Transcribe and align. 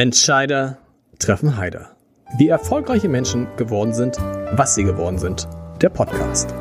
Entscheider 0.00 0.78
treffen 1.18 1.58
Heider. 1.58 1.94
Wie 2.38 2.48
erfolgreiche 2.48 3.10
Menschen 3.10 3.46
geworden 3.58 3.92
sind, 3.92 4.16
was 4.52 4.74
sie 4.74 4.82
geworden 4.82 5.18
sind. 5.18 5.46
Der 5.82 5.90
Podcast. 5.90 6.54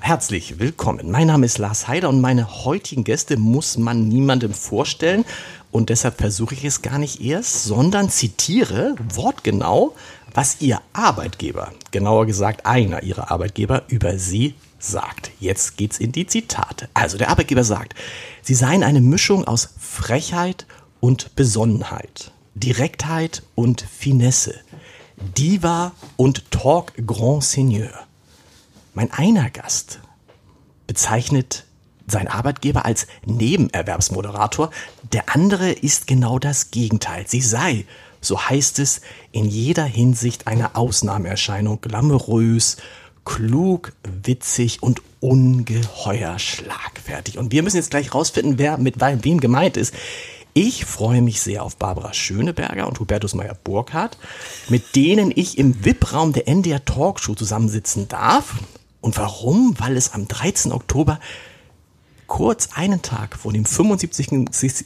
Herzlich 0.00 0.58
willkommen. 0.58 1.10
Mein 1.10 1.28
Name 1.28 1.46
ist 1.46 1.56
Lars 1.56 1.88
Heider 1.88 2.10
und 2.10 2.20
meine 2.20 2.66
heutigen 2.66 3.02
Gäste 3.02 3.38
muss 3.38 3.78
man 3.78 4.06
niemandem 4.08 4.52
vorstellen. 4.52 5.24
Und 5.70 5.88
deshalb 5.88 6.18
versuche 6.18 6.54
ich 6.54 6.66
es 6.66 6.82
gar 6.82 6.98
nicht 6.98 7.22
erst, 7.22 7.64
sondern 7.64 8.10
zitiere 8.10 8.94
wortgenau, 9.14 9.94
was 10.34 10.60
Ihr 10.60 10.82
Arbeitgeber, 10.92 11.72
genauer 11.92 12.26
gesagt 12.26 12.66
einer 12.66 13.02
Ihrer 13.02 13.30
Arbeitgeber, 13.30 13.84
über 13.88 14.18
Sie 14.18 14.54
sagt. 14.78 15.30
Jetzt 15.40 15.76
geht's 15.76 15.98
in 15.98 16.12
die 16.12 16.26
Zitate. 16.26 16.88
Also 16.94 17.18
der 17.18 17.30
Arbeitgeber 17.30 17.64
sagt, 17.64 17.94
Sie 18.42 18.54
seien 18.54 18.82
eine 18.82 19.00
Mischung 19.00 19.46
aus 19.46 19.70
Frechheit 19.78 20.66
und 21.00 21.34
Besonnenheit, 21.36 22.32
Direktheit 22.54 23.42
und 23.54 23.80
Finesse, 23.80 24.54
Diva 25.36 25.92
und 26.16 26.50
Talk 26.50 26.92
Grand 27.06 27.44
Seigneur. 27.44 28.06
Mein 28.94 29.10
einer 29.12 29.50
Gast 29.50 30.00
bezeichnet 30.86 31.64
sein 32.06 32.28
Arbeitgeber 32.28 32.84
als 32.84 33.06
Nebenerwerbsmoderator, 33.24 34.70
der 35.12 35.34
andere 35.34 35.70
ist 35.72 36.06
genau 36.06 36.38
das 36.38 36.70
Gegenteil. 36.70 37.24
Sie 37.26 37.40
sei, 37.40 37.84
so 38.20 38.40
heißt 38.40 38.78
es, 38.78 39.00
in 39.32 39.44
jeder 39.44 39.84
Hinsicht 39.84 40.46
eine 40.46 40.76
Ausnahmeerscheinung, 40.76 41.80
glamourös, 41.80 42.76
klug, 43.26 43.92
witzig 44.22 44.82
und 44.82 45.02
ungeheuer 45.20 46.38
schlagfertig. 46.38 47.36
Und 47.36 47.52
wir 47.52 47.62
müssen 47.62 47.76
jetzt 47.76 47.90
gleich 47.90 48.14
rausfinden, 48.14 48.58
wer 48.58 48.78
mit 48.78 48.98
wem 48.98 49.40
gemeint 49.40 49.76
ist. 49.76 49.92
Ich 50.54 50.86
freue 50.86 51.20
mich 51.20 51.42
sehr 51.42 51.62
auf 51.62 51.76
Barbara 51.76 52.14
Schöneberger 52.14 52.88
und 52.88 52.98
Hubertus 52.98 53.34
Meyer-Burkhardt, 53.34 54.16
mit 54.70 54.96
denen 54.96 55.30
ich 55.34 55.58
im 55.58 55.84
VIP-Raum 55.84 56.32
der 56.32 56.48
NDR 56.48 56.82
Talkshow 56.82 57.34
zusammensitzen 57.34 58.08
darf. 58.08 58.54
Und 59.02 59.18
warum? 59.18 59.74
Weil 59.78 59.98
es 59.98 60.14
am 60.14 60.26
13. 60.26 60.72
Oktober 60.72 61.20
kurz 62.26 62.68
einen 62.74 63.02
Tag 63.02 63.36
vor 63.36 63.52
dem 63.52 63.64
75. 63.64 64.28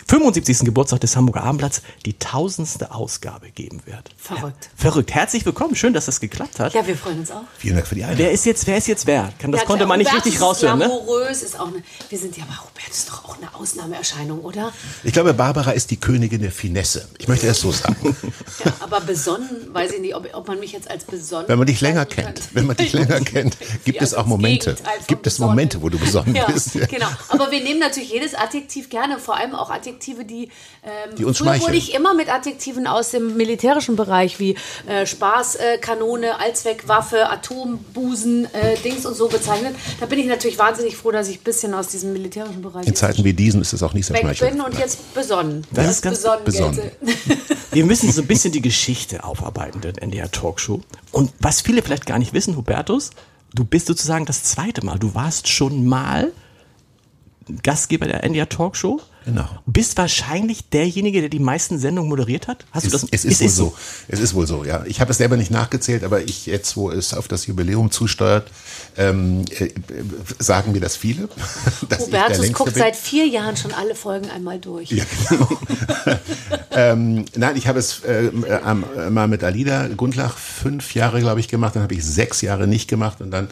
75. 0.06 0.58
Geburtstag 0.60 1.00
des 1.00 1.16
Hamburger 1.16 1.42
Abendblatts 1.44 1.82
die 2.05 2.19
tausendste 2.19 2.92
Ausgabe 2.94 3.50
geben 3.50 3.82
wird. 3.86 4.10
Verrückt. 4.16 4.64
Ja, 4.64 4.70
verrückt. 4.77 5.14
Herzlich 5.14 5.44
willkommen. 5.47 5.74
Schön, 5.74 5.92
dass 5.92 6.06
das 6.06 6.20
geklappt 6.20 6.60
hat. 6.60 6.74
Ja, 6.74 6.86
wir 6.86 6.97
freuen 6.97 7.20
uns 7.20 7.30
auch. 7.30 7.42
Vielen 7.58 7.77
Dank 7.77 7.86
für 7.86 7.94
die 7.94 8.05
Einladung. 8.05 8.24
Wer 8.27 8.32
ist 8.32 8.44
jetzt, 8.47 8.66
wer 8.66 8.77
ist 8.77 8.86
jetzt 8.88 9.06
wer? 9.06 9.32
Kann, 9.38 9.52
das 9.52 9.62
Ja, 9.62 9.66
konnte 9.66 9.86
man 9.86 9.98
nicht 9.98 10.10
Hubertus 10.10 10.27
richtig 10.27 10.42
raushören, 10.42 10.78
ne? 10.78 10.86
Glamourös 10.86 11.42
ist 11.42 11.58
auch 11.58 11.69
eine. 11.69 11.82
Wir 12.08 12.19
sind 12.19 12.36
ja, 12.36 12.44
aber 12.44 12.56
Robert 12.58 12.91
ist 12.91 13.08
doch 13.08 13.24
auch 13.24 13.38
eine 13.38 13.54
Ausnahmeerscheinung, 13.54 14.41
oder? 14.41 14.72
Ich 15.04 15.12
glaube, 15.12 15.34
Barbara 15.34 15.72
ist 15.72 15.91
die 15.91 15.97
Königin 15.98 16.42
der 16.42 16.52
Finesse. 16.52 17.08
Ich 17.19 17.28
möchte 17.28 17.47
es 17.47 17.60
so 17.60 17.72
sagen. 17.72 18.16
Ja, 18.64 18.75
aber 18.80 19.00
besonnen, 19.00 19.48
weiß 19.72 19.92
ich 19.92 20.00
nicht, 20.00 20.14
ob, 20.14 20.28
ob 20.34 20.47
man 20.47 20.60
mich 20.60 20.72
jetzt 20.72 20.91
als 20.91 21.04
besonnen. 21.04 21.48
Wenn 21.48 21.56
man 21.56 21.66
dich 21.66 21.80
länger 21.80 22.04
kennt, 22.04 22.42
wenn 22.52 22.66
man 22.66 22.77
dich 22.77 22.92
länger 22.92 23.20
kennt, 23.20 23.56
gibt 23.84 23.97
Ja, 23.97 24.02
es 24.02 24.12
auch 24.12 24.27
Momente. 24.27 24.77
Gibt 25.06 25.27
es. 25.27 25.38
Momente, 25.38 25.80
wo 25.80 25.88
du 25.88 25.98
besonnen 25.98 26.34
ja, 26.34 26.44
bist. 26.47 26.72
Genau. 26.72 27.06
Aber 27.31 27.50
wir 27.50 27.62
nehmen 27.62 27.81
natürlich 27.81 28.11
jedes 28.12 28.34
Adjektiv 28.34 28.91
gerne, 28.91 29.19
vor 29.19 29.36
allem 29.36 29.55
auch 29.55 29.70
Adjektive, 29.70 30.25
die. 30.25 30.50
Ähm, 30.83 31.14
Die 31.17 31.25
uns 31.25 31.39
früher 31.39 31.47
schmeicheln. 31.47 31.67
wurde 31.69 31.77
ich 31.77 31.95
immer 31.95 32.14
mit 32.14 32.28
Adjektiven 32.33 32.87
aus 32.87 33.11
dem 33.11 33.37
militärischen 33.37 33.97
Bereich 33.97 34.39
wie 34.39 34.56
äh, 34.87 35.06
Spaßkanone, 35.06 35.75
äh, 35.75 35.78
Kanone, 35.78 36.41
Allzweckwaffe, 36.41 37.28
Atombusen, 37.31 38.47
äh, 38.55 38.77
Dings 38.84 39.06
und 39.06 39.14
so 39.14 39.28
bezeichnet. 39.28 39.75
Da 40.00 40.06
bin 40.06 40.19
ich 40.19 40.27
natürlich 40.27 40.59
wahnsinnig 40.59 40.97
froh, 40.97 41.11
dass 41.11 41.28
ich 41.28 41.41
ein 41.41 41.45
bisschen 41.45 41.75
aus 41.75 41.89
diesem 41.89 42.12
militärischen 42.12 42.62
Bereich 42.62 42.87
In 42.87 42.95
Zeiten 42.95 43.25
wie 43.25 43.33
diesen 43.33 43.61
ist 43.61 43.72
es 43.72 43.83
auch 43.83 43.92
nicht 43.92 44.06
sehr 44.06 44.17
schmeichelnd. 44.17 44.53
bin 44.53 44.61
und 44.62 44.78
jetzt 44.78 45.15
besonnen. 45.15 45.67
Das 45.70 45.87
Das 45.87 45.94
ist 45.97 46.03
ganz 46.03 46.17
besonnen. 46.19 46.44
besonnen. 46.44 46.81
Wir 47.72 47.84
müssen 47.84 48.10
so 48.10 48.22
ein 48.22 48.27
bisschen 48.27 48.53
die 48.53 48.62
Geschichte 48.62 49.25
aufarbeiten 49.25 49.81
der 49.81 50.00
NDR 50.03 50.31
Talkshow. 50.31 50.81
Und 51.12 51.33
was 51.38 51.60
viele 51.60 51.83
vielleicht 51.83 52.06
gar 52.06 52.19
nicht 52.19 52.33
wissen, 52.33 52.56
Hubertus, 52.56 53.10
du 53.54 53.65
bist 53.65 53.87
sozusagen 53.87 54.27
das 54.27 54.43
zweite 54.44 54.84
Mal. 54.84 54.99
Du 54.99 55.15
warst 55.15 55.49
schon 55.49 55.87
mal 55.87 56.33
Gastgeber 57.62 58.06
der 58.06 58.25
NDR 58.25 58.49
Talkshow. 58.49 59.00
Genau. 59.27 59.47
Bist 59.66 59.99
wahrscheinlich 59.99 60.71
derjenige, 60.71 61.21
der 61.21 61.28
die 61.28 61.41
meisten 61.41 61.78
Sendungen 61.78 62.09
moderiert 62.09 62.49
hat. 62.49 62.65
Hast 62.71 62.87
Es, 62.87 62.93
du 62.93 62.99
das? 62.99 63.09
es 63.11 63.25
ist 63.27 63.41
wohl 63.43 63.49
so. 63.50 63.75
Es 64.09 64.19
ist 64.19 64.34
wohl 64.34 64.47
so, 64.47 64.65
ja. 64.65 64.83
Ich 64.87 65.00
habe 65.00 65.11
es 65.11 65.19
selber 65.19 65.37
nicht 65.37 65.50
nachgezählt, 65.50 66.05
aber 66.05 66.22
ich 66.22 66.47
jetzt, 66.47 66.77
wo 66.77 66.91
es 66.91 67.12
auf 67.12 67.28
das 67.28 67.47
Jubiläum 67.47 67.91
zusteuert, 67.91 68.50
ähm, 68.97 69.44
äh, 69.50 69.65
äh, 69.65 69.72
sagen 70.39 70.72
mir 70.72 70.81
das 70.81 70.97
viele. 70.97 71.28
dass 71.89 72.05
ich 72.05 72.10
der 72.10 72.21
Hubertus 72.22 72.39
Längste 72.39 72.53
guckt 72.55 72.75
bin. 72.75 72.83
seit 72.83 72.97
vier 72.97 73.27
Jahren 73.27 73.59
schon 73.59 73.72
alle 73.72 73.94
Folgen 73.94 74.31
einmal 74.31 74.59
durch. 74.59 74.91
Ja, 74.91 75.05
genau. 75.28 75.49
ähm, 76.71 77.27
nein, 77.37 77.56
ich 77.56 77.66
habe 77.69 77.78
es 77.78 78.00
äh, 78.05 78.27
äh, 78.28 79.10
mal 79.10 79.28
mit 79.28 79.44
Alida 79.44 79.89
Gundlach 79.89 80.39
fünf 80.39 80.94
Jahre, 80.94 81.21
glaube 81.21 81.41
ich, 81.41 81.49
gemacht. 81.49 81.77
Dann 81.77 81.83
habe 81.83 81.94
ich 81.94 82.05
sechs 82.05 82.41
Jahre 82.41 82.66
nicht 82.66 82.89
gemacht 82.89 83.21
und 83.21 83.31
dann 83.31 83.49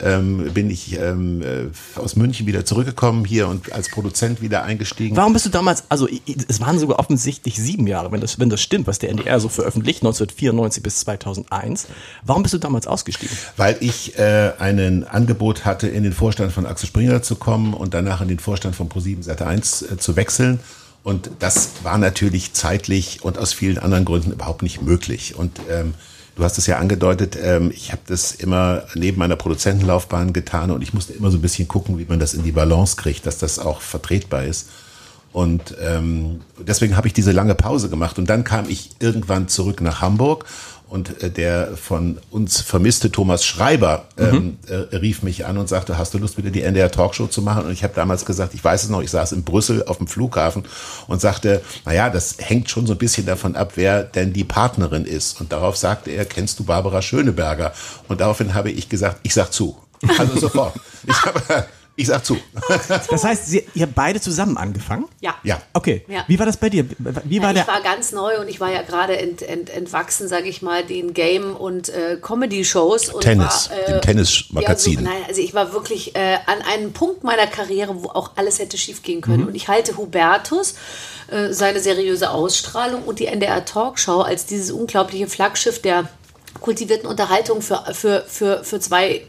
ähm, 0.00 0.50
bin 0.52 0.70
ich 0.70 0.98
ähm, 0.98 1.42
äh, 1.42 1.98
aus 1.98 2.16
München 2.16 2.46
wieder 2.46 2.64
zurückgekommen 2.64 3.24
hier 3.24 3.48
und 3.48 3.72
als 3.72 3.90
Produzent 3.90 4.40
wieder 4.40 4.62
eingestiegen. 4.62 5.16
Warum 5.16 5.32
bist 5.32 5.46
du 5.46 5.50
damals, 5.50 5.84
also 5.88 6.08
es 6.48 6.60
waren 6.60 6.78
sogar 6.78 6.98
offensichtlich 6.98 7.56
sieben 7.56 7.86
Jahre, 7.86 8.12
wenn 8.12 8.20
das, 8.20 8.38
wenn 8.38 8.50
das 8.50 8.60
stimmt, 8.60 8.86
was 8.86 8.98
der 8.98 9.10
NDR 9.10 9.40
so 9.40 9.48
veröffentlicht, 9.48 10.00
1994 10.00 10.82
bis 10.82 11.00
2001. 11.00 11.86
Warum 12.24 12.42
bist 12.42 12.54
du 12.54 12.58
damals 12.58 12.86
ausgestiegen? 12.86 13.36
Weil 13.56 13.76
ich 13.80 14.18
äh, 14.18 14.52
ein 14.58 15.04
Angebot 15.04 15.64
hatte, 15.64 15.88
in 15.88 16.02
den 16.02 16.12
Vorstand 16.12 16.52
von 16.52 16.66
Axel 16.66 16.88
Springer 16.88 17.22
zu 17.22 17.36
kommen 17.36 17.74
und 17.74 17.94
danach 17.94 18.20
in 18.20 18.28
den 18.28 18.38
Vorstand 18.38 18.76
von 18.76 18.88
Pro7 18.88 19.24
Sat1 19.24 19.92
äh, 19.92 19.96
zu 19.98 20.16
wechseln. 20.16 20.60
Und 21.02 21.30
das 21.38 21.70
war 21.84 21.98
natürlich 21.98 22.52
zeitlich 22.52 23.22
und 23.22 23.38
aus 23.38 23.52
vielen 23.52 23.78
anderen 23.78 24.04
Gründen 24.04 24.32
überhaupt 24.32 24.62
nicht 24.62 24.82
möglich. 24.82 25.36
Und 25.36 25.60
ähm, 25.70 25.94
du 26.36 26.44
hast 26.44 26.58
es 26.58 26.66
ja 26.66 26.78
angedeutet, 26.78 27.36
ähm, 27.42 27.72
ich 27.74 27.90
habe 27.90 28.02
das 28.06 28.32
immer 28.32 28.84
neben 28.94 29.18
meiner 29.18 29.36
Produzentenlaufbahn 29.36 30.32
getan 30.32 30.70
und 30.70 30.82
ich 30.82 30.94
musste 30.94 31.14
immer 31.14 31.30
so 31.30 31.38
ein 31.38 31.42
bisschen 31.42 31.66
gucken, 31.66 31.98
wie 31.98 32.04
man 32.04 32.20
das 32.20 32.34
in 32.34 32.44
die 32.44 32.52
Balance 32.52 32.96
kriegt, 32.96 33.26
dass 33.26 33.38
das 33.38 33.58
auch 33.58 33.80
vertretbar 33.80 34.44
ist. 34.44 34.68
Und 35.32 35.76
ähm, 35.82 36.40
deswegen 36.58 36.96
habe 36.96 37.08
ich 37.08 37.12
diese 37.12 37.32
lange 37.32 37.54
Pause 37.54 37.90
gemacht. 37.90 38.18
Und 38.18 38.30
dann 38.30 38.42
kam 38.42 38.70
ich 38.70 38.92
irgendwann 39.00 39.48
zurück 39.48 39.82
nach 39.82 40.00
Hamburg 40.00 40.46
und 40.88 41.22
äh, 41.22 41.30
der 41.30 41.76
von 41.76 42.18
uns 42.30 42.60
vermisste 42.60 43.10
Thomas 43.10 43.44
Schreiber 43.44 44.06
ähm, 44.16 44.58
äh, 44.68 44.96
rief 44.96 45.22
mich 45.22 45.44
an 45.44 45.58
und 45.58 45.68
sagte, 45.68 45.98
hast 45.98 46.14
du 46.14 46.18
Lust, 46.18 46.38
wieder 46.38 46.50
die 46.50 46.62
NDR 46.62 46.90
Talkshow 46.90 47.26
zu 47.26 47.42
machen? 47.42 47.66
Und 47.66 47.72
ich 47.72 47.82
habe 47.82 47.94
damals 47.94 48.24
gesagt, 48.24 48.54
ich 48.54 48.62
weiß 48.62 48.84
es 48.84 48.88
noch, 48.88 49.02
ich 49.02 49.10
saß 49.10 49.32
in 49.32 49.42
Brüssel 49.42 49.84
auf 49.84 49.98
dem 49.98 50.06
Flughafen 50.06 50.64
und 51.08 51.20
sagte, 51.20 51.60
naja, 51.84 52.08
das 52.08 52.36
hängt 52.38 52.70
schon 52.70 52.86
so 52.86 52.92
ein 52.92 52.98
bisschen 52.98 53.26
davon 53.26 53.56
ab, 53.56 53.72
wer 53.74 54.04
denn 54.04 54.32
die 54.32 54.44
Partnerin 54.44 55.04
ist. 55.04 55.40
Und 55.40 55.52
darauf 55.52 55.76
sagte 55.76 56.10
er, 56.10 56.24
kennst 56.24 56.58
du 56.60 56.64
Barbara 56.64 57.02
Schöneberger? 57.02 57.72
Und 58.06 58.20
daraufhin 58.20 58.54
habe 58.54 58.70
ich 58.70 58.88
gesagt, 58.88 59.20
ich 59.24 59.34
sag 59.34 59.52
zu. 59.52 59.76
Also 60.18 60.38
sofort. 60.38 60.74
Ich, 61.08 61.24
habe, 61.24 61.66
ich 61.96 62.06
sag 62.08 62.24
zu. 62.24 62.36
Das 63.10 63.24
heißt, 63.24 63.46
Sie, 63.46 63.66
ihr 63.74 63.82
habt 63.82 63.94
beide 63.94 64.20
zusammen 64.20 64.56
angefangen? 64.58 65.06
Ja. 65.20 65.34
Ja. 65.42 65.60
Okay. 65.72 66.04
Ja. 66.08 66.24
Wie 66.28 66.38
war 66.38 66.44
das 66.46 66.56
bei 66.58 66.68
dir? 66.68 66.84
Wie 67.24 67.40
war 67.40 67.48
Ja, 67.48 67.52
der? 67.54 67.62
ich 67.62 67.68
war 67.68 67.80
ganz 67.80 68.12
neu 68.12 68.38
und 68.38 68.48
ich 68.48 68.60
war 68.60 68.70
ja 68.70 68.82
gerade 68.82 69.16
ent, 69.16 69.42
ent, 69.42 69.70
entwachsen, 69.70 70.28
sage 70.28 70.48
ich 70.48 70.60
mal, 70.62 70.84
den 70.84 71.14
Game- 71.14 71.56
und 71.56 71.88
äh, 71.88 72.18
Comedy-Shows. 72.20 73.08
und 73.08 73.22
Tennis, 73.22 73.70
war, 73.70 73.94
dem 73.94 74.00
Tennismagazin. 74.02 74.92
Ja, 74.92 74.98
so, 75.00 75.04
nein, 75.04 75.22
also 75.26 75.40
ich 75.40 75.54
war 75.54 75.72
wirklich 75.72 76.14
äh, 76.14 76.36
an 76.46 76.62
einem 76.70 76.92
Punkt 76.92 77.24
meiner 77.24 77.46
Karriere, 77.46 78.02
wo 78.02 78.08
auch 78.08 78.32
alles 78.36 78.58
hätte 78.58 78.76
schiefgehen 78.76 79.20
können. 79.22 79.42
Mhm. 79.42 79.48
Und 79.48 79.54
ich 79.54 79.68
halte 79.68 79.96
Hubertus, 79.96 80.74
äh, 81.28 81.52
seine 81.52 81.80
seriöse 81.80 82.30
Ausstrahlung 82.30 83.02
und 83.04 83.18
die 83.20 83.26
NDR 83.26 83.64
Talkshow 83.64 84.20
als 84.20 84.46
dieses 84.46 84.70
unglaubliche 84.70 85.26
Flaggschiff 85.26 85.80
der 85.80 86.08
kultivierten 86.60 87.08
Unterhaltung 87.08 87.62
für, 87.62 87.84
für, 87.92 88.24
für, 88.28 88.64
für 88.64 88.80
zwei 88.80 89.22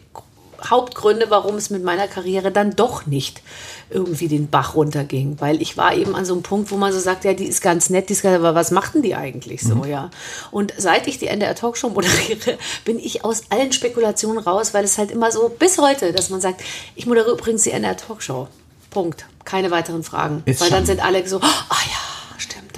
Hauptgründe, 0.63 1.28
warum 1.29 1.56
es 1.56 1.69
mit 1.69 1.84
meiner 1.84 2.07
Karriere 2.07 2.51
dann 2.51 2.75
doch 2.75 3.06
nicht 3.06 3.42
irgendwie 3.89 4.27
den 4.27 4.50
Bach 4.50 4.75
runterging, 4.75 5.38
weil 5.39 5.62
ich 5.62 5.77
war 5.77 5.95
eben 5.95 6.15
an 6.15 6.25
so 6.25 6.33
einem 6.33 6.44
Punkt, 6.44 6.71
wo 6.71 6.77
man 6.77 6.92
so 6.92 7.00
sagt, 7.00 7.24
ja, 7.24 7.33
die 7.33 7.45
ist 7.45 7.62
ganz 7.62 7.89
nett, 7.89 8.09
die 8.09 8.13
ist 8.13 8.21
ganz, 8.21 8.36
aber 8.36 8.54
was 8.56 8.71
machten 8.71 9.01
die 9.01 9.15
eigentlich 9.15 9.62
so, 9.62 9.86
ja? 9.86 10.09
Und 10.51 10.74
seit 10.77 11.07
ich 11.07 11.19
die 11.19 11.27
NDR 11.27 11.56
Talkshow 11.56 11.89
moderiere, 11.89 12.57
bin 12.86 13.00
ich 13.00 13.24
aus 13.24 13.44
allen 13.50 13.71
Spekulationen 13.71 14.39
raus, 14.39 14.74
weil 14.74 14.83
es 14.83 14.98
halt 14.98 15.12
immer 15.12 15.31
so 15.31 15.50
bis 15.50 15.77
heute, 15.77 16.12
dass 16.12 16.30
man 16.30 16.42
sagt, 16.42 16.62
ich 16.95 17.06
moderiere 17.06 17.33
übrigens 17.33 17.63
die 17.63 17.71
NDR 17.71 17.95
Talkshow. 17.95 18.48
Punkt. 18.89 19.25
Keine 19.45 19.71
weiteren 19.71 20.03
Fragen, 20.03 20.44
Ist 20.45 20.60
weil 20.60 20.69
dann 20.69 20.86
sind 20.86 21.03
alle 21.03 21.25
so, 21.27 21.39
ah 21.39 21.42
ja, 21.44 21.68
stimmt, 21.69 22.06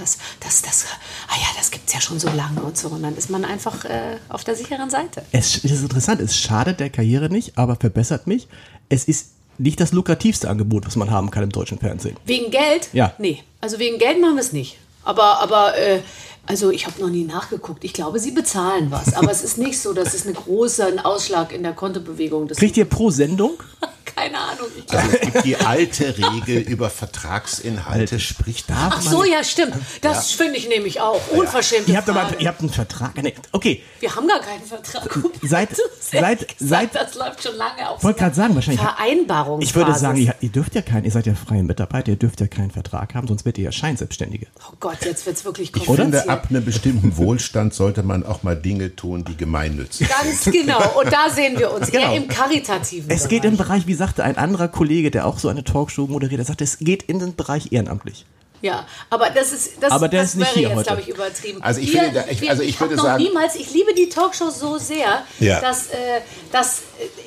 das, 0.00 0.18
das, 0.40 0.62
das, 0.62 0.86
ah 1.28 1.36
ja, 1.36 1.46
das 1.56 1.70
gibt's 1.70 1.92
ja 1.92 2.00
schon 2.00 2.18
so 2.18 2.28
lange 2.28 2.60
und 2.62 2.76
so. 2.76 2.88
Und 2.88 3.02
dann 3.02 3.16
ist 3.16 3.30
man 3.30 3.44
einfach 3.44 3.84
äh, 3.84 4.16
auf 4.28 4.44
der 4.44 4.56
sicheren 4.56 4.90
Seite. 4.90 5.22
Es 5.32 5.56
es 5.56 5.64
ist 5.64 5.82
interessant, 5.82 6.20
es 6.20 6.36
schadet 6.36 6.80
der 6.80 6.90
Karriere 6.90 7.28
nicht, 7.28 7.58
aber 7.58 7.76
verbessert 7.76 8.26
mich. 8.26 8.48
Es 8.88 9.04
ist 9.04 9.28
nicht 9.58 9.78
das 9.78 9.92
lukrativste 9.92 10.48
Angebot, 10.48 10.86
was 10.86 10.96
man 10.96 11.10
haben 11.10 11.30
kann 11.30 11.42
im 11.42 11.50
deutschen 11.50 11.78
Fernsehen. 11.78 12.16
Wegen 12.24 12.50
Geld? 12.50 12.88
Ja. 12.92 13.14
Nee. 13.18 13.42
Also 13.60 13.78
wegen 13.78 13.98
Geld 13.98 14.20
machen 14.20 14.36
wir 14.36 14.40
es 14.40 14.52
nicht. 14.52 14.78
Aber, 15.04 15.40
aber 15.40 15.76
äh, 15.76 16.00
also 16.46 16.70
ich 16.70 16.86
habe 16.86 17.00
noch 17.00 17.10
nie 17.10 17.24
nachgeguckt. 17.24 17.84
Ich 17.84 17.92
glaube, 17.92 18.18
sie 18.18 18.32
bezahlen 18.32 18.90
was. 18.90 19.14
Aber 19.14 19.30
es 19.30 19.42
ist 19.42 19.58
nicht 19.58 19.78
so, 19.78 19.92
dass 19.92 20.14
es 20.14 20.24
eine 20.26 20.34
große 20.34 20.84
einen 20.84 20.98
Ausschlag 20.98 21.52
in 21.52 21.62
der 21.62 21.72
Kontobewegung 21.72 22.48
des 22.48 22.58
Kriegt 22.58 22.76
ihr 22.76 22.86
pro 22.86 23.10
Sendung? 23.10 23.52
Keine 24.16 24.38
Ahnung. 24.38 24.66
Ich 24.76 24.92
Also 24.92 25.08
es 25.12 25.20
gibt 25.20 25.44
die 25.44 25.56
alte 25.56 26.14
Regel 26.16 26.58
über 26.58 26.90
Vertragsinhalte, 26.90 28.20
spricht 28.20 28.68
darf 28.70 28.94
Ach 28.96 29.00
so, 29.02 29.24
ja, 29.24 29.42
stimmt. 29.44 29.74
Das 30.00 30.32
finde 30.32 30.56
ich 30.56 30.68
nämlich 30.68 31.00
auch. 31.00 31.20
Unverschämte 31.30 31.90
Ihr 31.90 31.96
habt 31.98 32.08
aber 32.08 32.28
ihr 32.38 32.48
habt 32.48 32.60
einen 32.60 32.70
Vertrag. 32.70 33.20
Nee, 33.22 33.34
okay, 33.52 33.82
Wir 34.00 34.14
haben 34.14 34.26
gar 34.28 34.40
keinen 34.40 34.64
Vertrag. 34.64 35.08
Seit- 35.42 35.70
seit- 36.00 36.38
gesagt, 36.40 36.54
seit- 36.58 36.94
das 36.94 37.14
läuft 37.14 37.42
schon 37.42 37.56
lange 37.56 37.88
auf 37.88 38.02
wollte 38.02 38.18
gerade 38.20 38.34
sagen, 38.34 38.54
wahrscheinlich. 38.54 38.80
Vereinbarung. 38.82 39.60
Ich 39.62 39.74
würde 39.74 39.94
sagen, 39.94 40.18
ihr, 40.18 40.34
ihr 40.40 40.48
dürft 40.50 40.74
ja 40.74 40.82
keinen, 40.82 41.04
ihr 41.04 41.10
seid 41.10 41.26
ja 41.26 41.34
freie 41.34 41.62
Mitarbeiter, 41.62 42.10
ihr 42.10 42.16
dürft 42.16 42.40
ja 42.40 42.46
keinen 42.46 42.70
Vertrag 42.70 43.14
haben, 43.14 43.26
sonst 43.28 43.44
werdet 43.44 43.58
ihr 43.58 43.64
ja 43.64 43.72
Scheinselbstständige. 43.72 44.46
Oh 44.68 44.74
Gott, 44.80 45.04
jetzt 45.04 45.26
wird 45.26 45.36
es 45.36 45.44
wirklich 45.44 45.68
Ich 45.68 45.84
kompliziert. 45.86 46.00
finde, 46.22 46.28
ab 46.28 46.46
einem 46.50 46.64
bestimmten 46.64 47.16
Wohlstand 47.16 47.74
sollte 47.74 48.02
man 48.02 48.24
auch 48.24 48.42
mal 48.42 48.56
Dinge 48.56 48.94
tun, 48.96 49.24
die 49.24 49.36
gemeinnützig 49.36 50.08
sind. 50.08 50.10
Ganz 50.10 50.44
genau. 50.44 50.98
Und 51.00 51.12
da 51.12 51.28
sehen 51.30 51.58
wir 51.58 51.72
uns. 51.72 51.90
Genau. 51.90 52.10
Eher 52.12 52.16
im 52.16 52.28
karitativen 52.28 53.10
Es 53.10 53.28
geht 53.28 53.44
im 53.44 53.56
Bereich, 53.56 53.86
wie 53.86 53.94
sagte 54.00 54.24
ein 54.24 54.36
anderer 54.36 54.66
Kollege, 54.68 55.10
der 55.12 55.26
auch 55.26 55.38
so 55.38 55.48
eine 55.48 55.62
Talkshow 55.64 56.06
moderiert, 56.08 56.40
er 56.40 56.44
sagte, 56.44 56.64
es 56.64 56.78
geht 56.78 57.04
in 57.04 57.18
den 57.20 57.36
Bereich 57.36 57.70
ehrenamtlich. 57.72 58.26
Ja, 58.62 58.84
aber 59.08 59.30
das 59.30 59.52
ist 59.52 59.70
das, 59.80 59.90
Aber 59.90 60.08
der 60.08 60.20
das 60.20 60.30
ist 60.30 60.36
nicht 60.36 60.48
wäre 60.48 60.58
hier 60.58 60.68
jetzt, 60.68 60.76
heute. 60.76 60.86
glaube 60.88 61.00
ich, 61.00 61.08
übertrieben. 61.08 61.62
Also 61.62 61.80
ich 61.80 61.94
Wir- 61.94 62.02
finde, 62.02 62.24
ich- 62.28 62.50
also 62.50 62.62
ich 62.62 62.78
würde 62.78 62.94
noch 62.96 63.04
sagen- 63.04 63.22
niemals, 63.22 63.54
ich 63.56 63.72
liebe 63.72 63.94
die 63.94 64.10
Talkshow 64.10 64.50
so 64.50 64.76
sehr, 64.76 65.22
Ja. 65.38 65.60
dass, 65.62 65.86
äh, 65.86 66.20
dass 66.52 66.80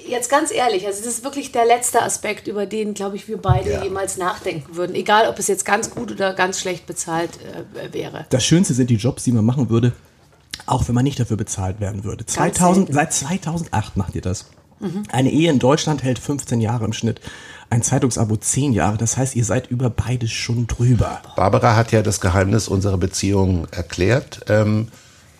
äh, 0.07 0.11
jetzt 0.11 0.29
ganz 0.29 0.51
ehrlich, 0.51 0.85
also 0.85 0.99
das 1.03 1.07
ist 1.11 1.23
wirklich 1.23 1.51
der 1.51 1.65
letzte 1.65 2.03
Aspekt, 2.03 2.47
über 2.47 2.67
den, 2.67 2.93
glaube 2.93 3.15
ich, 3.15 3.27
wir 3.27 3.37
beide 3.37 3.71
Ja. 3.71 3.83
jemals 3.83 4.17
nachdenken 4.17 4.75
würden. 4.75 4.95
Egal, 4.95 5.27
ob 5.27 5.39
es 5.39 5.47
jetzt 5.47 5.65
ganz 5.65 5.89
gut 5.89 6.11
oder 6.11 6.33
ganz 6.35 6.59
schlecht 6.59 6.85
bezahlt 6.85 7.31
äh, 7.41 7.91
wäre. 7.93 8.27
Das 8.29 8.45
Schönste 8.45 8.75
sind 8.75 8.91
die 8.91 8.97
Jobs, 8.97 9.23
die 9.23 9.31
man 9.31 9.43
machen 9.43 9.71
würde, 9.71 9.91
auch 10.67 10.87
wenn 10.87 10.93
man 10.93 11.03
nicht 11.03 11.19
dafür 11.19 11.37
bezahlt 11.37 11.79
werden 11.79 12.03
würde. 12.03 12.27
2000, 12.27 12.87
selten. 12.89 12.93
seit 12.93 13.11
2008 13.11 13.97
macht 13.97 14.13
ihr 14.13 14.21
das. 14.21 14.45
Eine 15.11 15.31
Ehe 15.31 15.49
in 15.51 15.59
Deutschland 15.59 16.03
hält 16.03 16.19
15 16.19 16.61
Jahre 16.61 16.85
im 16.85 16.93
Schnitt. 16.93 17.21
Ein 17.69 17.81
Zeitungsabo 17.81 18.35
10 18.35 18.73
Jahre. 18.73 18.97
Das 18.97 19.17
heißt, 19.17 19.35
ihr 19.35 19.45
seid 19.45 19.67
über 19.71 19.89
beides 19.89 20.31
schon 20.31 20.67
drüber. 20.67 21.21
Barbara 21.35 21.75
hat 21.75 21.91
ja 21.91 22.01
das 22.01 22.21
Geheimnis 22.21 22.67
unserer 22.67 22.97
Beziehung 22.97 23.67
erklärt. 23.71 24.41
Ähm, 24.49 24.89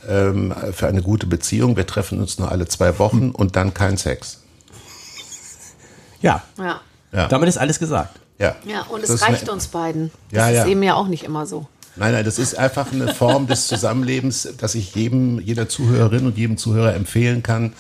ähm, 0.07 0.53
für 0.73 0.87
eine 0.87 1.01
gute 1.01 1.27
Beziehung, 1.27 1.75
wir 1.77 1.85
treffen 1.87 2.19
uns 2.19 2.39
nur 2.39 2.51
alle 2.51 2.67
zwei 2.67 2.97
Wochen 2.99 3.29
und 3.31 3.55
dann 3.55 3.73
kein 3.73 3.97
Sex. 3.97 4.39
Ja, 6.21 6.41
Ja. 6.57 6.81
Ja. 7.11 7.27
damit 7.27 7.49
ist 7.49 7.57
alles 7.57 7.79
gesagt. 7.79 8.19
Ja, 8.39 8.55
Ja, 8.65 8.81
und 8.89 9.03
Das 9.03 9.09
es 9.11 9.21
reicht 9.21 9.43
eine- 9.43 9.51
uns 9.51 9.67
beiden. 9.67 10.11
Das 10.31 10.37
Ja, 10.39 10.49
ist 10.49 10.55
ja. 10.57 10.65
eben 10.67 10.81
ja 10.83 10.95
auch 10.95 11.07
nicht 11.07 11.23
immer 11.23 11.45
so. 11.45 11.67
Nein, 11.95 12.13
nein, 12.13 12.25
das 12.25 12.39
ist 12.39 12.57
einfach 12.57 12.91
eine 12.91 13.13
Form 13.13 13.45
des 13.45 13.67
Zusammenlebens, 13.67 14.47
dass 14.57 14.73
ich 14.73 14.95
jedem, 14.95 15.39
jeder 15.39 15.69
Zuhörerin 15.69 16.25
und 16.25 16.37
jedem 16.37 16.57
Zuhörer 16.57 16.95
empfehlen 16.95 17.43
kann. 17.43 17.73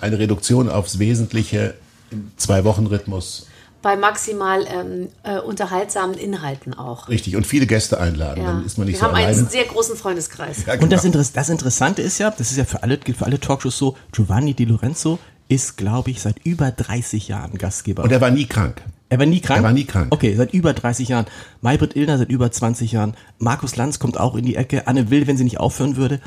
Eine 0.00 0.18
Reduktion 0.18 0.68
aufs 0.68 0.98
Wesentliche 0.98 1.74
im 2.10 2.30
Zwei-Wochen-Rhythmus. 2.36 3.46
Bei 3.82 3.96
maximal 3.96 4.66
ähm, 4.68 5.08
äh, 5.22 5.38
unterhaltsamen 5.38 6.16
Inhalten 6.16 6.74
auch. 6.74 7.08
Richtig. 7.08 7.36
Und 7.36 7.46
viele 7.46 7.66
Gäste 7.66 8.00
einladen. 8.00 8.42
Ja. 8.42 8.52
Dann 8.52 8.66
ist 8.66 8.78
man 8.78 8.86
nicht 8.86 8.96
wir 8.96 9.00
so 9.00 9.06
haben 9.06 9.14
alleine. 9.14 9.36
einen 9.36 9.48
sehr 9.48 9.64
großen 9.64 9.96
Freundeskreis. 9.96 10.64
Ja, 10.66 10.74
Und 10.74 10.90
das, 10.90 11.02
genau. 11.02 11.12
Interess 11.12 11.32
das 11.32 11.48
Interessante 11.48 12.02
ist 12.02 12.18
ja, 12.18 12.30
das 12.30 12.50
ist 12.50 12.56
ja 12.56 12.64
für 12.64 12.82
alle, 12.82 12.98
gilt 12.98 13.18
für 13.18 13.26
alle 13.26 13.38
Talkshows 13.38 13.78
so, 13.78 13.96
Giovanni 14.12 14.54
Di 14.54 14.64
Lorenzo 14.64 15.18
ist, 15.48 15.76
glaube 15.76 16.10
ich, 16.10 16.20
seit 16.20 16.44
über 16.44 16.70
30 16.72 17.28
Jahren 17.28 17.56
Gastgeber. 17.58 18.02
Und 18.02 18.10
er 18.10 18.20
war 18.20 18.30
nie 18.30 18.46
krank. 18.46 18.82
Er 19.08 19.18
war 19.20 19.26
nie 19.26 19.40
krank? 19.40 19.60
Er 19.60 19.64
war 19.64 19.72
nie 19.72 19.84
krank. 19.84 20.08
Okay, 20.10 20.34
seit 20.34 20.52
über 20.52 20.74
30 20.74 21.08
Jahren. 21.08 21.26
Maybrit 21.60 21.94
Illner 21.94 22.18
seit 22.18 22.30
über 22.30 22.50
20 22.50 22.90
Jahren. 22.90 23.14
Markus 23.38 23.76
Lanz 23.76 24.00
kommt 24.00 24.18
auch 24.18 24.34
in 24.34 24.44
die 24.44 24.56
Ecke. 24.56 24.88
Anne 24.88 25.10
Will, 25.10 25.28
wenn 25.28 25.36
sie 25.36 25.44
nicht 25.44 25.60
aufhören 25.60 25.96
würde. 25.96 26.20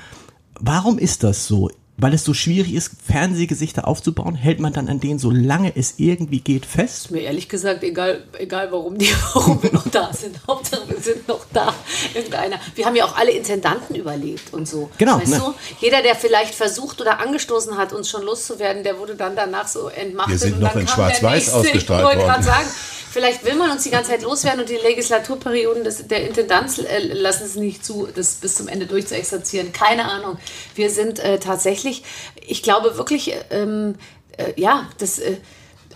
Warum 0.61 0.97
ist 0.97 1.23
das 1.23 1.45
so? 1.47 1.69
Weil 1.99 2.13
es 2.13 2.23
so 2.23 2.33
schwierig 2.33 2.73
ist, 2.73 2.91
Fernsehgesichter 3.05 3.87
aufzubauen, 3.87 4.35
hält 4.35 4.59
man 4.59 4.71
dann 4.71 4.87
an 4.87 4.99
denen, 4.99 5.19
solange 5.19 5.75
es 5.75 5.95
irgendwie 5.97 6.39
geht, 6.39 6.65
fest? 6.65 7.05
Ist 7.05 7.11
mir 7.11 7.21
ehrlich 7.21 7.49
gesagt 7.49 7.83
egal, 7.83 8.23
egal 8.37 8.71
warum, 8.71 8.97
die, 8.97 9.09
warum 9.33 9.61
wir 9.61 9.73
noch 9.73 9.87
da 9.89 10.11
sind. 10.13 10.39
Hauptsache 10.47 10.87
wir 10.87 10.99
sind 10.99 11.27
noch 11.27 11.45
da. 11.51 11.73
Irgendeiner. 12.13 12.59
Wir 12.75 12.85
haben 12.85 12.95
ja 12.95 13.05
auch 13.05 13.17
alle 13.17 13.31
Intendanten 13.31 13.95
überlebt 13.95 14.53
und 14.53 14.67
so. 14.67 14.89
Genau, 14.97 15.19
Weißt 15.19 15.31
ne? 15.31 15.39
du? 15.39 15.53
Jeder, 15.81 16.01
der 16.01 16.15
vielleicht 16.15 16.55
versucht 16.55 17.01
oder 17.01 17.19
angestoßen 17.19 17.77
hat, 17.77 17.91
uns 17.93 18.09
schon 18.09 18.23
loszuwerden, 18.23 18.83
der 18.83 18.97
wurde 18.97 19.15
dann 19.15 19.35
danach 19.35 19.67
so 19.67 19.89
entmachtet. 19.89 20.31
Wir 20.31 20.39
sind 20.39 20.53
und 20.53 20.59
noch 20.61 20.71
dann 20.73 20.81
in 20.81 20.87
kam 20.87 21.07
der 21.07 21.15
Schwarz-Weiß 21.15 21.49
ausgestrahlt 21.53 22.01
Ich 22.01 22.05
wollte 22.05 22.19
worden. 22.21 22.29
gerade 22.29 22.43
sagen, 22.43 22.67
vielleicht 23.09 23.43
will 23.45 23.55
man 23.55 23.71
uns 23.71 23.83
die 23.83 23.89
ganze 23.89 24.11
Zeit 24.11 24.23
loswerden 24.23 24.61
und 24.61 24.69
die 24.69 24.75
Legislaturperioden 24.75 25.83
des, 25.83 26.07
der 26.07 26.27
Intendanz 26.27 26.77
äh, 26.77 26.99
lassen 26.99 27.45
es 27.45 27.55
nicht 27.55 27.83
zu, 27.83 28.07
das 28.13 28.35
bis 28.35 28.55
zum 28.55 28.67
Ende 28.67 28.85
durchzuexerzieren. 28.85 29.71
Keine 29.71 30.05
Ahnung. 30.05 30.37
Wir 30.75 30.89
sind 30.89 31.19
äh, 31.19 31.39
tatsächlich, 31.39 32.03
ich 32.45 32.63
glaube 32.63 32.97
wirklich, 32.97 33.33
ähm, 33.49 33.95
äh, 34.37 34.53
ja, 34.55 34.87
das. 34.97 35.19
Äh, 35.19 35.37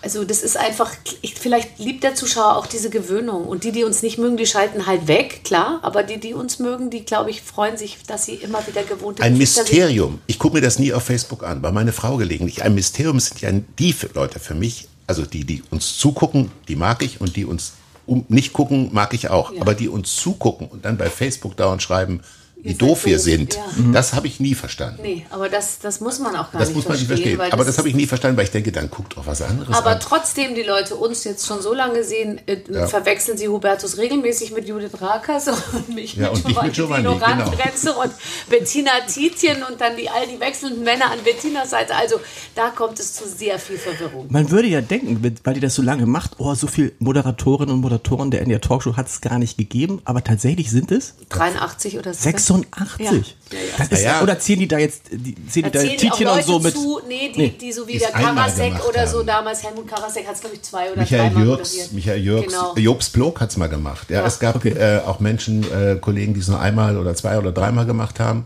also 0.01 0.25
das 0.25 0.43
ist 0.43 0.57
einfach, 0.57 0.91
ich, 1.21 1.35
vielleicht 1.35 1.79
liebt 1.79 2.03
der 2.03 2.13
Zuschauer 2.13 2.57
auch 2.57 2.67
diese 2.67 2.89
Gewöhnung. 2.89 3.47
Und 3.47 3.63
die, 3.63 3.71
die 3.71 3.85
uns 3.85 4.03
nicht 4.03 4.17
mögen, 4.17 4.35
die 4.35 4.45
schalten 4.45 4.85
halt 4.85 5.07
weg, 5.07 5.45
klar. 5.45 5.79
Aber 5.81 6.03
die, 6.03 6.19
die 6.19 6.33
uns 6.33 6.59
mögen, 6.59 6.89
die, 6.89 7.05
glaube 7.05 7.29
ich, 7.29 7.41
freuen 7.41 7.77
sich, 7.77 7.99
dass 8.05 8.25
sie 8.25 8.33
immer 8.33 8.67
wieder 8.67 8.83
gewohnte 8.83 9.23
Ein 9.23 9.39
Gesichter 9.39 9.65
sehen. 9.65 9.77
Mysterium. 9.77 10.21
Ich 10.27 10.39
gucke 10.39 10.55
mir 10.55 10.61
das 10.61 10.77
nie 10.77 10.91
auf 10.91 11.03
Facebook 11.03 11.43
an, 11.43 11.61
bei 11.61 11.71
meine 11.71 11.93
Frau 11.93 12.17
gelegentlich. 12.17 12.63
Ein 12.63 12.75
Mysterium 12.75 13.17
sind 13.21 13.39
ja 13.39 13.51
die 13.79 13.95
Leute 14.13 14.41
für 14.41 14.55
mich, 14.55 14.89
also 15.07 15.25
die, 15.25 15.45
die 15.45 15.63
uns 15.69 15.97
zugucken, 15.97 16.51
die 16.67 16.75
mag 16.75 17.03
ich 17.03 17.21
und 17.21 17.35
die 17.35 17.45
uns 17.45 17.73
um, 18.05 18.25
nicht 18.27 18.53
gucken, 18.53 18.89
mag 18.91 19.13
ich 19.13 19.29
auch. 19.29 19.53
Ja. 19.53 19.61
Aber 19.61 19.73
die 19.73 19.87
uns 19.87 20.15
zugucken 20.15 20.67
und 20.67 20.85
dann 20.85 20.97
bei 20.97 21.09
Facebook 21.09 21.55
dauernd 21.55 21.81
schreiben, 21.81 22.21
wie 22.63 22.73
doof 22.73 23.05
wir 23.05 23.19
sind, 23.19 23.55
ja. 23.55 23.61
das 23.91 24.13
habe 24.13 24.27
ich 24.27 24.39
nie 24.39 24.55
verstanden. 24.55 24.99
Nee, 25.03 25.25
aber 25.29 25.49
das, 25.49 25.79
das 25.79 25.99
muss 25.99 26.19
man 26.19 26.35
auch 26.35 26.51
gar 26.51 26.59
das 26.59 26.69
nicht 26.69 26.75
muss 26.77 26.85
man 26.87 26.97
nicht 26.97 27.07
verstehen. 27.07 27.35
verstehen. 27.35 27.37
weil 27.39 27.51
Aber 27.51 27.65
das 27.65 27.77
habe 27.77 27.87
ist- 27.89 27.93
ich 27.93 27.97
nie 28.01 28.07
verstanden, 28.07 28.37
weil 28.37 28.45
ich 28.45 28.51
denke, 28.51 28.71
dann 28.71 28.89
guckt 28.89 29.17
doch 29.17 29.27
was 29.27 29.41
anderes 29.41 29.75
Aber 29.75 29.91
an. 29.91 29.99
trotzdem, 29.99 30.55
die 30.55 30.63
Leute 30.63 30.95
uns 30.95 31.23
jetzt 31.25 31.45
schon 31.45 31.61
so 31.61 31.73
lange 31.73 32.03
sehen, 32.03 32.39
äh, 32.47 32.57
Ja. 32.69 32.87
verwechseln 32.87 33.37
sie 33.37 33.47
Hubertus 33.49 33.97
regelmäßig 33.97 34.53
mit 34.53 34.67
Judith 34.67 35.01
Rakers 35.01 35.47
und 35.73 35.93
mich 35.93 36.15
Ja, 36.15 36.29
und 36.29 36.47
dich 36.47 36.61
mit 36.61 36.73
Giovanni, 36.73 37.03
genau. 37.03 37.13
Und 38.03 38.11
Bettina 38.49 38.91
Tietjen 39.07 39.57
und 39.69 39.79
dann 39.81 39.95
die, 39.97 40.09
all 40.09 40.25
die 40.27 40.39
wechselnden 40.39 40.83
Männer 40.83 41.11
an 41.11 41.19
Bettinas 41.23 41.69
Seite. 41.69 41.95
Also 41.95 42.15
da 42.55 42.69
kommt 42.69 42.99
es 42.99 43.13
zu 43.13 43.27
sehr 43.27 43.59
viel 43.59 43.77
Verwirrung. 43.77 44.27
Man 44.29 44.49
würde 44.51 44.67
ja 44.67 44.81
denken, 44.81 45.21
weil 45.43 45.53
die 45.53 45.59
das 45.59 45.75
so 45.75 45.81
lange 45.81 46.05
macht, 46.05 46.33
oh, 46.39 46.53
so 46.55 46.67
viel 46.67 46.93
Moderatorinnen 46.99 47.73
und 47.75 47.81
Moderatoren 47.81 48.31
der 48.31 48.41
NDR 48.41 48.61
Talkshow 48.61 48.95
hat 48.95 49.07
es 49.07 49.21
gar 49.21 49.37
nicht 49.39 49.57
gegeben, 49.57 50.01
aber 50.05 50.23
tatsächlich 50.23 50.71
sind 50.71 50.91
es 50.91 51.13
83 51.29 51.97
oder 51.97 52.13
so. 52.13 52.23
86. 52.53 52.99
Ja. 53.05 53.11
Ja, 53.11 53.17
ja. 53.19 53.73
Das 53.77 53.87
ist, 53.89 54.03
Ja, 54.03 54.11
ja. 54.17 54.21
Oder 54.23 54.39
ziehen 54.39 54.59
die 54.59 54.67
da 54.67 54.77
jetzt, 54.77 55.03
die, 55.11 55.33
die 55.35 55.61
Da 55.61 55.69
da 55.69 55.81
die 55.83 55.89
auch 55.89 55.95
Tietjen 55.97 56.27
Leute 56.27 56.39
und 56.39 56.45
so 56.45 56.59
mit? 56.59 56.73
zu, 56.73 56.99
nee, 57.07 57.31
die, 57.33 57.37
Nee. 57.39 57.55
die 57.59 57.71
so 57.71 57.87
wie 57.87 57.97
der 57.97 58.09
es 58.09 58.13
Karasek 58.15 58.73
oder 58.87 59.07
so 59.07 59.19
haben. 59.19 59.27
damals, 59.27 59.63
Helmut 59.63 59.87
Karasek 59.87 60.27
hat 60.27 60.35
es 60.35 60.41
glaube 60.41 60.55
ich 60.55 60.61
zwei 60.63 60.91
oder 60.91 61.01
Michael 61.01 61.29
dreimal 61.29 61.45
Jürgs, 61.45 61.69
moderiert. 61.71 61.93
Michael 61.93 62.21
Jürgs, 62.23 62.47
Genau. 62.53 62.75
Jobs 62.75 63.09
Blog 63.09 63.41
hat's 63.41 63.57
mal 63.57 63.69
gemacht. 63.69 64.09
Ja, 64.09 64.21
Ja. 64.21 64.25
es 64.27 64.39
gab 64.39 64.55
Okay. 64.57 64.69
äh, 64.69 64.99
auch 65.05 65.19
Menschen, 65.19 65.63
äh, 65.71 65.95
Kollegen, 65.99 66.33
die 66.33 66.39
es 66.39 66.47
nur 66.47 66.59
einmal 66.59 66.97
oder 66.97 67.15
zwei 67.15 67.37
oder 67.37 67.51
dreimal 67.51 67.85
gemacht 67.85 68.19
haben. 68.19 68.45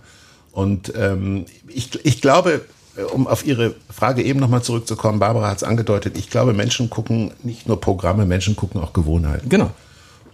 Und 0.52 0.92
ähm, 0.96 1.46
ich, 1.68 2.04
ich 2.04 2.22
glaube, 2.22 2.62
äh, 2.98 3.04
um 3.04 3.28
auf 3.28 3.46
Ihre 3.46 3.76
Frage 3.96 4.24
eben 4.24 4.40
nochmal 4.40 4.64
zurückzukommen, 4.64 5.20
Barbara 5.20 5.50
hat 5.52 5.58
es 5.58 5.64
angedeutet, 5.64 6.18
ich 6.18 6.30
glaube, 6.30 6.54
Menschen 6.54 6.90
gucken 6.90 7.32
nicht 7.44 7.68
nur 7.68 7.80
Programme, 7.80 8.26
Menschen 8.26 8.56
gucken 8.56 8.82
auch 8.82 8.92
Gewohnheiten. 8.94 9.50
Genau. 9.50 9.70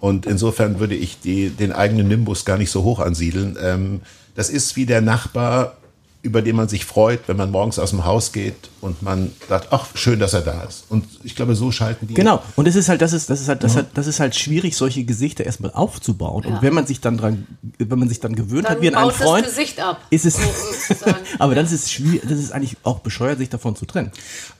Und 0.03 0.25
insofern 0.25 0.81
würde 0.81 0.95
ich 0.95 1.21
die, 1.21 1.49
den 1.49 1.71
eigenen 1.71 2.09
Nimbus 2.09 2.43
gar 2.43 2.57
nicht 2.57 2.71
so 2.71 2.83
hoch 2.83 2.99
ansiedeln. 2.99 3.57
Ähm, 3.57 4.01
das 4.35 4.49
ist 4.49 4.75
wie 4.75 4.85
der 4.85 4.99
Nachbar, 4.99 5.77
über 6.23 6.41
den 6.41 6.57
man 6.57 6.67
sich 6.67 6.83
freut, 6.83 7.21
wenn 7.27 7.37
man 7.37 7.51
morgens 7.51 7.79
aus 7.79 7.91
dem 7.91 8.03
Haus 8.03 8.33
geht 8.33 8.69
und 8.81 9.01
man 9.01 9.31
sagt, 9.47 9.67
ach, 9.71 9.87
schön, 9.95 10.19
dass 10.19 10.33
er 10.33 10.41
da 10.41 10.63
ist. 10.63 10.85
Und 10.89 11.05
ich 11.23 11.35
glaube, 11.35 11.55
so 11.55 11.71
schalten 11.71 12.07
die. 12.07 12.13
Genau. 12.13 12.41
Und 12.55 12.67
es 12.67 12.75
ist 12.75 12.89
halt, 12.89 13.01
das 13.01 13.13
ist, 13.13 13.29
das 13.29 13.39
ist 13.39 13.47
halt, 13.47 13.63
das, 13.63 13.77
halt, 13.77 13.87
das 13.93 14.07
ist 14.07 14.19
halt 14.19 14.35
schwierig, 14.35 14.75
solche 14.75 15.05
Gesichter 15.05 15.45
erstmal 15.45 15.71
aufzubauen. 15.71 16.43
Ja. 16.45 16.55
Und 16.55 16.61
wenn 16.61 16.73
man 16.73 16.85
sich 16.85 16.99
dann 16.99 17.17
dran, 17.17 17.47
wenn 17.77 17.99
man 17.99 18.09
sich 18.09 18.19
dann 18.19 18.35
gewöhnt 18.35 18.65
Dann 18.65 18.73
hat, 18.73 18.81
wie 18.81 18.89
an 18.89 18.95
einen 18.95 19.07
baut 19.07 19.15
Freund, 19.15 19.45
das 19.45 19.55
Gesicht 19.55 19.79
ab. 19.79 20.01
ist 20.09 20.25
es, 20.25 20.35
so, 20.35 21.05
aber 21.39 21.55
dann 21.55 21.65
ist 21.65 21.71
es 21.71 21.91
schwierig, 21.91 22.21
das 22.23 22.39
ist 22.39 22.51
eigentlich 22.51 22.75
auch 22.83 22.99
bescheuert, 22.99 23.37
sich 23.37 23.49
davon 23.49 23.77
zu 23.77 23.85
trennen. 23.85 24.11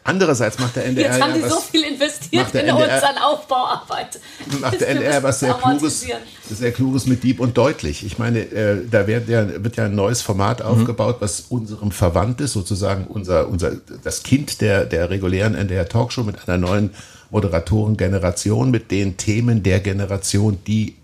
Andererseits 0.05 0.59
macht 0.59 0.77
der 0.77 0.85
NDR 0.85 1.11
Jetzt 1.11 1.21
haben 1.21 1.31
ja 1.31 1.37
die 1.37 1.43
was, 1.43 1.53
so 1.53 1.59
viel 1.59 1.83
investiert 1.83 2.12
macht 2.41 2.53
der 2.53 2.63
in 2.63 2.69
NDR 2.69 2.95
uns 2.95 3.03
an 3.03 3.17
Aufbauarbeit. 3.17 4.19
macht 4.59 4.81
der 4.81 4.89
NDR 4.89 5.11
müssen 5.11 5.23
was 5.23 5.39
sehr 5.39 5.53
kluges, 5.53 6.05
sehr 6.49 6.71
kluges 6.71 7.05
mit 7.05 7.23
Dieb 7.23 7.39
und 7.39 7.57
deutlich. 7.57 8.05
Ich 8.05 8.17
meine, 8.17 8.39
äh, 8.39 8.81
da 8.89 9.07
wird 9.07 9.29
ja, 9.29 9.63
wird 9.63 9.75
ja 9.77 9.85
ein 9.85 9.95
neues 9.95 10.21
Format 10.21 10.59
Mhm. 10.59 10.65
aufgebaut, 10.65 11.17
was 11.19 11.41
unserem 11.49 11.91
verwandt 11.91 12.41
ist, 12.41 12.53
sozusagen 12.53 13.05
unser, 13.07 13.47
unser, 13.47 13.73
das 14.03 14.23
Kind 14.23 14.61
der, 14.61 14.85
der 14.85 15.09
regulären 15.09 15.55
NDR 15.55 15.87
Talkshow 15.87 16.23
mit 16.23 16.47
einer 16.47 16.57
neuen 16.57 16.91
Moderatorengeneration, 17.31 18.71
mit 18.71 18.91
den 18.91 19.17
Themen 19.17 19.63
der 19.63 19.79
Generation, 19.79 20.59
die 20.67 20.95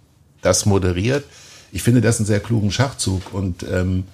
das 0.42 0.66
moderiert. 0.66 1.26
Ich 1.72 1.84
finde 1.84 2.02
das 2.02 2.18
einen 2.20 2.26
sehr 2.28 2.40
klugen 2.40 2.72
Schachzug 2.72 3.34
und 3.34 3.64
ähm, 3.64 4.06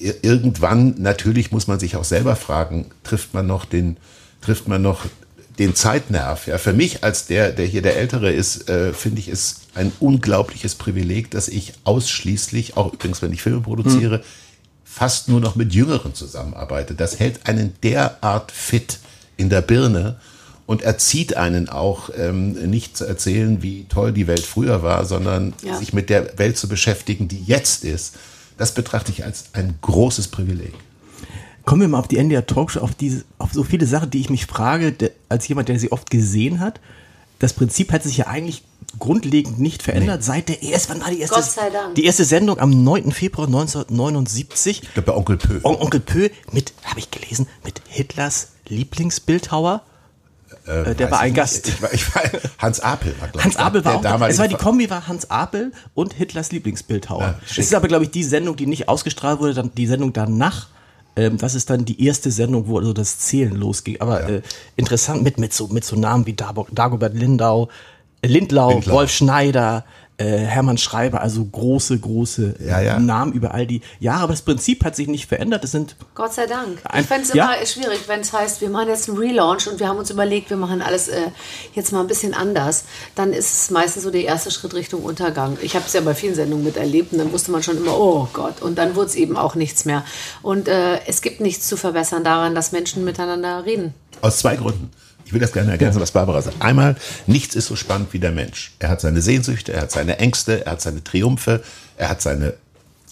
äh, 0.00 0.12
irgendwann 0.22 0.94
natürlich 0.98 1.52
muss 1.52 1.66
man 1.66 1.78
sich 1.78 1.96
auch 1.96 2.04
selber 2.04 2.36
fragen, 2.36 2.86
trifft 3.04 3.34
man 3.34 3.46
noch 3.46 3.64
den, 3.64 3.96
trifft 4.40 4.68
man 4.68 4.82
noch 4.82 5.04
den 5.58 5.74
Zeitnerv? 5.74 6.46
Ja, 6.46 6.58
für 6.58 6.72
mich 6.72 7.04
als 7.04 7.26
der, 7.26 7.52
der 7.52 7.66
hier 7.66 7.82
der 7.82 7.96
Ältere 7.96 8.32
ist, 8.32 8.68
äh, 8.68 8.92
finde 8.92 9.20
ich 9.20 9.28
es 9.28 9.60
ein 9.74 9.92
unglaubliches 10.00 10.74
Privileg, 10.74 11.30
dass 11.30 11.48
ich 11.48 11.74
ausschließlich, 11.84 12.76
auch 12.76 12.92
übrigens, 12.92 13.22
wenn 13.22 13.32
ich 13.32 13.42
Filme 13.42 13.60
produziere, 13.60 14.18
hm. 14.18 14.24
fast 14.84 15.28
nur 15.28 15.40
noch 15.40 15.56
mit 15.56 15.74
Jüngeren 15.74 16.14
zusammenarbeite. 16.14 16.94
Das 16.94 17.18
hält 17.18 17.46
einen 17.46 17.74
derart 17.82 18.52
fit 18.52 18.98
in 19.36 19.50
der 19.50 19.62
Birne 19.62 20.16
und 20.66 20.82
erzieht 20.82 21.36
einen 21.36 21.68
auch 21.68 22.10
ähm, 22.16 22.52
nicht 22.52 22.96
zu 22.96 23.06
erzählen, 23.06 23.62
wie 23.62 23.84
toll 23.84 24.12
die 24.12 24.26
Welt 24.26 24.44
früher 24.44 24.82
war, 24.82 25.06
sondern 25.06 25.54
ja. 25.64 25.76
sich 25.76 25.92
mit 25.92 26.10
der 26.10 26.38
Welt 26.38 26.58
zu 26.58 26.68
beschäftigen, 26.68 27.26
die 27.26 27.42
jetzt 27.42 27.84
ist. 27.84 28.16
Das 28.58 28.74
betrachte 28.74 29.10
ich 29.10 29.24
als 29.24 29.46
ein 29.54 29.78
großes 29.80 30.28
Privileg. 30.28 30.74
Kommen 31.68 31.82
wir 31.82 31.88
mal 31.88 31.98
auf 31.98 32.08
die 32.08 32.16
NDR 32.16 32.46
Talkshow, 32.46 32.80
auf, 32.80 32.94
diese, 32.94 33.26
auf 33.36 33.52
so 33.52 33.62
viele 33.62 33.84
Sachen, 33.84 34.08
die 34.08 34.20
ich 34.20 34.30
mich 34.30 34.46
frage, 34.46 34.90
der, 34.90 35.10
als 35.28 35.46
jemand, 35.48 35.68
der 35.68 35.78
sie 35.78 35.92
oft 35.92 36.08
gesehen 36.08 36.60
hat. 36.60 36.80
Das 37.40 37.52
Prinzip 37.52 37.92
hat 37.92 38.02
sich 38.02 38.16
ja 38.16 38.26
eigentlich 38.26 38.62
grundlegend 38.98 39.58
nicht 39.58 39.82
verändert 39.82 40.20
nee. 40.20 40.26
seit 40.26 40.48
der 40.48 40.62
ersten, 40.62 40.94
wann 40.94 41.02
war 41.02 41.10
die 41.10 41.20
erste, 41.20 41.34
Gott 41.34 41.44
sei 41.44 41.68
Dank. 41.68 41.94
die 41.94 42.06
erste 42.06 42.24
Sendung 42.24 42.58
am 42.58 42.70
9. 42.70 43.12
Februar 43.12 43.48
1979. 43.48 44.82
Ich 44.82 44.94
glaube 44.94 45.12
bei 45.12 45.14
Onkel 45.14 45.36
Pö. 45.36 45.60
On 45.62 45.76
Onkel 45.76 46.00
Pö 46.00 46.30
mit, 46.52 46.72
habe 46.84 47.00
ich 47.00 47.10
gelesen, 47.10 47.46
mit 47.62 47.82
Hitlers 47.86 48.52
Lieblingsbildhauer. 48.68 49.82
Äh, 50.64 50.94
der 50.94 51.10
war 51.10 51.20
ein 51.20 51.34
Gast. 51.34 51.68
Ich, 51.68 51.74
ich, 51.92 52.14
war, 52.14 52.22
Hans 52.56 52.80
Apel 52.80 53.14
war, 53.20 53.28
glaube 53.28 53.44
Hans 53.44 53.56
ich. 53.56 53.60
Apel 53.60 53.84
war 53.84 53.96
auch, 53.96 54.26
es 54.26 54.38
war 54.38 54.48
die 54.48 54.54
Kombi 54.54 54.88
war 54.88 55.06
Hans 55.06 55.30
Apel 55.30 55.72
und 55.92 56.14
Hitlers 56.14 56.50
Lieblingsbildhauer. 56.50 57.20
Ja, 57.20 57.38
es 57.46 57.58
ist 57.58 57.74
aber, 57.74 57.88
glaube 57.88 58.04
ich, 58.04 58.10
die 58.10 58.24
Sendung, 58.24 58.56
die 58.56 58.64
nicht 58.64 58.88
ausgestrahlt 58.88 59.40
wurde, 59.40 59.52
dann 59.52 59.70
die 59.74 59.86
Sendung 59.86 60.14
danach 60.14 60.68
ähm, 61.18 61.36
das 61.36 61.56
ist 61.56 61.68
dann 61.68 61.84
die 61.84 62.04
erste 62.04 62.30
Sendung, 62.30 62.68
wo 62.68 62.78
also 62.78 62.92
das 62.92 63.18
Zählen 63.18 63.54
losging. 63.54 64.00
Aber 64.00 64.20
ja. 64.22 64.28
äh, 64.36 64.42
interessant 64.76 65.24
mit, 65.24 65.38
mit, 65.38 65.52
so, 65.52 65.66
mit 65.66 65.84
so 65.84 65.96
Namen 65.96 66.26
wie 66.26 66.34
Dagobert 66.34 67.14
Lindau, 67.14 67.68
Lindlau, 68.24 68.70
Lindlau, 68.70 68.92
Wolf 68.92 69.10
Schneider, 69.10 69.84
äh, 70.18 70.38
Hermann 70.38 70.78
Schreiber, 70.78 71.20
also 71.20 71.44
große, 71.44 71.98
große 71.98 72.56
ja, 72.66 72.80
ja. 72.80 72.98
Namen 72.98 73.32
über 73.32 73.54
all 73.54 73.66
die 73.66 73.82
Jahre. 74.00 74.24
Aber 74.24 74.32
das 74.32 74.42
Prinzip 74.42 74.84
hat 74.84 74.96
sich 74.96 75.06
nicht 75.06 75.26
verändert. 75.26 75.64
Es 75.64 75.70
sind 75.70 75.96
Gott 76.14 76.34
sei 76.34 76.46
Dank. 76.46 76.82
ich 76.98 77.06
fände 77.06 77.22
es 77.22 77.32
ja? 77.32 77.52
immer 77.52 77.66
schwierig, 77.66 78.00
wenn 78.08 78.20
es 78.20 78.32
heißt, 78.32 78.60
wir 78.60 78.68
machen 78.68 78.88
jetzt 78.88 79.08
einen 79.08 79.18
Relaunch 79.18 79.68
und 79.68 79.78
wir 79.78 79.88
haben 79.88 79.98
uns 79.98 80.10
überlegt, 80.10 80.50
wir 80.50 80.56
machen 80.56 80.82
alles 80.82 81.08
äh, 81.08 81.30
jetzt 81.74 81.92
mal 81.92 82.00
ein 82.00 82.08
bisschen 82.08 82.34
anders. 82.34 82.84
Dann 83.14 83.32
ist 83.32 83.52
es 83.52 83.70
meistens 83.70 84.02
so 84.02 84.10
der 84.10 84.24
erste 84.24 84.50
Schritt 84.50 84.74
Richtung 84.74 85.02
Untergang. 85.02 85.56
Ich 85.62 85.76
habe 85.76 85.86
es 85.86 85.92
ja 85.92 86.00
bei 86.00 86.14
vielen 86.14 86.34
Sendungen 86.34 86.64
miterlebt 86.64 87.12
und 87.12 87.18
dann 87.18 87.32
wusste 87.32 87.52
man 87.52 87.62
schon 87.62 87.76
immer, 87.76 87.96
oh 87.96 88.28
Gott. 88.32 88.60
Und 88.60 88.76
dann 88.76 88.96
wurde 88.96 89.06
es 89.06 89.14
eben 89.14 89.36
auch 89.36 89.54
nichts 89.54 89.84
mehr. 89.84 90.04
Und 90.42 90.66
äh, 90.66 91.00
es 91.06 91.22
gibt 91.22 91.40
nichts 91.40 91.68
zu 91.68 91.76
verbessern 91.76 92.24
daran, 92.24 92.54
dass 92.56 92.72
Menschen 92.72 93.04
miteinander 93.04 93.64
reden. 93.64 93.94
Aus 94.20 94.38
zwei 94.38 94.56
Gründen. 94.56 94.90
Ich 95.28 95.34
will 95.34 95.40
das 95.40 95.52
gerne 95.52 95.70
ergänzen, 95.70 96.00
was 96.00 96.12
Barbara 96.12 96.40
sagt. 96.40 96.62
Einmal, 96.62 96.96
nichts 97.26 97.54
ist 97.54 97.66
so 97.66 97.76
spannend 97.76 98.14
wie 98.14 98.18
der 98.18 98.32
Mensch. 98.32 98.72
Er 98.78 98.88
hat 98.88 99.02
seine 99.02 99.20
Sehnsüchte, 99.20 99.74
er 99.74 99.82
hat 99.82 99.92
seine 99.92 100.18
Ängste, 100.18 100.64
er 100.64 100.72
hat 100.72 100.80
seine 100.80 101.04
Triumphe, 101.04 101.62
er 101.98 102.08
hat 102.08 102.22
seine, 102.22 102.54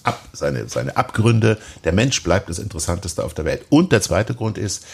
Ab, 0.03 0.27
seine, 0.33 0.67
seine 0.67 0.97
Abgründe. 0.97 1.59
Der 1.85 1.93
Mensch 1.93 2.23
bleibt 2.23 2.49
das 2.49 2.59
Interessanteste 2.59 3.23
auf 3.23 3.35
der 3.35 3.45
Welt. 3.45 3.67
Und 3.69 3.93
der 3.93 4.01
zweite 4.01 4.35
Grund 4.35 4.57
ist, 4.57 4.87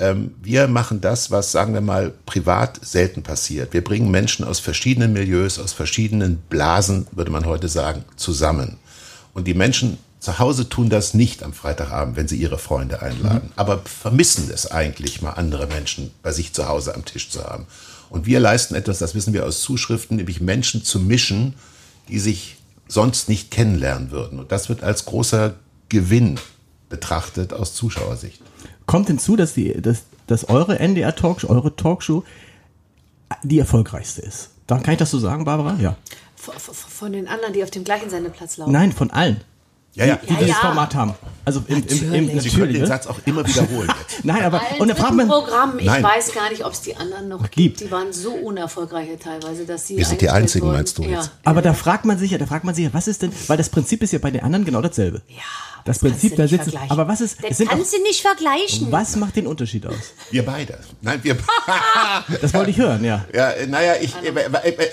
ähm, 0.00 0.34
wir 0.42 0.66
machen 0.66 1.00
das, 1.00 1.30
was, 1.30 1.52
sagen 1.52 1.74
wir 1.74 1.80
mal, 1.80 2.12
privat 2.26 2.84
selten 2.84 3.22
passiert. 3.22 3.72
Wir 3.72 3.84
bringen 3.84 4.10
Menschen 4.10 4.44
aus 4.44 4.58
verschiedenen 4.58 5.12
Milieus, 5.12 5.60
aus 5.60 5.72
verschiedenen 5.72 6.38
Blasen, 6.38 7.06
würde 7.12 7.30
man 7.30 7.46
heute 7.46 7.68
sagen, 7.68 8.04
zusammen. 8.16 8.78
Und 9.32 9.46
die 9.46 9.54
Menschen 9.54 9.98
zu 10.24 10.38
Hause 10.38 10.70
tun 10.70 10.88
das 10.88 11.12
nicht 11.12 11.42
am 11.42 11.52
Freitagabend, 11.52 12.16
wenn 12.16 12.28
sie 12.28 12.36
ihre 12.36 12.56
Freunde 12.56 13.02
einladen, 13.02 13.48
mhm. 13.48 13.52
aber 13.56 13.82
vermissen 13.84 14.50
es 14.50 14.70
eigentlich 14.70 15.20
mal 15.20 15.32
andere 15.32 15.66
Menschen 15.66 16.12
bei 16.22 16.32
sich 16.32 16.54
zu 16.54 16.66
Hause 16.66 16.94
am 16.94 17.04
Tisch 17.04 17.28
zu 17.28 17.44
haben. 17.44 17.66
Und 18.08 18.24
wir 18.24 18.40
leisten 18.40 18.74
etwas, 18.74 18.98
das 18.98 19.14
wissen 19.14 19.34
wir 19.34 19.44
aus 19.44 19.60
Zuschriften, 19.60 20.16
nämlich 20.16 20.40
Menschen 20.40 20.82
zu 20.82 20.98
mischen, 20.98 21.54
die 22.08 22.18
sich 22.18 22.56
sonst 22.88 23.28
nicht 23.28 23.50
kennenlernen 23.50 24.10
würden. 24.12 24.38
Und 24.38 24.50
das 24.50 24.70
wird 24.70 24.82
als 24.82 25.04
großer 25.04 25.54
Gewinn 25.90 26.40
betrachtet 26.88 27.52
aus 27.52 27.74
Zuschauersicht. 27.74 28.40
Kommt 28.86 29.08
hinzu, 29.08 29.36
dass, 29.36 29.52
die, 29.52 29.78
dass, 29.82 30.04
dass 30.26 30.48
eure 30.48 30.78
NDR 30.78 31.14
Talkshow, 31.14 31.48
eure 31.48 31.76
Talkshow 31.76 32.24
die 33.42 33.58
erfolgreichste 33.58 34.22
ist. 34.22 34.50
Dann 34.66 34.82
kann 34.82 34.94
ich 34.94 34.98
das 34.98 35.10
so 35.10 35.18
sagen, 35.18 35.44
Barbara? 35.44 35.76
Ja. 35.80 35.96
Von 36.36 37.12
den 37.12 37.28
anderen, 37.28 37.52
die 37.52 37.62
auf 37.62 37.70
dem 37.70 37.84
gleichen 37.84 38.08
Sendeplatz 38.08 38.56
laufen? 38.56 38.72
Nein, 38.72 38.92
von 38.92 39.10
allen. 39.10 39.42
Ja, 39.94 40.06
ja. 40.06 40.16
Die, 40.16 40.26
die 40.26 40.34
dieses 40.34 40.48
ja. 40.50 40.54
Format 40.56 40.94
haben. 40.94 41.14
Also 41.44 41.62
im, 41.68 41.80
natürlich. 41.80 42.02
Im, 42.02 42.28
im, 42.30 42.40
Sie 42.40 42.50
können 42.50 42.72
den 42.72 42.82
ne? 42.82 42.86
Satz 42.86 43.06
auch 43.06 43.18
immer 43.26 43.46
wiederholen. 43.46 43.92
Nein, 44.22 44.42
aber 44.42 44.60
und 44.78 44.88
dann 44.88 44.96
fragt 44.96 45.14
man 45.14 45.28
Programm, 45.28 45.78
ich 45.78 45.84
Nein. 45.84 46.02
weiß 46.02 46.32
gar 46.32 46.50
nicht, 46.50 46.64
ob 46.64 46.72
es 46.72 46.80
die 46.80 46.96
anderen 46.96 47.28
noch 47.28 47.50
gibt. 47.50 47.80
Die 47.80 47.90
waren 47.90 48.12
so 48.12 48.32
unerfolgreich 48.32 49.08
teilweise, 49.22 49.64
dass 49.66 49.86
sie 49.86 49.96
Wir 49.98 50.06
sind 50.06 50.20
die 50.20 50.30
einzigen, 50.30 50.66
wurden. 50.66 50.76
meinst 50.76 50.98
du 50.98 51.02
jetzt? 51.02 51.30
Aber 51.44 51.62
da 51.62 51.74
fragt 51.74 52.06
man 52.06 52.18
sich 52.18 52.30
ja, 52.30 52.38
da 52.38 52.46
fragt 52.46 52.64
man 52.64 52.74
sich 52.74 52.84
ja, 52.84 52.94
was 52.94 53.08
ist 53.08 53.22
denn, 53.22 53.32
weil 53.46 53.56
das 53.56 53.68
Prinzip 53.68 54.02
ist 54.02 54.12
ja 54.12 54.18
bei 54.18 54.30
den 54.30 54.42
anderen 54.42 54.64
genau 54.64 54.80
dasselbe. 54.80 55.22
Ja. 55.28 55.42
Das 55.84 55.98
Prinzip 55.98 56.34
da 56.36 56.48
sitzen. 56.48 56.72
Aber 56.88 57.06
was 57.08 57.20
ist? 57.20 57.36
Das 57.46 57.58
kannst 57.58 57.92
du 57.92 58.02
nicht 58.02 58.22
vergleichen. 58.22 58.90
Was 58.90 59.16
macht 59.16 59.36
den 59.36 59.46
Unterschied 59.46 59.86
aus? 59.86 60.14
Wir 60.30 60.44
beide. 60.44 60.78
Nein, 61.02 61.20
wir. 61.22 61.36
das 62.40 62.54
wollte 62.54 62.70
ich 62.70 62.78
hören, 62.78 63.04
ja. 63.04 63.26
Ja, 63.34 63.52
naja, 63.68 63.94
ich, 64.00 64.14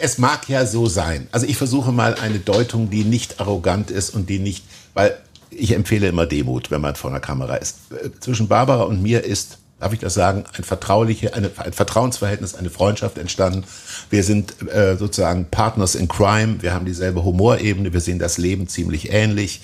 es 0.02 0.18
mag 0.18 0.50
ja 0.50 0.66
so 0.66 0.88
sein. 0.88 1.30
Also 1.32 1.46
ich 1.48 1.56
versuche 1.56 1.94
mal 1.94 2.16
eine 2.16 2.40
Deutung, 2.40 2.90
die 2.90 3.06
nicht 3.06 3.40
arrogant 3.40 3.90
ist 3.90 4.14
und 4.14 4.30
die 4.30 4.40
nicht, 4.40 4.66
weil 4.94 5.18
ich 5.50 5.74
empfehle 5.74 6.08
immer 6.08 6.26
Demut, 6.26 6.72
wenn 6.72 6.82
man 6.82 6.96
vor 6.96 7.10
einer 7.12 7.20
Kamera 7.20 7.56
ist. 7.56 7.78
Zwischen 8.22 8.48
Barbara 8.48 8.84
und 8.84 9.04
mir 9.04 9.24
ist, 9.24 9.58
darf 9.80 9.94
ich 9.94 10.00
das 10.00 10.14
sagen, 10.14 10.46
ein 10.58 10.64
vertrauliche, 10.64 11.34
eine, 11.34 11.52
ein 11.58 11.74
Vertrauensverhältnis, 11.74 12.56
eine 12.56 12.70
Freundschaft 12.70 13.18
entstanden. 13.18 13.66
Wir 14.10 14.24
sind 14.24 14.56
äh, 14.72 14.96
sozusagen 14.98 15.46
Partners 15.46 15.96
in 15.96 16.08
Crime. 16.08 16.62
Wir 16.62 16.74
haben 16.74 16.86
dieselbe 16.86 17.24
Humorebene. 17.24 17.92
Wir 17.92 18.00
sehen 18.00 18.20
das 18.20 18.38
Leben 18.38 18.68
ziemlich 18.68 19.12
ähnlich. 19.12 19.62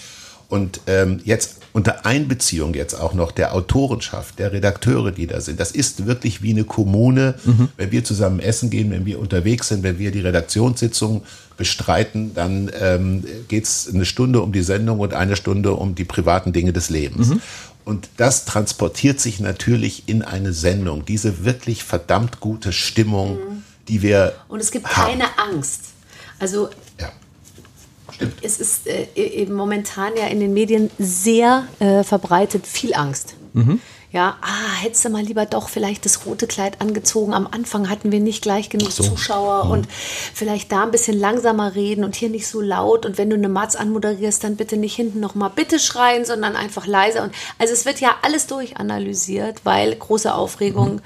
Und 0.49 0.81
ähm, 0.87 1.21
jetzt 1.23 1.57
unter 1.77 2.07
Einbeziehung 2.07 2.73
jetzt 2.73 2.95
auch 2.95 3.13
noch 3.13 3.31
der 3.31 3.53
Autorenschaft, 3.53 4.39
der 4.39 4.51
Redakteure, 4.51 5.11
die 5.11 5.27
da 5.27 5.41
sind. 5.41 5.59
Das 5.59 5.69
ist 5.69 6.07
wirklich 6.07 6.41
wie 6.41 6.49
eine 6.49 6.63
Kommune, 6.63 7.35
mhm. 7.45 7.69
wenn 7.77 7.91
wir 7.91 8.03
zusammen 8.03 8.39
essen 8.39 8.71
gehen, 8.71 8.89
wenn 8.89 9.05
wir 9.05 9.19
unterwegs 9.19 9.67
sind, 9.67 9.83
wenn 9.83 9.99
wir 9.99 10.09
die 10.09 10.21
Redaktionssitzung 10.21 11.21
bestreiten, 11.55 12.33
dann 12.33 12.71
ähm, 12.81 13.23
geht 13.47 13.65
es 13.65 13.87
eine 13.93 14.05
Stunde 14.05 14.41
um 14.41 14.53
die 14.53 14.63
Sendung 14.63 14.99
und 14.99 15.13
eine 15.13 15.35
Stunde 15.35 15.73
um 15.73 15.93
die 15.93 16.03
privaten 16.03 16.51
Dinge 16.51 16.73
des 16.73 16.89
Lebens. 16.89 17.27
Mhm. 17.27 17.41
Und 17.85 18.09
das 18.17 18.45
transportiert 18.45 19.19
sich 19.19 19.39
natürlich 19.39 20.09
in 20.09 20.23
eine 20.23 20.53
Sendung, 20.53 21.05
diese 21.05 21.45
wirklich 21.45 21.83
verdammt 21.83 22.39
gute 22.39 22.73
Stimmung, 22.73 23.35
mhm. 23.35 23.63
die 23.87 24.01
wir. 24.01 24.33
Und 24.47 24.61
es 24.61 24.71
gibt 24.71 24.87
haben. 24.97 25.11
keine 25.11 25.25
Angst. 25.37 25.81
Also. 26.39 26.69
Es 28.41 28.59
ist 28.59 28.87
äh, 28.87 29.07
eben 29.15 29.53
momentan 29.53 30.13
ja 30.17 30.27
in 30.27 30.39
den 30.39 30.53
Medien 30.53 30.89
sehr 30.97 31.67
äh, 31.79 32.03
verbreitet 32.03 32.65
viel 32.67 32.93
Angst. 32.93 33.35
Mhm. 33.53 33.79
Ja, 34.09 34.37
ah, 34.41 34.81
hättest 34.81 35.03
du 35.03 35.09
mal 35.09 35.21
lieber 35.21 35.45
doch 35.45 35.67
vielleicht 35.67 36.05
das 36.05 36.25
rote 36.25 36.47
Kleid 36.47 36.79
angezogen. 36.79 37.33
Am 37.33 37.45
Anfang 37.45 37.89
hatten 37.89 38.11
wir 38.11 38.21
nicht 38.21 38.41
gleich 38.41 38.69
genug 38.69 38.91
so. 38.91 39.03
Zuschauer 39.03 39.65
mhm. 39.65 39.71
und 39.71 39.87
vielleicht 39.91 40.71
da 40.71 40.83
ein 40.83 40.91
bisschen 40.91 41.19
langsamer 41.19 41.75
reden 41.75 42.05
und 42.05 42.15
hier 42.15 42.29
nicht 42.29 42.47
so 42.47 42.61
laut. 42.61 43.05
Und 43.05 43.17
wenn 43.17 43.29
du 43.29 43.35
eine 43.35 43.49
Matz 43.49 43.75
anmoderierst, 43.75 44.45
dann 44.45 44.55
bitte 44.55 44.77
nicht 44.77 44.95
hinten 44.95 45.19
nochmal 45.19 45.51
bitte 45.53 45.77
schreien, 45.77 46.23
sondern 46.23 46.55
einfach 46.55 46.87
leiser. 46.87 47.23
Und 47.23 47.33
also 47.59 47.73
es 47.73 47.85
wird 47.85 47.99
ja 47.99 48.15
alles 48.21 48.47
durchanalysiert, 48.47 49.65
weil 49.65 49.93
große 49.93 50.33
Aufregung. 50.33 50.95
Mhm 50.95 51.01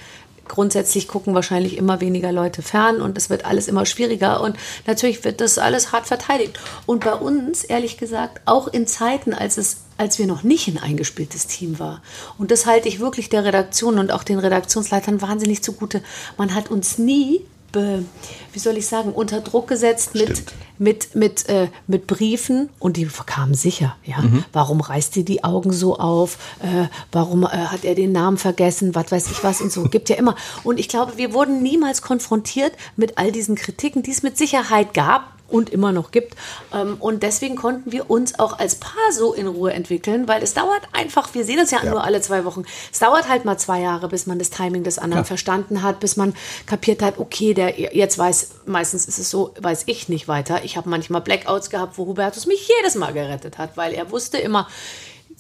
grundsätzlich 0.48 1.08
gucken 1.08 1.34
wahrscheinlich 1.34 1.78
immer 1.78 2.02
weniger 2.02 2.32
Leute 2.32 2.62
fern 2.62 3.02
und 3.02 3.18
es 3.18 3.30
wird 3.30 3.46
alles 3.46 3.68
immer 3.68 3.86
schwieriger 3.86 4.42
und 4.42 4.58
natürlich 4.86 5.24
wird 5.24 5.42
das 5.42 5.58
alles 5.58 5.92
hart 5.92 6.08
verteidigt. 6.08 6.60
Und 6.86 7.04
bei 7.04 7.14
uns, 7.14 7.64
ehrlich 7.64 7.98
gesagt, 7.98 8.42
auch 8.46 8.68
in 8.68 8.88
Zeiten, 8.88 9.34
als 9.34 9.58
es 9.58 9.78
als 9.98 10.18
wir 10.18 10.26
noch 10.26 10.42
nicht 10.42 10.68
ein 10.68 10.80
eingespieltes 10.80 11.46
Team 11.46 11.78
war. 11.78 12.02
Und 12.40 12.50
das 12.50 12.66
halte 12.66 12.88
ich 12.88 13.00
wirklich 13.00 13.30
der 13.30 13.46
Redaktion 13.46 14.00
und 14.00 14.12
auch 14.12 14.24
den 14.24 14.40
Redaktionsleitern 14.40 15.22
wahnsinnig 15.22 15.62
zugute. 15.62 16.02
Man 16.38 16.56
hat 16.56 16.72
uns 16.72 16.98
nie 16.98 17.46
Be, 17.72 18.06
wie 18.54 18.60
soll 18.60 18.78
ich 18.78 18.88
sagen, 18.88 19.12
unter 19.12 19.42
Druck 19.42 19.68
gesetzt 19.68 20.16
mit, 20.16 20.44
mit, 20.78 21.16
mit, 21.16 21.48
äh, 21.50 21.68
mit 21.88 22.08
Briefen 22.08 22.70
und 22.80 22.98
die 22.98 23.08
kamen 23.26 23.54
sicher. 23.54 23.96
Ja? 24.04 24.20
Mhm. 24.20 24.44
Warum 24.52 24.82
reißt 24.82 25.16
ihr 25.18 25.26
die 25.26 25.44
Augen 25.44 25.72
so 25.72 25.98
auf? 25.98 26.38
Äh, 26.60 26.88
warum 27.12 27.44
äh, 27.44 27.48
hat 27.48 27.86
er 27.86 27.96
den 27.96 28.12
Namen 28.12 28.38
vergessen? 28.38 28.96
Was 28.96 29.12
weiß 29.12 29.32
ich 29.32 29.44
was 29.44 29.62
und 29.62 29.72
so. 29.72 29.84
Gibt 29.84 30.10
ja 30.10 30.16
immer. 30.16 30.36
Und 30.64 30.80
ich 30.80 30.90
glaube, 30.90 31.18
wir 31.18 31.34
wurden 31.34 31.62
niemals 31.62 32.02
konfrontiert 32.02 32.74
mit 32.96 33.18
all 33.18 33.32
diesen 33.32 33.56
Kritiken, 33.56 34.04
die 34.04 34.12
es 34.12 34.24
mit 34.24 34.38
Sicherheit 34.38 34.94
gab 34.94 35.41
und 35.52 35.70
immer 35.70 35.92
noch 35.92 36.12
gibt. 36.12 36.36
Ähm, 36.74 36.98
und 37.00 37.24
deswegen 37.24 37.56
konnten 37.56 37.92
wir 37.92 38.10
uns 38.10 38.40
auch 38.40 38.60
als 38.60 38.76
Paar 38.76 39.12
so 39.12 39.34
in 39.34 39.48
Ruhe 39.48 39.74
entwickeln, 39.74 40.28
weil 40.28 40.44
es 40.44 40.54
dauert 40.54 40.82
einfach, 40.94 41.34
wir 41.34 41.46
sehen 41.46 41.60
uns 41.60 41.72
ja, 41.72 41.84
ja. 41.84 41.90
nur 41.90 42.04
alle 42.04 42.22
zwei 42.22 42.46
Wochen, 42.46 42.64
es 42.92 43.00
dauert 43.00 43.30
halt 43.30 43.46
mal 43.46 43.58
zwei 43.58 43.82
Jahre, 43.82 44.08
bis 44.08 44.28
man 44.28 44.40
das 44.40 44.50
Timing 44.50 44.84
des 44.84 44.98
anderen 44.98 45.24
ja. 45.24 45.28
verstanden 45.28 45.84
hat, 45.84 46.00
bis 46.00 46.18
man 46.18 46.34
kapiert 46.66 47.02
hat, 47.02 47.18
okay, 47.18 47.54
der 47.54 47.80
jetzt 47.80 48.18
weiß, 48.18 48.50
meistens 48.66 49.06
ist 49.06 49.18
es 49.18 49.30
so, 49.30 49.54
weiß 49.60 49.84
ich 49.88 50.10
nicht 50.10 50.28
weiter. 50.28 50.64
Ich 50.64 50.78
habe 50.78 50.90
manchmal 50.90 51.22
Blackouts 51.22 51.70
gehabt, 51.70 51.98
wo 51.98 52.06
Hubertus 52.06 52.46
mich 52.46 52.70
jedes 52.80 52.96
Mal 52.96 53.14
gerettet 53.14 53.58
hat, 53.58 53.78
weil 53.78 53.94
er 53.94 54.12
wusste 54.12 54.38
immer, 54.38 54.68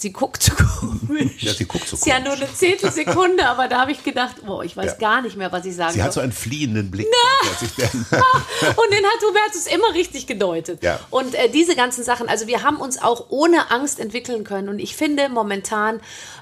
Sie 0.01 0.12
guckt 0.12 0.41
so 0.41 0.51
komisch. 0.79 1.43
Ja, 1.43 1.53
sie 1.53 1.65
guckt 1.65 1.88
so 1.88 1.96
Ist 1.96 2.08
ja 2.08 2.15
komisch. 2.20 2.39
nur 2.39 2.48
eine 2.48 2.55
Zehntelsekunde, 2.55 3.46
aber 3.48 3.67
da 3.67 3.81
habe 3.81 3.91
ich 3.91 4.03
gedacht, 4.03 4.38
boah, 4.43 4.63
ich 4.63 4.75
weiß 4.75 4.93
Ja. 4.93 4.98
gar 4.98 5.22
nicht 5.22 5.38
mehr, 5.38 5.51
was 5.51 5.63
ich 5.65 5.75
sagen 5.75 5.93
Sie 5.93 6.01
hat 6.01 6.12
so 6.12 6.22
einen 6.22 6.31
fliehenden 6.31 6.89
Blick. 6.89 7.05
dann- 7.77 7.89
Und 8.01 8.91
den 8.91 9.05
hat 9.05 9.22
Hubertus 9.27 9.67
immer 9.67 9.93
richtig 9.93 10.25
gedeutet. 10.25 10.81
Ja. 10.81 11.00
Und 11.12 11.36
äh, 11.36 11.50
diese 11.50 11.75
ganzen 11.75 12.03
Sachen, 12.03 12.27
also 12.29 12.48
wir 12.48 12.63
haben 12.63 12.77
uns 12.77 13.00
auch 13.00 13.25
ohne 13.29 13.70
Angst 13.70 14.00
entwickeln 14.00 14.43
können. 14.43 14.70
Und 14.70 14.79
ich 14.79 14.96
finde 14.96 15.29
momentan 15.29 16.00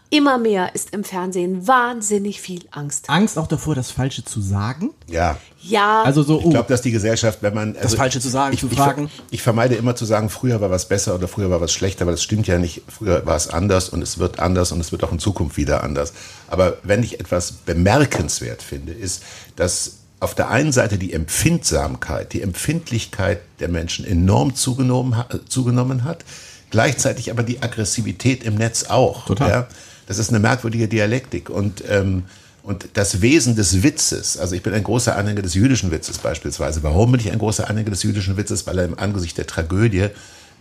immer 0.09 0.37
mehr 0.37 0.73
ist 0.75 0.93
im 0.93 1.03
Fernsehen 1.03 1.67
wahnsinnig 1.67 2.41
viel 2.41 2.61
Angst. 2.71 3.09
Angst 3.09 3.37
auch 3.37 3.47
davor, 3.47 3.75
das 3.75 3.91
Falsche 3.91 4.23
zu 4.23 4.41
sagen. 4.41 4.91
ja. 5.07 5.37
Ja, 5.61 6.03
Also 6.03 6.23
so, 6.23 6.39
Ich 6.39 6.45
oh, 6.45 6.49
glaube, 6.51 6.69
dass 6.69 6.81
die 6.81 6.91
Gesellschaft, 6.91 7.39
wenn 7.41 7.53
man. 7.53 7.75
Also 7.75 7.97
Falsche 7.97 8.21
zu 8.21 8.29
sagen, 8.29 8.53
ich, 8.53 8.61
zu 8.61 8.67
ich, 8.67 8.77
fragen. 8.77 9.09
Ich 9.29 9.41
vermeide 9.41 9.75
immer 9.75 9.93
zu 9.93 10.05
sagen, 10.05 10.29
früher 10.29 10.61
war 10.61 10.71
was 10.71 10.87
besser 10.87 11.15
oder 11.15 11.27
früher 11.27 11.49
war 11.49 11.59
was 11.59 11.73
schlechter, 11.73 12.05
weil 12.05 12.13
das 12.13 12.23
stimmt 12.23 12.47
ja 12.47 12.57
nicht. 12.57 12.83
Früher 12.87 13.25
war 13.25 13.35
es 13.35 13.49
anders 13.49 13.89
und 13.89 14.01
es 14.01 14.19
wird 14.19 14.39
anders 14.39 14.71
und 14.71 14.79
es 14.79 14.93
wird 14.93 15.03
auch 15.03 15.11
in 15.11 15.19
Zukunft 15.19 15.57
wieder 15.57 15.83
anders. 15.83 16.13
Aber 16.47 16.77
wenn 16.83 17.03
ich 17.03 17.19
etwas 17.19 17.51
bemerkenswert 17.51 18.63
finde, 18.63 18.93
ist, 18.93 19.21
dass 19.57 19.97
auf 20.21 20.33
der 20.33 20.49
einen 20.49 20.71
Seite 20.71 20.97
die 20.97 21.11
Empfindsamkeit, 21.11 22.31
die 22.31 22.41
Empfindlichkeit 22.41 23.41
der 23.59 23.67
Menschen 23.67 24.05
enorm 24.05 24.55
zugenommen, 24.55 25.23
zugenommen 25.49 26.05
hat, 26.05 26.23
gleichzeitig 26.69 27.31
aber 27.31 27.43
die 27.43 27.61
Aggressivität 27.61 28.43
im 28.43 28.55
Netz 28.55 28.85
auch. 28.85 29.25
Total. 29.25 29.49
Ja? 29.49 29.67
Das 30.09 30.17
ist 30.17 30.29
eine 30.29 30.39
merkwürdige 30.39 30.87
Dialektik 30.87 31.49
und 31.51 31.83
ähm, 31.87 32.23
und 32.63 32.89
das 32.93 33.21
Wesen 33.21 33.55
des 33.55 33.83
Witzes, 33.83 34.37
also 34.37 34.53
ich 34.55 34.63
bin 34.63 34.73
ein 34.73 34.83
großer 34.83 35.15
Anhänger 35.15 35.43
des 35.43 35.53
jüdischen 35.53 35.91
Witzes 35.91 36.17
beispielsweise. 36.17 36.83
Warum 36.83 37.11
bin 37.11 37.21
ich 37.21 37.31
ein 37.31 37.37
großer 37.39 37.69
Anhänger 37.69 37.91
des 37.91 38.03
jüdischen 38.03 38.35
Witzes? 38.35 38.67
Weil 38.67 38.79
er 38.79 38.85
im 38.85 38.97
Angesicht 38.99 39.37
der 39.37 39.45
Tragödie 39.47 40.07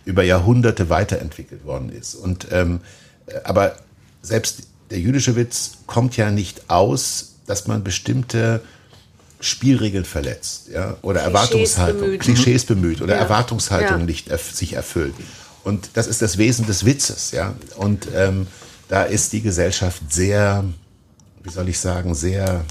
über 0.05 0.23
Jahrhunderte 0.23 0.89
weiterentwickelt 0.89 1.65
worden 1.65 1.89
ist. 1.91 2.13
Und 2.15 2.47
ähm, 2.51 2.79
äh, 3.25 3.39
aber 3.43 3.75
selbst 4.21 4.63
der 4.91 4.99
jüdische 4.99 5.35
Witz 5.35 5.71
kommt 5.87 6.15
ja 6.15 6.29
nicht 6.29 6.69
aus, 6.69 7.33
dass 7.47 7.67
man 7.67 7.83
bestimmte 7.83 8.61
Spielregeln 9.41 10.05
verletzt, 10.05 10.69
ja, 10.71 10.95
oder 11.01 11.21
Erwartungshaltung, 11.21 12.01
bemüht. 12.01 12.21
Klischees 12.21 12.65
bemüht 12.65 13.01
oder 13.01 13.15
Ja. 13.15 13.21
Erwartungshaltung 13.21 13.99
Ja. 14.01 14.05
nicht 14.05 14.29
erf 14.29 14.51
sich 14.51 14.73
erfüllt. 14.73 15.15
Und 15.63 15.89
das 15.93 16.05
ist 16.07 16.21
das 16.21 16.37
Wesen 16.37 16.67
des 16.67 16.85
Witzes, 16.85 17.31
ja. 17.31 17.55
Und 17.77 18.07
ähm, 18.15 18.47
da 18.89 19.03
ist 19.03 19.31
die 19.31 19.41
Gesellschaft 19.41 20.01
sehr, 20.11 20.65
wie 21.43 21.49
soll 21.49 21.69
ich 21.69 21.79
sagen, 21.79 22.13
sehr 22.15 22.65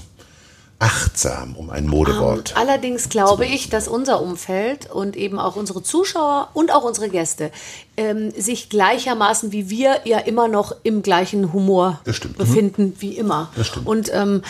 achtsam 0.79 1.55
um 1.55 1.69
ein 1.69 1.87
Modewort. 1.87 2.55
Allerdings 2.55 3.09
glaube 3.09 3.45
ich, 3.45 3.69
dass 3.69 3.87
unser 3.89 4.21
Umfeld 4.21 4.89
und 4.89 5.17
eben 5.17 5.37
auch 5.37 5.57
unsere 5.57 5.83
Zuschauer 5.83 6.49
und 6.53 6.71
auch 6.71 6.83
unsere 6.83 7.09
Gäste 7.09 7.51
ähm, 7.97 8.31
sich 8.31 8.69
gleichermaßen 8.69 9.51
wie 9.51 9.69
wir 9.69 10.01
ja 10.05 10.19
immer 10.19 10.47
noch 10.47 10.73
im 10.83 11.01
gleichen 11.01 11.51
Humor 11.51 11.99
befinden 12.37 12.95
wie 12.99 13.17
immer. 13.17 13.51
Und 13.83 14.09
ähm, 14.13 14.19
ähm, 14.19 14.41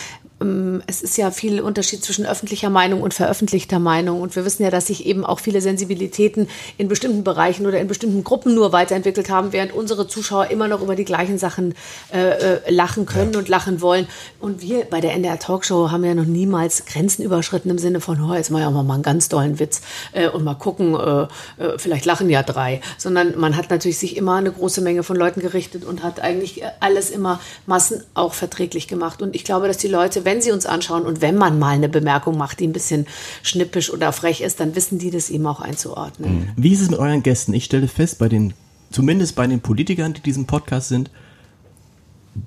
es 0.86 1.02
ist 1.02 1.18
ja 1.18 1.30
viel 1.30 1.60
Unterschied 1.60 2.02
zwischen 2.02 2.24
öffentlicher 2.24 2.70
Meinung 2.70 3.02
und 3.02 3.12
veröffentlichter 3.12 3.78
Meinung. 3.78 4.22
Und 4.22 4.34
wir 4.34 4.46
wissen 4.46 4.62
ja, 4.62 4.70
dass 4.70 4.86
sich 4.86 5.04
eben 5.04 5.26
auch 5.26 5.38
viele 5.38 5.60
Sensibilitäten 5.60 6.48
in 6.78 6.88
bestimmten 6.88 7.24
Bereichen 7.24 7.66
oder 7.66 7.78
in 7.78 7.88
bestimmten 7.88 8.24
Gruppen 8.24 8.54
nur 8.54 8.72
weiterentwickelt 8.72 9.28
haben, 9.28 9.52
während 9.52 9.74
unsere 9.74 10.08
Zuschauer 10.08 10.46
immer 10.46 10.66
noch 10.66 10.80
über 10.80 10.96
die 10.96 11.04
gleichen 11.04 11.36
Sachen 11.36 11.74
äh, 12.12 12.30
äh, 12.30 12.70
lachen 12.70 13.04
können 13.04 13.36
und 13.36 13.48
lachen 13.48 13.82
wollen. 13.82 14.06
Und 14.38 14.62
wir 14.62 14.86
bei 14.86 15.02
der 15.02 15.12
NDR 15.12 15.38
Talkshow 15.38 15.90
haben 15.90 16.04
ja 16.04 16.14
noch 16.14 16.24
niemals 16.24 16.86
Grenzen 16.86 17.22
überschritten 17.22 17.68
im 17.68 17.78
Sinne 17.78 18.00
von, 18.00 18.18
oh, 18.22 18.34
jetzt 18.34 18.50
mal 18.50 18.60
ja 18.60 18.70
mal 18.70 18.94
einen 18.94 19.02
ganz 19.02 19.28
dollen 19.28 19.58
Witz 19.58 19.82
äh, 20.12 20.28
und 20.28 20.42
mal 20.42 20.54
gucken, 20.54 20.94
äh, 20.94 21.22
äh, 21.62 21.78
vielleicht 21.78 22.06
lachen 22.06 22.30
ja 22.30 22.42
drei. 22.42 22.80
Sondern 22.96 23.38
man 23.38 23.58
hat 23.58 23.68
natürlich 23.68 23.98
sich 23.98 24.16
immer 24.16 24.36
eine 24.36 24.52
große 24.52 24.80
Menge 24.80 25.02
von 25.02 25.16
Leuten 25.16 25.40
gerichtet 25.40 25.84
und 25.84 26.02
hat 26.02 26.20
eigentlich 26.20 26.62
alles 26.80 27.10
immer 27.10 27.40
Massen 27.66 28.02
auch 28.14 28.32
verträglich 28.32 28.88
gemacht. 28.88 29.20
Und 29.20 29.36
ich 29.36 29.44
glaube, 29.44 29.66
dass 29.68 29.76
die 29.76 29.88
Leute, 29.88 30.24
wenn 30.24 30.29
sie 30.40 30.52
uns 30.52 30.66
anschauen 30.66 31.04
und 31.04 31.20
wenn 31.20 31.36
man 31.36 31.58
mal 31.58 31.74
eine 31.74 31.88
Bemerkung 31.88 32.36
macht, 32.38 32.60
die 32.60 32.66
ein 32.66 32.72
bisschen 32.72 33.06
schnippisch 33.42 33.92
oder 33.92 34.12
frech 34.12 34.40
ist, 34.40 34.60
dann 34.60 34.74
wissen 34.74 34.98
die 34.98 35.10
das 35.10 35.30
eben 35.30 35.46
auch 35.46 35.60
einzuordnen. 35.60 36.50
Wie 36.56 36.72
ist 36.72 36.80
es 36.80 36.90
mit 36.90 36.98
euren 36.98 37.22
Gästen? 37.22 37.54
Ich 37.54 37.64
stelle 37.64 37.88
fest, 37.88 38.18
bei 38.18 38.28
den, 38.28 38.54
zumindest 38.90 39.34
bei 39.36 39.46
den 39.46 39.60
Politikern, 39.60 40.14
die 40.14 40.20
diesen 40.20 40.46
Podcast 40.46 40.88
sind, 40.88 41.10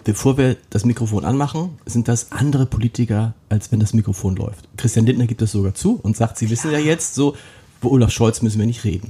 bevor 0.04 0.38
wir 0.38 0.58
das 0.70 0.86
Mikrofon 0.86 1.26
anmachen, 1.26 1.78
sind 1.86 2.08
das 2.08 2.32
andere 2.32 2.66
Politiker, 2.66 3.34
als 3.50 3.72
wenn 3.72 3.80
das 3.80 3.94
Mikrofon 3.94 4.36
läuft. 4.36 4.68
Christian 4.78 5.06
Lindner 5.06 5.28
gibt 5.28 5.42
das 5.42 5.52
sogar 5.52 5.74
zu 5.74 6.00
und 6.02 6.16
sagt, 6.16 6.38
Sie 6.38 6.50
wissen 6.50 6.72
ja 6.72 6.80
jetzt, 6.80 7.16
so, 7.16 7.36
über 7.82 7.92
Olaf 7.92 8.12
Scholz 8.12 8.42
müssen 8.42 8.60
wir 8.60 8.66
nicht 8.66 8.84
reden. 8.84 9.10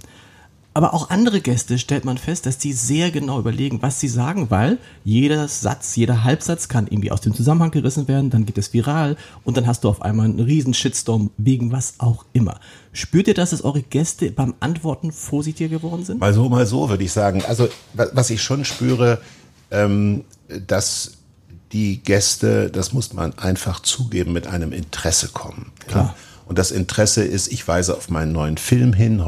Aber 0.76 0.96
auch 0.96 1.12
andere 1.12 1.40
Gäste 1.40 1.78
stellt 1.78 2.04
man 2.04 2.18
fest, 2.18 2.48
dass 2.48 2.58
die 2.58 2.74
sehr 2.74 3.12
genau 3.12 3.38
überlegen, 3.40 3.84
was 3.84 4.00
sie 4.00 4.08
sagen, 4.08 4.50
weil 4.50 4.80
jeder 5.04 5.48
Satz, 5.48 5.96
jeder 5.96 6.24
Halbsatz 6.24 6.68
kann 6.68 6.88
irgendwie 6.88 7.12
aus 7.12 7.22
dem 7.22 7.36
Zusammenhang 7.36 7.70
gerissen 7.70 8.08
werden, 8.08 8.32
dann 8.32 8.48
geht 8.48 8.58
es 8.58 8.74
viral 8.74 9.16
und 9.44 9.56
dann 9.56 9.68
hast 9.68 9.84
du 9.84 9.90
auf 9.90 10.02
einmal 10.02 10.26
einen 10.26 10.40
riesen 10.40 10.74
Shitstorm 10.74 11.30
wegen 11.38 11.72
was 11.72 11.96
auch 12.00 12.26
immer. 12.34 12.60
Spürt 12.92 13.28
ihr 13.28 13.36
das, 13.36 13.52
dass 13.52 13.64
eure 13.64 13.84
Gäste 13.84 14.32
beim 14.32 14.56
Antworten 14.62 15.12
vorsichtiger 15.12 15.70
geworden 15.70 16.06
sind? 16.06 16.20
Mal 16.20 16.34
so, 16.34 16.50
mal 16.50 16.66
so, 16.66 16.90
würde 16.90 17.04
ich 17.04 17.12
sagen. 17.12 17.44
Also, 17.48 17.70
wa- 17.94 18.08
was 18.14 18.32
ich 18.32 18.42
schon 18.42 18.66
spüre, 18.66 19.22
ähm, 19.70 20.24
dass 20.68 21.18
die 21.72 21.98
Gäste, 22.04 22.70
das 22.72 22.94
muss 22.94 23.14
man 23.14 23.38
einfach 23.38 23.80
zugeben, 23.82 24.32
mit 24.34 24.48
einem 24.48 24.72
Interesse 24.74 25.30
kommen. 25.30 25.72
Klar. 25.88 26.16
Und 26.46 26.60
das 26.60 26.72
Interesse 26.72 27.24
ist, 27.24 27.52
ich 27.52 27.68
weise 27.68 27.96
auf 27.96 28.10
meinen 28.10 28.32
neuen 28.32 28.58
Film 28.58 28.94
hin 28.94 29.24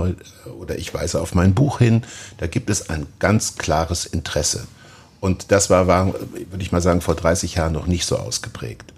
oder 0.60 0.78
ich 0.78 0.93
weise 0.93 1.21
auf 1.21 1.34
mein 1.34 1.54
Buch 1.54 1.80
hin. 1.80 2.04
Da 2.38 2.47
gibt 2.47 2.69
es 2.69 2.89
ein 2.89 3.06
ganz 3.19 3.56
klares 3.56 4.06
Interesse. 4.06 4.67
Und 5.21 5.51
das 5.51 5.69
war, 5.69 5.88
war 5.88 6.13
würde 6.13 6.62
ich 6.62 6.71
mal 6.71 6.82
sagen, 6.82 7.01
vor 7.01 7.15
30 7.15 7.56
Jahren 7.56 7.73
noch 7.73 7.88
nicht 7.88 8.06
so 8.06 8.17
ausgeprägt. 8.17 8.93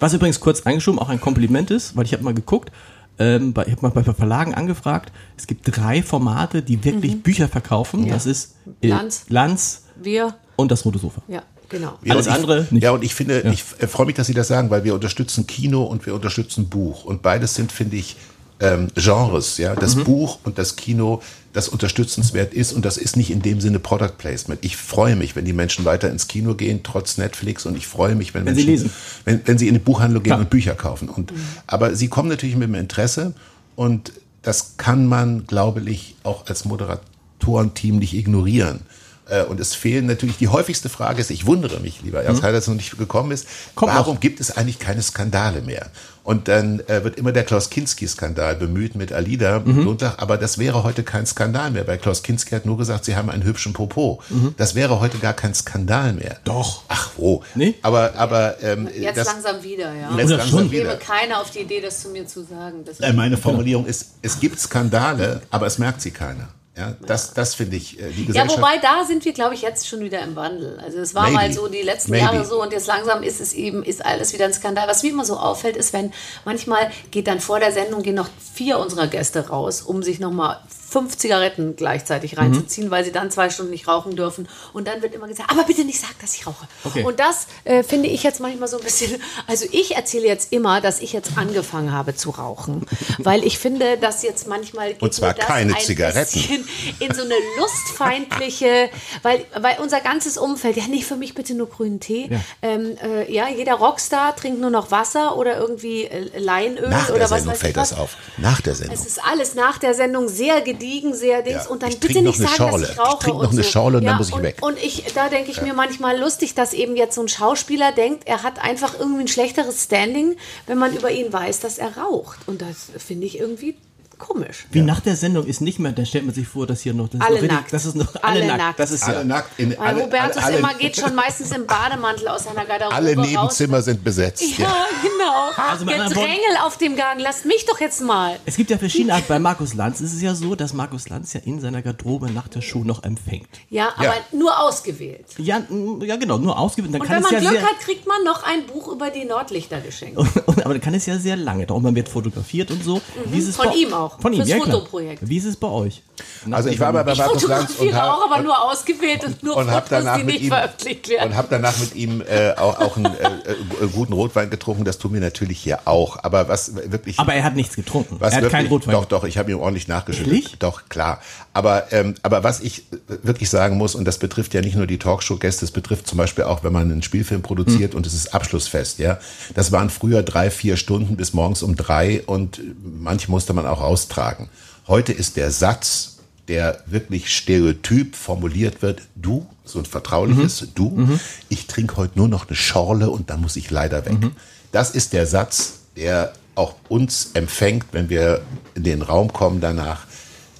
Was 0.00 0.12
übrigens 0.12 0.40
kurz 0.40 0.62
eingeschoben 0.62 0.98
auch 0.98 1.08
ein 1.08 1.20
Kompliment 1.20 1.70
ist, 1.70 1.96
weil 1.96 2.04
ich 2.04 2.12
habe 2.12 2.24
mal 2.24 2.34
geguckt, 2.34 2.72
ähm, 3.18 3.52
bei, 3.52 3.64
ich 3.64 3.72
habe 3.72 3.82
mal 3.82 3.90
bei 3.90 4.02
Verlagen 4.02 4.54
angefragt, 4.54 5.12
es 5.36 5.46
gibt 5.46 5.62
drei 5.64 6.02
Formate, 6.02 6.62
die 6.62 6.84
wirklich 6.84 7.22
Bücher 7.22 7.48
verkaufen. 7.48 8.08
Das 8.08 8.26
ist 8.26 8.56
äh, 8.82 8.88
Lanz. 8.88 9.24
Lanz 9.28 9.84
Wir, 9.96 10.34
und 10.56 10.70
das 10.70 10.84
Rote 10.84 10.98
Sofa. 10.98 11.22
ja, 11.28 11.42
genau. 11.68 11.98
Ja, 12.02 12.14
Alles 12.14 12.26
und 12.26 12.32
ich, 12.32 12.38
andere 12.38 12.66
nicht. 12.70 12.82
Ja, 12.82 12.90
und 12.90 13.04
ich 13.04 13.14
finde, 13.14 13.40
ich 13.52 13.64
äh, 13.78 13.86
freue 13.86 14.06
mich, 14.06 14.14
dass 14.14 14.26
Sie 14.26 14.34
das 14.34 14.48
sagen, 14.48 14.70
weil 14.70 14.84
wir 14.84 14.94
unterstützen 14.94 15.46
Kino 15.46 15.84
und 15.84 16.06
wir 16.06 16.14
unterstützen 16.14 16.68
Buch. 16.68 17.04
Und 17.04 17.22
beides 17.22 17.54
sind, 17.54 17.72
finde 17.72 17.96
ich, 17.96 18.16
ähm, 18.60 18.88
Genres. 18.94 19.58
Ja, 19.58 19.74
das 19.74 19.96
Buch 19.96 20.38
und 20.44 20.58
das 20.58 20.76
Kino, 20.76 21.22
das 21.52 21.68
unterstützenswert 21.68 22.54
ist. 22.54 22.72
Und 22.72 22.84
das 22.84 22.96
ist 22.96 23.16
nicht 23.16 23.30
in 23.30 23.42
dem 23.42 23.60
Sinne 23.60 23.78
Product 23.78 24.12
Placement. 24.18 24.64
Ich 24.64 24.76
freue 24.76 25.16
mich, 25.16 25.36
wenn 25.36 25.44
die 25.44 25.52
Menschen 25.52 25.84
weiter 25.84 26.10
ins 26.10 26.28
Kino 26.28 26.54
gehen, 26.54 26.80
trotz 26.82 27.18
Netflix. 27.18 27.66
Und 27.66 27.76
ich 27.76 27.86
freue 27.86 28.14
mich, 28.14 28.34
wenn, 28.34 28.46
Wenn 28.46 28.54
sie 28.54 28.64
Menschen, 28.64 28.84
lesen. 28.84 28.96
Wenn, 29.24 29.40
wenn 29.44 29.58
sie 29.58 29.68
in 29.68 29.74
die 29.74 29.80
Buchhandlung 29.80 30.22
gehen 30.22 30.30
Klar. 30.30 30.40
und 30.40 30.50
Bücher 30.50 30.74
kaufen. 30.74 31.08
Und, 31.08 31.32
Aber 31.66 31.94
sie 31.94 32.08
kommen 32.08 32.28
natürlich 32.28 32.56
mit 32.56 32.68
dem 32.68 32.74
Interesse. 32.74 33.34
Und 33.74 34.12
das 34.42 34.76
kann 34.78 35.06
man, 35.06 35.46
glaube 35.46 35.82
ich, 35.90 36.14
auch 36.22 36.46
als 36.46 36.64
Moderatorenteam 36.64 37.98
nicht 37.98 38.14
ignorieren. 38.14 38.80
Äh, 39.28 39.42
Und 39.44 39.58
es 39.60 39.74
fehlen 39.74 40.06
natürlich, 40.06 40.36
die 40.38 40.48
häufigste 40.48 40.88
Frage 40.88 41.20
ist, 41.20 41.30
ich 41.30 41.46
wundere 41.46 41.80
mich, 41.80 42.00
lieber 42.02 42.22
Ernst 42.22 42.42
Heider, 42.42 42.54
dass 42.54 42.64
es 42.64 42.68
noch 42.68 42.76
nicht 42.76 42.96
gekommen 42.96 43.32
ist, 43.32 43.46
Kommt 43.74 43.92
warum 43.92 44.14
noch. 44.14 44.20
gibt 44.20 44.40
es 44.40 44.56
eigentlich 44.56 44.78
keine 44.78 45.02
Skandale 45.02 45.62
mehr? 45.62 45.86
Und 46.22 46.48
dann 46.48 46.80
äh, 46.88 47.04
wird 47.04 47.18
immer 47.18 47.30
der 47.30 47.44
Klaus 47.44 47.70
Kinski-Skandal 47.70 48.56
bemüht 48.56 48.96
mit 48.96 49.12
Alida 49.12 49.58
Lundlach, 49.64 50.18
aber 50.18 50.36
das 50.38 50.58
wäre 50.58 50.82
heute 50.82 51.04
kein 51.04 51.24
Skandal 51.24 51.70
mehr, 51.70 51.86
weil 51.86 51.98
Klaus 51.98 52.24
Kinski 52.24 52.50
hat 52.50 52.66
nur 52.66 52.76
gesagt, 52.76 53.04
sie 53.04 53.14
haben 53.14 53.30
einen 53.30 53.44
hübschen 53.44 53.72
Popo. 53.72 54.20
Das 54.56 54.74
wäre 54.74 54.98
heute 54.98 55.18
gar 55.18 55.34
kein 55.34 55.54
Skandal 55.54 56.14
mehr. 56.14 56.38
Doch. 56.42 56.82
Ach 56.88 57.10
wo. 57.16 57.44
Nee? 57.54 57.74
Aber, 57.82 58.14
aber 58.16 58.60
ähm, 58.60 58.88
Jetzt 58.92 59.18
das, 59.18 59.26
langsam 59.28 59.62
wieder, 59.62 59.94
ja. 59.94 60.16
Jetzt 60.16 60.26
Oder 60.26 60.36
langsam 60.38 60.58
schon. 60.60 60.70
wieder. 60.72 60.96
keiner 60.96 61.40
auf 61.40 61.50
die 61.52 61.60
Idee, 61.60 61.80
das 61.80 62.02
zu 62.02 62.08
mir 62.08 62.26
zu 62.26 62.42
sagen. 62.44 62.84
Das 62.84 62.98
Äh, 62.98 63.12
Meine 63.12 63.36
Formulierung 63.36 63.86
ist, 63.86 64.06
es 64.22 64.40
gibt 64.40 64.58
Skandale, 64.58 65.42
aber 65.50 65.66
es 65.66 65.78
merkt 65.78 66.00
sie 66.02 66.10
keiner. 66.10 66.48
Ja, 66.76 66.94
das, 67.06 67.32
das 67.32 67.54
finde 67.54 67.76
ich, 67.76 67.98
äh, 67.98 68.10
die 68.10 68.30
Ja, 68.32 68.46
wobei 68.46 68.76
da 68.76 69.02
sind 69.06 69.24
wir, 69.24 69.32
glaube 69.32 69.54
ich, 69.54 69.62
jetzt 69.62 69.88
schon 69.88 70.00
wieder 70.00 70.20
im 70.20 70.36
Wandel. 70.36 70.78
Also 70.84 70.98
es 70.98 71.14
war 71.14 71.22
Maybe. 71.22 71.34
mal 71.34 71.52
so 71.52 71.68
die 71.68 71.80
letzten 71.80 72.10
Maybe. 72.10 72.24
Jahre 72.24 72.44
so 72.44 72.62
und 72.62 72.70
jetzt 72.70 72.86
langsam 72.86 73.22
ist 73.22 73.40
es 73.40 73.54
eben, 73.54 73.82
ist 73.82 74.04
alles 74.04 74.34
wieder 74.34 74.44
ein 74.44 74.52
Skandal. 74.52 74.86
Was 74.86 75.02
mir 75.02 75.08
immer 75.08 75.24
so 75.24 75.38
auffällt, 75.38 75.76
ist, 75.76 75.94
wenn 75.94 76.12
manchmal 76.44 76.90
geht 77.10 77.28
dann 77.28 77.40
vor 77.40 77.60
der 77.60 77.72
Sendung 77.72 78.02
gehen 78.02 78.14
noch 78.14 78.28
vier 78.54 78.78
unserer 78.78 79.06
Gäste 79.06 79.48
raus, 79.48 79.80
um 79.80 80.02
sich 80.02 80.20
nochmal 80.20 80.60
fünf 80.88 81.16
Zigaretten 81.16 81.74
gleichzeitig 81.76 82.38
reinzuziehen, 82.38 82.90
weil 82.90 83.04
sie 83.04 83.12
dann 83.12 83.30
zwei 83.30 83.50
Stunden 83.50 83.72
nicht 83.72 83.88
rauchen 83.88 84.14
dürfen. 84.14 84.48
Und 84.72 84.86
dann 84.86 85.02
wird 85.02 85.14
immer 85.14 85.26
gesagt, 85.26 85.50
aber 85.50 85.64
bitte 85.64 85.84
nicht 85.84 86.00
sagen, 86.00 86.14
dass 86.20 86.34
ich 86.34 86.46
rauche. 86.46 86.66
Okay. 86.84 87.02
Und 87.02 87.18
das 87.18 87.46
äh, 87.64 87.82
finde 87.82 88.08
ich 88.08 88.22
jetzt 88.22 88.40
manchmal 88.40 88.68
so 88.68 88.78
ein 88.78 88.84
bisschen, 88.84 89.20
also 89.46 89.66
ich 89.72 89.96
erzähle 89.96 90.26
jetzt 90.26 90.52
immer, 90.52 90.80
dass 90.80 91.00
ich 91.00 91.12
jetzt 91.12 91.36
angefangen 91.36 91.92
habe 91.92 92.14
zu 92.14 92.30
rauchen, 92.30 92.86
weil 93.18 93.44
ich 93.44 93.58
finde, 93.58 93.96
dass 93.98 94.22
jetzt 94.22 94.46
manchmal 94.46 94.94
Und 95.00 95.12
zwar 95.12 95.34
keine 95.34 95.74
ein 95.74 95.80
Zigaretten. 95.82 96.66
in 97.00 97.14
so 97.14 97.22
eine 97.22 97.34
lustfeindliche, 97.58 98.88
weil, 99.22 99.44
weil 99.58 99.78
unser 99.80 100.00
ganzes 100.00 100.38
Umfeld, 100.38 100.76
ja, 100.76 100.86
nicht 100.86 101.06
für 101.06 101.16
mich 101.16 101.34
bitte 101.34 101.54
nur 101.54 101.68
grünen 101.68 102.00
Tee. 102.00 102.28
Ja. 102.30 102.40
Ähm, 102.62 102.96
äh, 103.02 103.32
ja, 103.32 103.48
jeder 103.48 103.74
Rockstar 103.74 104.36
trinkt 104.36 104.60
nur 104.60 104.70
noch 104.70 104.90
Wasser 104.90 105.36
oder 105.36 105.58
irgendwie 105.58 106.04
äh, 106.04 106.38
Leinöl 106.38 106.88
Nach 106.88 107.08
oder 107.08 107.18
der 107.18 107.30
was 107.30 107.38
Sendung 107.40 107.52
weiß 107.52 107.58
fällt 107.60 107.72
ich 107.72 107.76
was. 107.76 107.90
das 107.90 107.98
auf. 107.98 108.16
Nach 108.36 108.60
der 108.60 108.74
Sendung. 108.74 108.94
Es 108.94 109.06
ist 109.06 109.20
alles 109.24 109.54
nach 109.54 109.78
der 109.78 109.94
Sendung 109.94 110.28
sehr 110.28 110.60
gediegen, 110.78 111.14
sehr 111.14 111.42
Dings. 111.42 111.64
Ja, 111.64 111.70
Und 111.70 111.82
dann 111.82 111.90
bitte 111.98 112.22
nicht 112.22 112.38
sagen, 112.38 112.54
Schorle. 112.54 112.80
dass 112.80 112.90
ich 112.90 112.98
rauche. 112.98 113.12
Ich 113.12 113.18
trink 113.20 113.36
noch 113.36 113.42
und 113.42 113.52
eine 113.52 113.62
so. 113.62 113.70
Schorle 113.70 113.98
und 113.98 114.04
dann 114.04 114.12
ja, 114.14 114.18
muss 114.18 114.28
ich 114.28 114.34
und, 114.34 114.42
weg. 114.42 114.58
Und 114.60 114.82
ich, 114.82 115.04
da 115.14 115.28
denke 115.28 115.50
ich 115.50 115.62
mir 115.62 115.74
manchmal 115.74 116.18
lustig, 116.18 116.54
dass 116.54 116.72
eben 116.72 116.96
jetzt 116.96 117.14
so 117.14 117.22
ein 117.22 117.28
Schauspieler 117.28 117.92
denkt, 117.92 118.26
er 118.26 118.42
hat 118.42 118.62
einfach 118.62 118.98
irgendwie 118.98 119.22
ein 119.22 119.28
schlechteres 119.28 119.84
Standing, 119.84 120.36
wenn 120.66 120.78
man 120.78 120.94
über 120.96 121.10
ihn 121.10 121.32
weiß, 121.32 121.60
dass 121.60 121.78
er 121.78 121.96
raucht. 121.96 122.40
Und 122.46 122.62
das 122.62 122.90
finde 122.98 123.26
ich 123.26 123.38
irgendwie 123.38 123.76
komisch. 124.18 124.66
Wie 124.72 124.80
nach 124.80 125.00
der 125.00 125.16
Sendung 125.16 125.44
ist 125.46 125.60
nicht 125.60 125.78
mehr, 125.78 125.92
dann 125.92 126.06
stellt 126.06 126.24
man 126.26 126.34
sich 126.34 126.46
vor, 126.48 126.66
dass 126.66 126.80
hier 126.80 126.94
noch 126.94 127.08
das 127.08 127.20
Alle 127.20 127.36
ist 127.36 127.42
noch 127.42 127.42
richtig- 127.42 127.56
nackt. 127.58 127.72
Das 127.72 127.84
ist 127.84 127.94
noch 127.96 128.14
alle, 128.16 128.22
Alle 128.22 128.46
nackt. 128.46 128.58
nackt. 128.58 128.78
Das 128.80 128.90
ist 128.90 129.06
ja. 129.06 129.14
Alle 129.14 129.24
nackt. 129.24 129.58
In, 129.58 129.70
Weil 129.70 129.78
alle, 129.78 130.04
Hubertus 130.04 130.42
alle, 130.42 130.58
immer 130.58 130.74
geht 130.74 130.96
schon 130.96 131.14
meistens 131.14 131.50
im 131.52 131.66
Bademantel 131.66 132.28
aus 132.28 132.44
seiner 132.44 132.64
Garderobe 132.64 132.94
alle 132.94 133.16
raus. 133.16 133.26
Nebenzimmer 133.26 133.82
sind 133.82 134.02
besetzt. 134.04 134.42
Ja, 134.58 134.74
genau. 135.02 135.50
Also 135.70 135.84
mit 135.84 135.94
anderen 135.94 136.12
Gedrängel 136.14 136.56
auf 136.64 136.76
dem 136.78 136.96
Gang. 136.96 137.20
Lasst 137.20 137.44
mich 137.44 137.64
doch 137.66 137.80
jetzt 137.80 138.00
mal. 138.02 138.36
Es 138.46 138.56
gibt 138.56 138.70
ja 138.70 138.78
verschiedene 138.78 139.14
Arten. 139.14 139.26
Bei 139.28 139.38
Markus 139.38 139.74
Lanz 139.74 140.00
ist 140.00 140.12
es 140.14 140.22
ja 140.22 140.34
so, 140.34 140.54
dass 140.54 140.72
Markus 140.72 141.08
Lanz 141.08 141.32
ja 141.32 141.40
in 141.44 141.60
seiner 141.60 141.82
Garderobe 141.82 142.30
nach 142.30 142.48
der 142.48 142.62
Show 142.62 142.84
noch 142.84 143.02
empfängt. 143.02 143.48
Ja, 143.70 143.88
aber 143.96 144.04
Ja. 144.04 144.14
nur 144.32 144.58
ausgewählt. 144.60 145.26
Ja, 145.38 145.62
ja 146.02 146.16
genau, 146.16 146.38
nur 146.38 146.58
ausgewählt. 146.58 146.94
Dann 146.94 147.00
Und 147.02 147.06
kann 147.06 147.16
wenn 147.16 147.24
es 147.24 147.30
man 147.32 147.42
ja 147.42 147.50
Glück 147.50 147.60
sehr, 147.62 147.70
hat, 147.70 147.80
kriegt 147.80 148.06
man 148.06 148.22
noch 148.24 148.42
ein 148.44 148.66
Buch 148.66 148.88
über 148.88 149.10
die 149.10 149.24
Nordlichter 149.24 149.80
geschenkt. 149.80 150.18
Aber 150.46 150.74
dann 150.74 150.80
kann 150.80 150.94
es 150.94 151.06
ja 151.06 151.18
sehr 151.18 151.36
lange 151.36 151.66
dauern. 151.66 151.82
Man 151.82 151.94
wird 151.94 152.08
fotografiert 152.08 152.70
und 152.70 152.82
so. 152.84 153.00
Wie 153.26 153.38
ist 153.38 153.48
es 153.48 153.56
Mhm. 153.58 153.62
Von 153.62 153.72
ihm 153.72 153.92
auch. 153.94 154.05
Von 154.20 154.32
ihm, 154.32 154.38
Fürs 154.38 154.48
ja. 154.48 154.58
Fotoprojekt. 154.58 155.28
Wie 155.28 155.36
ist 155.36 155.44
es 155.44 155.56
bei 155.56 155.68
euch? 155.68 156.02
Nach 156.46 156.58
Also 156.58 156.70
ich 156.70 156.80
war 156.80 156.92
bei. 156.92 157.04
Markus 157.04 157.18
Lanz 157.18 157.70
und 157.70 157.76
Fotografiere 157.76 158.12
auch, 158.14 158.24
aber 158.24 158.34
habe 158.36 158.44
nur 158.44 158.64
ausgewählt 158.70 159.24
und 159.24 159.42
nur 159.42 159.56
und 159.56 159.68
Fotos, 159.68 159.88
danach 159.88 160.16
die 160.18 160.24
mit 160.24 160.34
nicht 160.34 160.44
ihm 160.44 160.48
veröffentlicht 160.48 161.08
werden. 161.08 161.30
und 161.30 161.36
habe 161.36 161.48
danach 161.50 161.78
mit 161.78 161.94
ihm 161.94 162.22
äh, 162.22 162.52
auch, 162.52 162.78
auch 162.78 162.96
einen 162.96 163.06
äh, 163.06 163.26
äh, 163.26 163.88
guten 163.92 164.12
Rotwein 164.12 164.50
getrunken. 164.50 164.84
Das 164.84 164.98
tun 164.98 165.12
wir 165.12 165.20
natürlich 165.20 165.58
hier 165.58 165.80
auch. 165.86 166.18
Aber 166.22 166.48
was 166.48 166.74
wirklich 166.90 167.18
aber 167.18 167.34
er 167.34 167.44
hat 167.44 167.54
nichts 167.56 167.76
getrunken. 167.76 168.16
Was 168.18 168.32
er 168.32 168.36
hat 168.36 168.42
wirklich, 168.44 168.52
keinen 168.52 168.68
Rotwein. 168.68 168.92
Doch, 168.92 169.04
doch, 169.04 169.24
ich 169.24 169.38
habe 169.38 169.50
ihm 169.50 169.58
ordentlich 169.58 169.88
nachgeschüttet. 169.88 170.32
Ehrlich? 170.32 170.56
Doch, 170.58 170.88
klar. 170.88 171.20
Aber, 171.52 171.92
ähm, 171.92 172.14
aber 172.22 172.44
was 172.44 172.60
ich 172.60 172.84
wirklich 173.22 173.50
sagen 173.50 173.76
muss, 173.76 173.94
und 173.94 174.04
das 174.04 174.18
betrifft 174.18 174.54
ja 174.54 174.60
nicht 174.60 174.76
nur 174.76 174.86
die 174.86 174.98
Talkshow-Gäste, 174.98 175.64
es 175.64 175.70
betrifft 175.70 176.06
zum 176.06 176.18
Beispiel 176.18 176.44
auch, 176.44 176.64
wenn 176.64 176.72
man 176.72 176.90
einen 176.90 177.02
Spielfilm 177.02 177.42
produziert 177.42 177.92
Hm. 177.92 177.98
und 177.98 178.06
es 178.06 178.14
ist 178.14 178.34
Abschlussfest, 178.34 178.98
ja. 178.98 179.18
Das 179.54 179.72
waren 179.72 179.90
früher 179.90 180.22
drei, 180.22 180.50
vier 180.50 180.76
Stunden 180.76 181.16
bis 181.16 181.32
morgens 181.32 181.62
um 181.62 181.76
drei 181.76 182.22
und 182.26 182.60
manche 182.82 183.30
musste 183.30 183.52
man 183.52 183.66
auch 183.66 183.80
austragen. 183.96 184.50
Heute 184.86 185.14
ist 185.14 185.38
der 185.38 185.50
Satz, 185.50 186.18
der 186.48 186.82
wirklich 186.84 187.34
stereotyp 187.34 188.14
formuliert 188.14 188.82
wird, 188.82 189.00
du, 189.14 189.46
so 189.64 189.78
ein 189.78 189.86
vertrauliches 189.86 190.60
Mhm. 190.60 190.68
Du, 190.74 191.18
ich 191.48 191.66
trinke 191.66 191.96
heute 191.96 192.18
nur 192.18 192.28
noch 192.28 192.46
eine 192.46 192.56
Schorle 192.56 193.08
und 193.08 193.30
dann 193.30 193.40
muss 193.40 193.56
ich 193.56 193.70
leider 193.70 194.04
weg. 194.04 194.20
Mhm. 194.20 194.32
Das 194.70 194.90
ist 194.90 195.14
der 195.14 195.26
Satz, 195.26 195.78
der 195.96 196.34
auch 196.54 196.74
uns 196.90 197.30
empfängt, 197.32 197.86
wenn 197.92 198.10
wir 198.10 198.42
in 198.74 198.84
den 198.84 199.00
Raum 199.00 199.32
kommen 199.32 199.62
danach. 199.62 200.06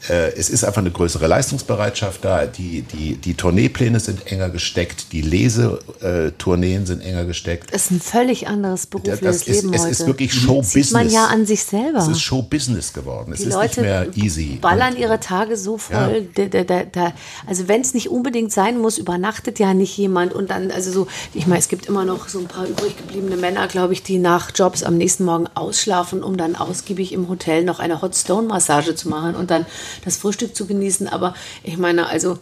Äh, 0.08 0.32
Es 0.36 0.50
ist 0.50 0.64
einfach 0.64 0.80
eine 0.80 0.90
größere 0.90 1.26
Leistungsbereitschaft 1.26 2.24
da. 2.24 2.46
Die, 2.46 2.82
die, 2.82 3.16
die 3.16 3.34
Tourneepläne 3.34 4.00
sind 4.00 4.26
enger 4.26 4.50
gesteckt, 4.50 5.12
die 5.12 5.22
Lesetourneen 5.22 6.86
sind 6.86 7.00
enger 7.02 7.24
gesteckt. 7.24 7.72
Das 7.72 7.82
ist 7.86 7.90
ein 7.90 8.00
völlig 8.00 8.48
anderes 8.48 8.86
berufliches 8.86 9.20
Das 9.20 9.36
ist, 9.48 9.62
Leben 9.62 9.74
es 9.74 9.82
heute. 9.82 9.90
ist 9.90 10.06
wirklich 10.06 10.32
Sieht 10.32 10.42
Showbusiness. 10.42 10.90
man 10.92 11.10
ja 11.10 11.26
an 11.26 11.46
sich 11.46 11.64
selber. 11.64 11.98
Es 11.98 12.08
ist 12.08 12.20
Showbusiness 12.20 12.92
geworden. 12.92 13.32
Es 13.32 13.40
Die 13.40 13.46
ist 13.48 13.54
Leute 13.54 13.80
nicht 13.80 13.88
mehr 13.90 14.06
easy. 14.16 14.58
ballern 14.60 14.94
Und- 14.94 15.00
ihre 15.00 15.20
Tage 15.20 15.56
so 15.56 15.78
voll. 15.78 16.28
Da, 16.34 16.44
da, 16.46 16.64
da, 16.64 16.84
da, 16.84 17.12
also 17.46 17.68
wenn 17.68 17.80
es 17.80 17.94
nicht 17.94 18.08
unbedingt 18.10 18.52
sein 18.52 18.78
muss, 18.78 18.98
übernachtet 18.98 19.58
ja 19.58 19.74
nicht 19.74 19.96
jemand. 19.96 20.32
Und 20.32 20.50
dann, 20.50 20.70
also 20.70 20.90
so, 20.90 21.06
ich 21.34 21.46
meine, 21.46 21.58
es 21.60 21.68
gibt 21.68 21.86
immer 21.86 22.04
noch 22.04 22.28
so 22.28 22.38
ein 22.38 22.46
paar 22.46 22.66
übrig 22.66 22.96
gebliebene 22.96 23.36
Männer, 23.36 23.66
glaube 23.68 23.92
ich, 23.92 24.02
die 24.02 24.18
nach 24.18 24.50
Jobs 24.54 24.82
am 24.82 24.96
nächsten 24.96 25.24
Morgen 25.24 25.46
ausschlafen, 25.54 26.22
um 26.22 26.36
dann 26.36 26.56
ausgiebig 26.56 27.12
im 27.12 27.28
Hotel 27.28 27.64
noch 27.64 27.78
eine 27.80 28.02
Hot 28.02 28.14
Stone 28.16 28.46
Massage 28.48 28.94
zu 28.94 29.08
machen 29.08 29.34
und 29.34 29.50
dann 29.50 29.66
das 30.04 30.16
Frühstück 30.16 30.54
zu 30.56 30.66
genießen. 30.66 31.08
Aber 31.08 31.34
ich 31.62 31.76
meine, 31.76 32.08
also 32.08 32.38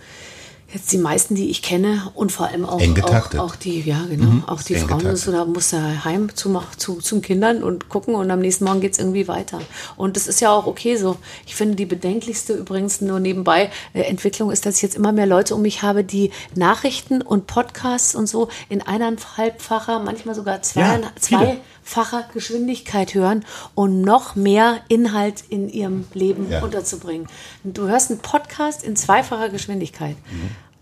jetzt 0.75 0.93
die 0.93 0.99
meisten, 0.99 1.35
die 1.37 1.49
ich 1.51 1.63
kenne 1.63 2.11
und 2.15 2.33
vor 2.33 2.49
allem 2.49 2.65
auch, 2.65 2.83
auch, 3.05 3.35
auch 3.39 3.57
die, 3.57 3.81
ja 3.83 4.05
genau, 4.09 4.43
auch 4.49 4.61
die 4.61 4.75
eng 4.75 4.87
Frauen, 4.89 4.99
getaktet. 4.99 5.23
so, 5.23 5.33
da 5.33 5.45
muss 5.45 5.73
er 5.73 6.05
heim 6.05 6.35
zu, 6.35 6.61
zu, 6.77 6.97
zum 7.01 7.23
Kindern 7.23 7.63
und 7.63 7.89
gucken 7.89 8.15
und 8.17 8.31
am 8.31 8.41
nächsten 8.41 8.65
Morgen 8.65 8.81
geht's 8.81 8.99
irgendwie 8.99 9.29
weiter. 9.29 9.61
Und 9.97 10.17
das 10.17 10.27
ist 10.27 10.41
ja 10.41 10.51
auch 10.53 10.67
okay 10.67 10.97
so. 10.97 11.17
Ich 11.47 11.55
finde 11.55 11.77
die 11.77 11.87
bedenklichste 11.87 12.55
übrigens 12.55 13.01
nur 13.01 13.21
nebenbei 13.21 13.71
äh, 13.93 14.03
Entwicklung 14.03 14.51
ist, 14.51 14.67
dass 14.67 14.77
ich 14.77 14.83
jetzt 14.83 14.97
immer 14.97 15.13
mehr 15.13 15.27
Leute 15.27 15.55
um 15.55 15.63
mich 15.63 15.83
habe, 15.83 16.03
die 16.05 16.31
Nachrichten 16.55 17.23
und 17.23 17.47
Podcasts 17.47 18.15
und 18.15 18.27
so 18.27 18.49
in 18.69 18.83
eineinhalbfacher, 18.83 20.01
manchmal 20.01 20.35
sogar 20.35 20.61
zwei, 20.63 20.81
Ja, 20.81 21.01
viele. 21.21 21.57
zweifacher 21.85 22.25
Geschwindigkeit 22.35 23.15
hören 23.15 23.45
und 23.75 24.01
noch 24.01 24.35
mehr 24.35 24.81
Inhalt 24.89 25.45
in 25.49 25.69
ihrem 25.69 26.07
Leben 26.15 26.51
Ja. 26.51 26.63
unterzubringen. 26.63 27.29
Du 27.63 27.87
hörst 27.87 28.11
einen 28.11 28.21
Podcast 28.21 28.83
in 28.83 28.97
zweifacher 28.97 29.51
Geschwindigkeit. 29.51 30.17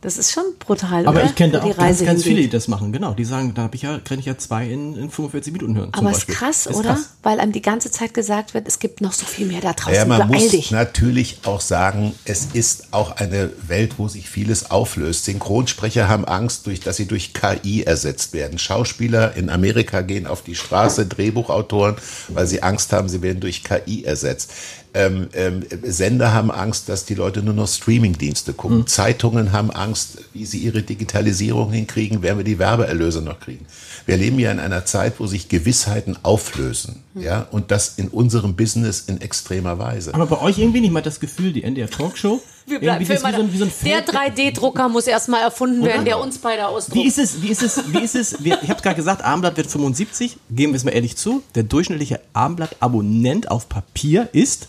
Das 0.03 0.19
ist 0.19 0.33
schon 0.33 0.43
brutal, 0.59 1.07
aber 1.07 1.21
oder? 1.21 1.27
ich 1.27 1.37
kenne 1.37 1.53
da 1.53 1.61
auch 1.61 1.67
ganz, 1.67 1.79
Reise 1.79 2.05
ganz 2.05 2.25
viele, 2.25 2.41
die 2.41 2.49
das 2.49 2.67
machen. 2.67 2.91
Genau, 2.91 3.15
die 3.15 3.25
sagen, 3.25 3.55
da 3.55 3.63
hab 3.63 3.75
ich 3.77 3.83
ja, 3.83 4.01
kann 4.01 4.19
ich 4.19 4.27
ja 4.27 4.37
zwei 4.37 4.67
in, 4.67 4.97
in 4.97 5.11
45 5.11 5.53
Minuten 5.53 5.77
hören. 5.77 5.91
Aber 5.93 6.11
ist 6.11 6.17
Beispiel. 6.17 6.35
krass, 6.35 6.67
Ist 6.67 6.75
oder? 6.75 6.95
krass. 6.95 7.11
Weil 7.23 7.39
einem 7.39 7.53
die 7.53 7.63
ganze 7.63 7.89
Zeit 7.93 8.13
gesagt 8.13 8.53
wird, 8.53 8.67
es 8.67 8.81
gibt 8.81 9.01
noch 9.01 9.13
so 9.13 9.25
viel 9.25 9.47
mehr 9.47 9.61
da 9.61 9.75
draußen. 9.75 9.95
Ja, 9.95 10.05
man 10.05 10.27
Beeil 10.27 10.41
muss 10.43 10.51
dich. 10.51 10.73
natürlich 10.73 11.39
auch 11.45 11.61
sagen, 11.61 12.15
es 12.25 12.49
ist 12.53 12.89
auch 12.91 13.15
eine 13.15 13.51
Welt, 13.65 13.95
wo 13.99 14.09
sich 14.09 14.29
vieles 14.29 14.73
auflöst. 14.73 15.25
Synchronsprecher 15.25 16.09
haben 16.09 16.25
Angst, 16.25 16.67
durch, 16.67 16.81
dass 16.81 16.97
sie 16.97 17.07
durch 17.07 17.33
KI 17.33 17.85
ersetzt 17.85 18.33
werden. 18.33 18.59
Schauspieler 18.59 19.37
in 19.37 19.51
Amerika 19.51 20.01
gehen 20.01 20.27
auf 20.27 20.43
die 20.43 20.57
Straße, 20.57 21.07
Drehbuchautoren, 21.07 21.95
weil 22.27 22.49
sie 22.49 22.61
Angst 22.65 22.93
haben, 22.93 23.09
sie 23.09 23.23
werden 23.23 23.39
durch 23.39 23.63
KI 23.63 24.03
ersetzt. 24.03 24.51
Ähm, 24.95 25.29
ähm, 25.33 25.63
Sender 25.85 26.35
haben 26.35 26.51
Angst, 26.51 26.89
dass 26.91 27.07
die 27.07 27.15
Leute 27.15 27.43
nur 27.43 27.55
noch 27.55 27.67
Streamingdienste 27.69 28.53
gucken. 28.53 28.79
Hm. 28.81 28.87
Zeitungen 28.87 29.53
haben 29.53 29.71
Angst, 29.71 30.19
wie 30.35 30.45
sie 30.45 30.59
ihre 30.59 30.83
Digitalisierung 30.83 31.73
hinkriegen, 31.73 32.23
werden 32.23 32.39
wir 32.39 32.45
die 32.45 32.59
Werbeerlöse 32.59 33.23
noch 33.23 33.41
kriegen. 33.41 33.65
Wir 34.05 34.19
leben 34.19 34.39
ja 34.39 34.53
in 34.53 34.59
einer 34.61 34.85
Zeit, 34.85 35.15
wo 35.19 35.27
sich 35.27 35.49
Gewissheiten 35.49 36.19
auflösen, 36.23 37.03
Hm. 37.15 37.23
ja, 37.23 37.47
und 37.51 37.71
das 37.71 37.95
in 37.97 38.09
unserem 38.09 38.55
Business 38.55 39.05
in 39.07 39.21
extremer 39.21 39.79
Weise. 39.79 40.13
Aber 40.15 40.27
bei 40.27 40.41
euch 40.41 40.59
irgendwie 40.59 40.81
nicht 40.81 40.93
mal 40.93 41.01
das 41.03 41.21
Gefühl, 41.21 41.53
die 41.53 41.63
NDR 41.65 41.89
Talkshow. 41.89 42.43
Wir 42.67 42.79
bleiben 42.79 43.05
für 43.07 43.15
immer 43.15 43.33
so 43.35 43.41
ein, 43.43 43.53
wie 43.53 43.59
so 43.59 43.65
ein 43.65 43.73
der 43.85 44.03
Feld- 44.05 44.11
3D-Drucker 44.11 44.89
muss 44.89 45.07
erstmal 45.07 45.41
erfunden 45.43 45.85
werden, 45.85 46.05
der 46.05 46.19
uns 46.21 46.39
beide 46.39 46.67
ausdruckt. 46.69 46.97
Wie 46.97 47.07
ist 47.09 47.19
es, 47.19 47.43
wie 47.43 47.49
ist 47.49 47.63
es, 47.63 47.81
wie 47.93 47.99
ist 48.01 48.15
es, 48.15 48.45
wir, 48.45 48.59
ich 48.63 48.71
habe 48.71 48.81
gerade 48.83 48.97
gesagt, 48.97 49.23
Abendblatt 49.25 49.57
wird 49.57 49.67
75, 49.69 50.37
geben 50.51 50.73
wir 50.73 50.77
es 50.77 50.85
mal 50.85 50.93
ehrlich 50.93 51.17
zu, 51.17 51.43
der 51.55 51.63
durchschnittliche 51.65 52.21
Abendblatt-Abonnent 52.35 53.51
auf 53.51 53.69
Papier 53.69 54.29
ist 54.33 54.69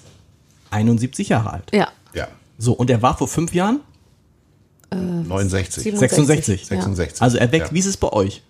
71 0.73 1.29
Jahre 1.29 1.53
alt. 1.53 1.69
ja. 1.73 1.87
Ja, 2.13 2.27
So, 2.59 2.73
und 2.73 2.89
er 2.91 3.01
war 3.01 3.17
vor 3.17 3.27
fünf 3.27 3.53
Jahren 3.55 3.79
69. 4.91 5.97
66. 5.97 6.65
66. 6.67 7.21
Also 7.21 7.37
er 7.37 7.51
wächst, 7.51 7.69
Ja. 7.71 7.73
wie 7.73 7.79
ist 7.79 7.87
es 7.87 7.97
bei 7.97 8.09
euch? 8.13 8.43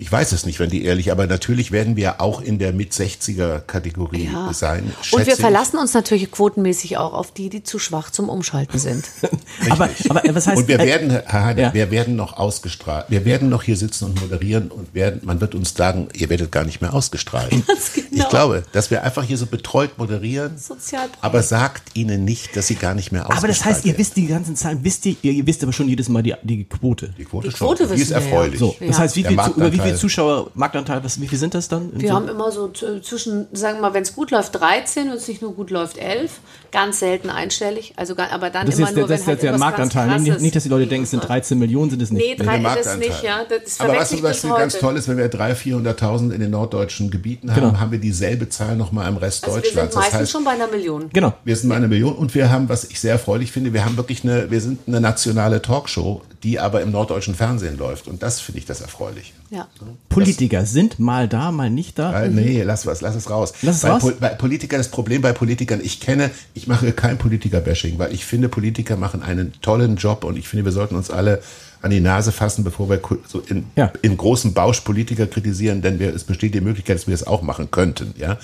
Ich 0.00 0.10
weiß 0.12 0.30
es 0.32 0.46
nicht, 0.46 0.60
wenn 0.60 0.70
die 0.70 0.84
ehrlich, 0.84 1.10
aber 1.10 1.26
natürlich 1.26 1.72
werden 1.72 1.96
wir 1.96 2.20
auch 2.20 2.40
in 2.40 2.58
der 2.60 2.72
Mit-60er-Kategorie 2.72 4.30
Ja. 4.32 4.52
sein. 4.52 4.92
Und 5.12 5.26
wir 5.26 5.34
ich. 5.34 5.40
verlassen 5.40 5.78
uns 5.78 5.92
natürlich 5.94 6.30
quotenmäßig 6.30 6.96
auch 6.98 7.12
auf 7.14 7.32
die, 7.32 7.48
die 7.48 7.62
zu 7.62 7.78
schwach 7.78 8.10
zum 8.10 8.28
Umschalten 8.28 8.78
sind. 8.78 9.04
Aber, 9.70 9.88
aber 10.08 10.22
was 10.34 10.46
heißt, 10.46 10.56
Und 10.56 10.68
wir 10.68 10.78
äh, 10.78 10.86
werden, 10.86 11.10
Herr 11.10 11.44
Heide, 11.44 11.62
Ja. 11.62 11.74
wir 11.74 11.90
werden 11.90 12.14
noch 12.16 12.36
ausgestrahlt. 12.36 13.06
Wir 13.08 13.24
werden 13.24 13.48
noch 13.48 13.64
hier 13.64 13.76
sitzen 13.76 14.04
und 14.04 14.20
moderieren 14.20 14.70
und 14.70 14.94
werden, 14.94 15.20
man 15.24 15.40
wird 15.40 15.54
uns 15.56 15.74
sagen, 15.74 16.08
ihr 16.14 16.28
werdet 16.30 16.52
gar 16.52 16.64
nicht 16.64 16.80
mehr 16.80 16.94
ausgestrahlt. 16.94 17.50
genau. 17.50 17.64
Ich 18.12 18.28
glaube, 18.28 18.62
dass 18.72 18.90
wir 18.92 19.02
einfach 19.02 19.24
hier 19.24 19.36
so 19.36 19.46
betreut 19.46 19.98
moderieren, 19.98 20.56
Sozial 20.58 21.08
aber 21.20 21.42
sagt 21.42 21.96
ihnen 21.96 22.24
nicht, 22.24 22.56
dass 22.56 22.68
sie 22.68 22.76
gar 22.76 22.94
nicht 22.94 23.10
mehr 23.10 23.22
ausgestrahlt 23.22 23.38
aber 23.38 23.48
das 23.48 23.64
heißt, 23.64 23.80
ihr 23.84 23.92
werden. 23.92 23.98
wisst 23.98 24.16
die 24.16 24.26
ganzen 24.26 24.54
Zahlen, 24.56 24.78
wisst 24.82 25.06
ihr, 25.06 25.16
ihr 25.22 25.46
wisst 25.46 25.62
aber 25.64 25.72
schon 25.72 25.88
jedes 25.88 26.08
Mal 26.08 26.22
die, 26.22 26.34
die 26.44 26.64
Quote. 26.64 27.12
die 27.18 27.24
Quote, 27.24 27.48
Die 27.48 27.54
Quote 27.54 27.86
schon. 27.88 27.96
Die 27.96 28.02
ist 28.02 28.10
wissen 28.10 28.20
wir, 28.20 28.20
ja. 28.20 28.26
erfreulich. 28.32 28.58
So, 28.60 28.76
das 28.78 28.88
Ja. 28.96 28.98
heißt, 29.02 29.16
wie 29.16 29.24
viel, 29.24 29.30
zu, 29.30 29.32
über 29.32 29.72
wie 29.72 29.76
Marktanteil. 29.76 29.87
Viele 29.88 29.98
Zuschauer, 29.98 30.50
Marktanteil, 30.54 31.02
was, 31.04 31.20
wie 31.20 31.28
viel 31.28 31.38
sind 31.38 31.54
das 31.54 31.68
dann? 31.68 31.90
Wir 31.94 32.08
So- 32.10 32.14
haben 32.14 32.28
immer 32.28 32.50
so 32.52 32.68
zwischen, 32.68 33.46
sagen 33.52 33.78
wir 33.78 33.82
mal, 33.82 33.94
wenn 33.94 34.02
es 34.02 34.14
gut 34.14 34.30
läuft, 34.30 34.54
13, 34.58 35.08
wenn 35.10 35.16
es 35.16 35.28
nicht 35.28 35.42
nur 35.42 35.54
gut 35.54 35.70
läuft, 35.70 35.98
11. 35.98 36.30
Ganz 36.70 36.98
selten 36.98 37.30
einstellig. 37.30 37.94
Also, 37.96 38.14
aber 38.14 38.50
dann 38.50 38.66
das 38.66 38.74
ist 38.74 38.78
immer 38.80 38.88
jetzt, 38.88 38.96
nur, 38.96 39.08
das 39.08 39.20
wenn 39.20 39.26
halt 39.28 39.38
ist 39.38 39.42
jetzt 39.42 39.52
der 39.52 39.58
Marktanteil. 39.58 40.20
Nicht, 40.20 40.40
nicht, 40.40 40.54
dass 40.56 40.62
die 40.64 40.68
Leute 40.68 40.86
denken, 40.86 41.04
es 41.04 41.10
sind 41.10 41.20
läuft. 41.20 41.30
13 41.30 41.58
Millionen, 41.58 41.90
sind 41.90 42.02
es 42.02 42.10
nicht. 42.10 42.38
Nee, 42.38 42.44
drei, 42.44 42.58
Marktanteil. 42.58 42.98
nicht, 42.98 43.22
ja. 43.22 43.40
Das 43.48 43.80
Aber 43.80 43.96
was 43.96 44.10
zum 44.10 44.20
Beispiel 44.20 44.50
ganz 44.50 44.78
toll 44.78 44.96
ist, 44.96 45.08
wenn 45.08 45.16
wir 45.16 45.30
300.000, 45.30 45.54
400.000 45.98 46.30
in 46.32 46.40
den 46.40 46.50
norddeutschen 46.50 47.10
Gebieten 47.10 47.50
haben, 47.54 47.62
Genau. 47.62 47.80
haben 47.80 47.90
wir 47.90 47.98
dieselbe 47.98 48.48
Zahl 48.50 48.76
nochmal 48.76 49.08
im 49.08 49.16
Rest 49.16 49.44
Also 49.44 49.56
wir 49.56 49.62
sind 49.62 49.76
Deutschlands. 49.76 49.94
meistens 49.96 50.12
Das 50.12 50.20
heißt, 50.20 50.32
schon 50.32 50.44
bei 50.44 50.50
einer 50.50 50.66
Million. 50.66 51.08
Genau. 51.12 51.32
wir 51.44 51.56
sind 51.56 51.68
mal 51.70 51.76
eine 51.76 51.88
Million 51.88 52.14
und 52.14 52.34
wir 52.34 52.50
haben, 52.50 52.68
was 52.68 52.84
ich 52.84 53.00
sehr 53.00 53.12
erfreulich 53.12 53.50
finde, 53.50 53.72
wir 53.72 53.84
haben 53.84 53.96
wirklich 53.96 54.22
eine, 54.24 54.50
wir 54.50 54.60
sind 54.60 54.80
eine 54.86 55.00
nationale 55.00 55.62
Talkshow, 55.62 56.20
die 56.42 56.58
aber 56.60 56.82
im 56.82 56.90
norddeutschen 56.92 57.34
Fernsehen 57.34 57.76
läuft. 57.78 58.06
Und 58.08 58.22
das 58.22 58.40
finde 58.40 58.60
ich 58.60 58.64
das 58.66 58.80
erfreulich. 58.80 59.32
Ja. 59.50 59.66
Politiker 60.08 60.66
sind 60.66 60.98
mal 60.98 61.26
da, 61.28 61.50
mal 61.52 61.70
nicht 61.70 61.98
da. 61.98 62.22
Äh, 62.24 62.28
nee, 62.28 62.62
lass 62.62 62.86
was, 62.86 63.00
lass 63.00 63.14
es 63.16 63.28
raus. 63.30 63.52
Lass 63.62 63.76
es 63.76 63.82
bei, 63.82 63.88
raus? 63.90 64.02
Po- 64.02 64.12
bei 64.20 64.28
Politiker, 64.28 64.76
das 64.78 64.88
Problem 64.88 65.20
bei 65.22 65.32
Politikern, 65.32 65.80
ich 65.82 66.00
kenne, 66.00 66.30
ich 66.54 66.66
mache 66.66 66.92
kein 66.92 67.18
Politiker-Bashing, 67.18 67.98
weil 67.98 68.12
ich 68.12 68.24
finde, 68.24 68.48
Politiker 68.48 68.96
machen 68.96 69.22
einen 69.22 69.52
tollen 69.62 69.96
Job 69.96 70.24
und 70.24 70.36
ich 70.38 70.46
finde, 70.48 70.64
wir 70.64 70.72
sollten 70.72 70.94
uns 70.96 71.10
alle 71.10 71.42
an 71.82 71.90
die 71.90 72.00
Nase 72.00 72.32
fassen, 72.32 72.64
bevor 72.64 72.90
wir 72.90 73.00
so 73.26 73.40
in, 73.40 73.66
Ja. 73.76 73.92
in 74.02 74.16
großem 74.16 74.52
Bausch 74.52 74.80
Politiker 74.80 75.26
kritisieren, 75.26 75.80
denn 75.82 75.98
wir, 76.00 76.14
es 76.14 76.24
besteht 76.24 76.54
die 76.54 76.60
Möglichkeit, 76.60 76.96
dass 76.96 77.06
wir 77.06 77.14
es 77.14 77.26
auch 77.26 77.42
machen 77.42 77.70
könnten, 77.70 78.14
ja. 78.18 78.36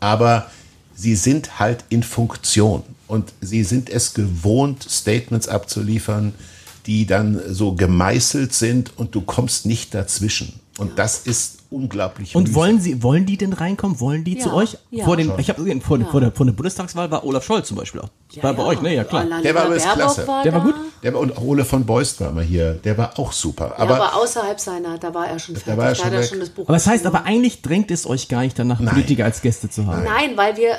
Aber 0.00 0.50
sie 0.94 1.16
sind 1.16 1.58
halt 1.58 1.84
in 1.88 2.02
Funktion 2.02 2.82
und 3.08 3.32
sie 3.40 3.64
sind 3.64 3.90
es 3.90 4.14
gewohnt, 4.14 4.84
Statements 4.88 5.48
abzuliefern, 5.48 6.32
die 6.86 7.06
dann 7.06 7.40
so 7.48 7.74
gemeißelt 7.74 8.52
sind 8.54 8.92
und 8.96 9.14
du 9.14 9.20
kommst 9.20 9.66
nicht 9.66 9.94
dazwischen. 9.94 10.60
Und 10.78 10.98
das 10.98 11.20
ist 11.20 11.60
unglaublich. 11.70 12.36
Und 12.36 12.44
mühsam. 12.48 12.54
wollen 12.54 12.80
Sie, 12.80 13.02
wollen 13.02 13.24
die 13.24 13.38
denn 13.38 13.54
reinkommen? 13.54 13.98
Wollen 13.98 14.24
die 14.24 14.34
Ja, 14.36 14.44
zu 14.44 14.52
euch? 14.52 14.76
ja. 14.90 15.04
Vor 15.06 15.16
den, 15.16 15.32
ich 15.38 15.48
habe 15.48 15.62
gesehen, 15.62 15.80
vor, 15.80 15.98
Ja. 15.98 16.04
vor, 16.04 16.20
der, 16.20 16.32
vor 16.32 16.44
der 16.44 16.52
Bundestagswahl 16.52 17.10
war 17.10 17.24
Olaf 17.24 17.44
Scholz 17.44 17.68
zum 17.68 17.78
Beispiel 17.78 18.02
auch. 18.02 18.10
war 18.42 18.52
bei 18.52 18.62
euch, 18.62 18.82
ne? 18.82 18.94
Ja, 18.94 19.04
klar. 19.04 19.24
Der 19.42 19.54
war 19.54 19.66
übrigens 19.66 19.84
klasse. 19.90 20.26
War 20.28 20.42
Der 20.42 20.52
war 20.52 20.60
da. 20.60 20.66
gut? 20.66 20.74
Der 21.02 21.14
war, 21.14 21.20
und 21.20 21.34
auch 21.36 21.42
Ole 21.42 21.64
von 21.64 21.86
Beust 21.86 22.20
war 22.20 22.30
mal 22.32 22.44
hier, 22.44 22.74
der 22.74 22.98
war 22.98 23.18
auch 23.18 23.32
super. 23.32 23.72
Aber, 23.78 23.78
Aber, 23.78 23.96
ja, 23.96 24.02
aber 24.10 24.16
außerhalb 24.22 24.60
seiner, 24.60 24.98
da 24.98 25.14
war 25.14 25.28
er 25.28 25.38
schon 25.38 25.56
fertig. 25.56 25.76
war 25.78 25.84
er 25.86 25.90
da 25.90 25.94
schon 25.94 26.04
hat 26.06 26.12
er 26.12 26.20
weg. 26.20 26.28
schon 26.28 26.40
das 26.40 26.50
Buch 26.50 26.64
Aber 26.64 26.74
das 26.74 26.86
heißt 26.86 27.06
aber 27.06 27.24
eigentlich 27.24 27.62
drängt 27.62 27.90
es 27.90 28.06
euch 28.06 28.28
gar 28.28 28.42
nicht 28.42 28.58
danach, 28.58 28.78
Politiker 28.84 29.24
als 29.24 29.40
Gäste 29.40 29.70
zu 29.70 29.86
haben. 29.86 30.04
Nein, 30.04 30.36
weil 30.36 30.56
wir, 30.58 30.76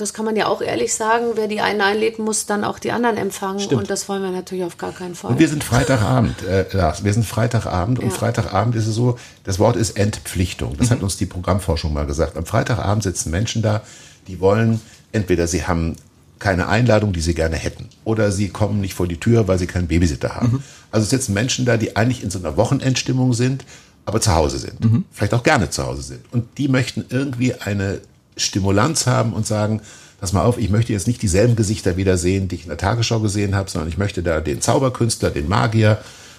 das 0.00 0.14
kann 0.14 0.24
man 0.24 0.36
ja 0.36 0.46
auch 0.46 0.62
ehrlich 0.62 0.94
sagen, 0.94 1.26
wer 1.34 1.48
die 1.48 1.60
einen 1.60 1.80
einlädt, 1.80 2.18
muss 2.18 2.46
dann 2.46 2.64
auch 2.64 2.78
die 2.78 2.92
anderen 2.92 3.16
empfangen. 3.16 3.66
Und 3.68 3.90
das 3.90 4.08
wollen 4.08 4.22
wir 4.22 4.30
natürlich 4.30 4.64
auf 4.64 4.78
gar 4.78 4.92
keinen 4.92 5.14
Fall. 5.14 5.32
und 5.32 5.38
wir 5.38 5.48
sind 5.48 5.62
Freitagabend, 5.64 6.42
äh, 6.42 6.66
Lars, 6.72 7.04
wir 7.04 7.12
sind 7.12 7.24
Freitagabend 7.26 7.98
und 7.98 8.10
Ja. 8.10 8.14
Freitagabend 8.14 8.74
ist 8.74 8.86
es 8.86 8.94
so, 8.94 9.18
das 9.44 9.58
Wort 9.58 9.76
ist 9.76 9.96
Entpflichtung. 9.96 10.76
Das 10.78 10.90
hat 10.90 11.02
uns 11.02 11.16
die 11.16 11.26
Programmforschung 11.26 11.92
mal 11.92 12.06
gesagt. 12.06 12.36
Am 12.36 12.46
Freitagabend 12.46 13.02
sitzen 13.02 13.30
Menschen 13.30 13.62
da, 13.62 13.82
die 14.26 14.40
wollen, 14.40 14.80
entweder 15.12 15.46
sie 15.46 15.66
haben 15.66 15.96
keine 16.38 16.68
Einladung, 16.68 17.12
die 17.12 17.20
sie 17.20 17.34
gerne 17.34 17.56
hätten, 17.56 17.90
oder 18.04 18.32
sie 18.32 18.48
kommen 18.48 18.80
nicht 18.80 18.94
vor 18.94 19.06
die 19.06 19.20
Tür, 19.20 19.46
weil 19.46 19.58
sie 19.58 19.66
keinen 19.66 19.88
Babysitter 19.88 20.36
haben. 20.36 20.62
Also 20.90 21.04
es 21.04 21.10
sitzen 21.10 21.34
Menschen 21.34 21.66
da, 21.66 21.76
die 21.76 21.96
eigentlich 21.96 22.22
in 22.22 22.30
so 22.30 22.38
einer 22.38 22.56
Wochenendstimmung 22.56 23.34
sind, 23.34 23.64
aber 24.06 24.20
zu 24.22 24.34
Hause 24.34 24.58
sind. 24.58 24.78
Vielleicht 25.12 25.34
auch 25.34 25.42
gerne 25.42 25.68
zu 25.68 25.86
Hause 25.86 26.02
sind. 26.02 26.20
Und 26.32 26.56
die 26.56 26.68
möchten 26.68 27.04
irgendwie 27.10 27.54
eine 27.54 28.00
Stimulanz 28.36 29.06
haben 29.06 29.32
und 29.32 29.46
sagen, 29.46 29.80
pass 30.20 30.32
mal 30.32 30.42
auf, 30.44 30.58
ich 30.58 30.70
möchte 30.70 30.92
jetzt 30.92 31.06
nicht 31.06 31.22
dieselben 31.22 31.56
Gesichter 31.56 31.96
wiedersehen, 31.96 32.48
die 32.48 32.56
ich 32.56 32.62
in 32.62 32.68
der 32.68 32.78
Tagesschau 32.78 33.20
gesehen 33.20 33.54
habe, 33.54 33.70
sondern 33.70 33.88
ich 33.88 33.98
möchte 33.98 34.22
da 34.22 34.40
den 34.40 34.60
Zauberkünstler, 34.60 35.30
den 35.30 35.48
Magier 35.48 35.98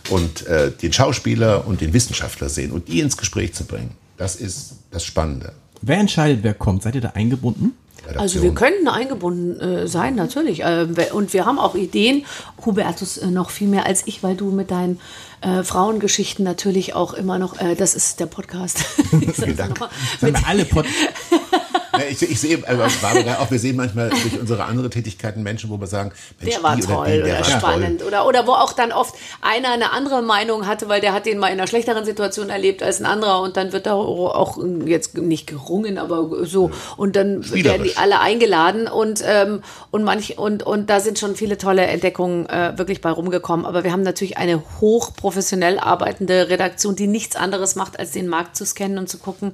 und 0.10 0.46
äh, 0.48 0.72
den 0.72 0.94
Schauspieler 0.94 1.68
und 1.68 1.82
den 1.82 1.94
Wissenschaftler 1.94 2.50
sehen 2.50 2.72
und 2.72 2.88
die 2.88 3.00
ins 3.00 3.18
Gespräch 3.18 3.54
zu 3.54 3.66
bringen. 3.66 3.92
Das 4.18 4.36
ist 4.36 4.74
das 4.92 5.04
Spannende. 5.04 5.54
Wer 5.82 5.98
entscheidet, 5.98 6.44
wer 6.44 6.54
kommt? 6.54 6.84
Seid 6.84 6.96
ihr 6.96 7.02
da 7.02 7.10
eingebunden? 7.10 7.74
Also 8.18 8.42
wir 8.42 8.54
könnten 8.54 8.88
eingebunden 8.88 9.60
äh, 9.60 9.88
sein, 9.88 10.16
natürlich. 10.16 10.64
Äh, 10.64 10.96
we- 10.96 11.14
und 11.14 11.34
wir 11.34 11.46
haben 11.46 11.60
auch 11.60 11.76
Ideen. 11.76 12.26
Hubertus 12.66 13.18
äh, 13.18 13.28
noch 13.28 13.52
viel 13.52 13.68
mehr 13.68 13.86
als 13.86 14.04
ich, 14.06 14.24
weil 14.24 14.36
du 14.36 14.50
mit 14.50 14.72
deinen 14.72 15.00
äh, 15.42 15.64
Frauengeschichten 15.64 16.44
natürlich 16.44 16.94
auch 16.94 17.14
immer 17.14 17.38
noch, 17.38 17.60
äh, 17.60 17.76
das 17.76 17.94
ist 17.94 18.20
der 18.20 18.26
Podcast. 18.26 18.80
Sag's 19.36 19.56
Dank. 19.56 19.80
wir 20.20 20.48
alle 20.48 20.66
Pod 20.66 20.86
ich, 22.10 22.22
ich 22.22 22.40
sehe, 22.40 22.60
also 22.66 22.84
Barbara, 23.02 23.40
auch 23.40 23.52
wir 23.52 23.60
sehen 23.60 23.76
manchmal 23.76 24.10
durch 24.10 24.40
unsere 24.40 24.66
andere 24.66 24.90
Tätigkeiten 24.90 25.44
Menschen, 25.44 25.70
wo 25.70 25.80
wir 25.80 25.88
sagen, 25.88 26.12
Mensch, 26.40 26.54
Der 26.54 26.64
war 26.64 26.76
die 26.76 26.82
toll 26.82 27.08
die, 27.08 27.18
oder, 27.18 27.26
der 27.26 27.38
war 27.38 27.44
spannend. 27.46 28.00
Toll. 28.00 28.08
Oder, 28.08 28.26
oder 28.26 28.48
wo 28.48 28.52
auch 28.52 28.74
dann 28.74 28.92
oft 28.92 29.16
einer 29.42 29.72
eine 29.72 29.92
andere 29.92 30.22
Meinung 30.22 30.68
hatte, 30.68 30.90
weil 30.90 31.02
der 31.02 31.14
hat 31.14 31.26
den 31.26 31.38
mal 31.38 31.48
in 31.48 31.54
einer 31.54 31.68
schlechteren 31.68 32.06
Situation 32.06 32.50
erlebt 32.50 32.84
als 32.84 33.00
ein 33.00 33.06
anderer 33.06 33.42
und 33.42 33.58
dann 33.58 33.72
wird 33.72 33.86
da 33.86 33.94
auch 33.94 34.58
jetzt 34.86 35.18
nicht 35.18 35.48
gerungen, 35.48 35.98
aber 35.98 36.46
so. 36.46 36.72
Und 36.98 37.16
dann 37.16 37.50
werden 37.52 37.84
die 37.84 37.98
alle 37.98 38.20
eingeladen 38.20 38.88
und, 38.88 39.24
ähm, 39.26 39.62
und 39.92 40.04
manch, 40.04 40.38
und, 40.38 40.64
und 40.64 40.90
da 40.90 41.00
sind 41.00 41.20
schon 41.20 41.36
viele 41.36 41.58
tolle 41.58 41.84
Entdeckungen 41.84 42.48
äh, 42.48 42.78
wirklich 42.78 43.02
bei 43.02 43.12
rumgekommen. 43.12 43.66
Aber 43.66 43.84
wir 43.84 43.92
haben 43.92 44.04
natürlich 44.04 44.38
eine 44.38 44.62
hochprofessionell 44.80 45.80
arbeitende 45.80 46.50
Redaktion, 46.50 46.96
die 46.96 47.08
nichts 47.08 47.36
anderes 47.36 47.76
macht, 47.76 48.00
als 48.00 48.12
den 48.12 48.28
Markt 48.28 48.56
zu 48.56 48.66
scannen 48.66 48.98
und 48.98 49.10
zu 49.10 49.18
gucken. 49.18 49.54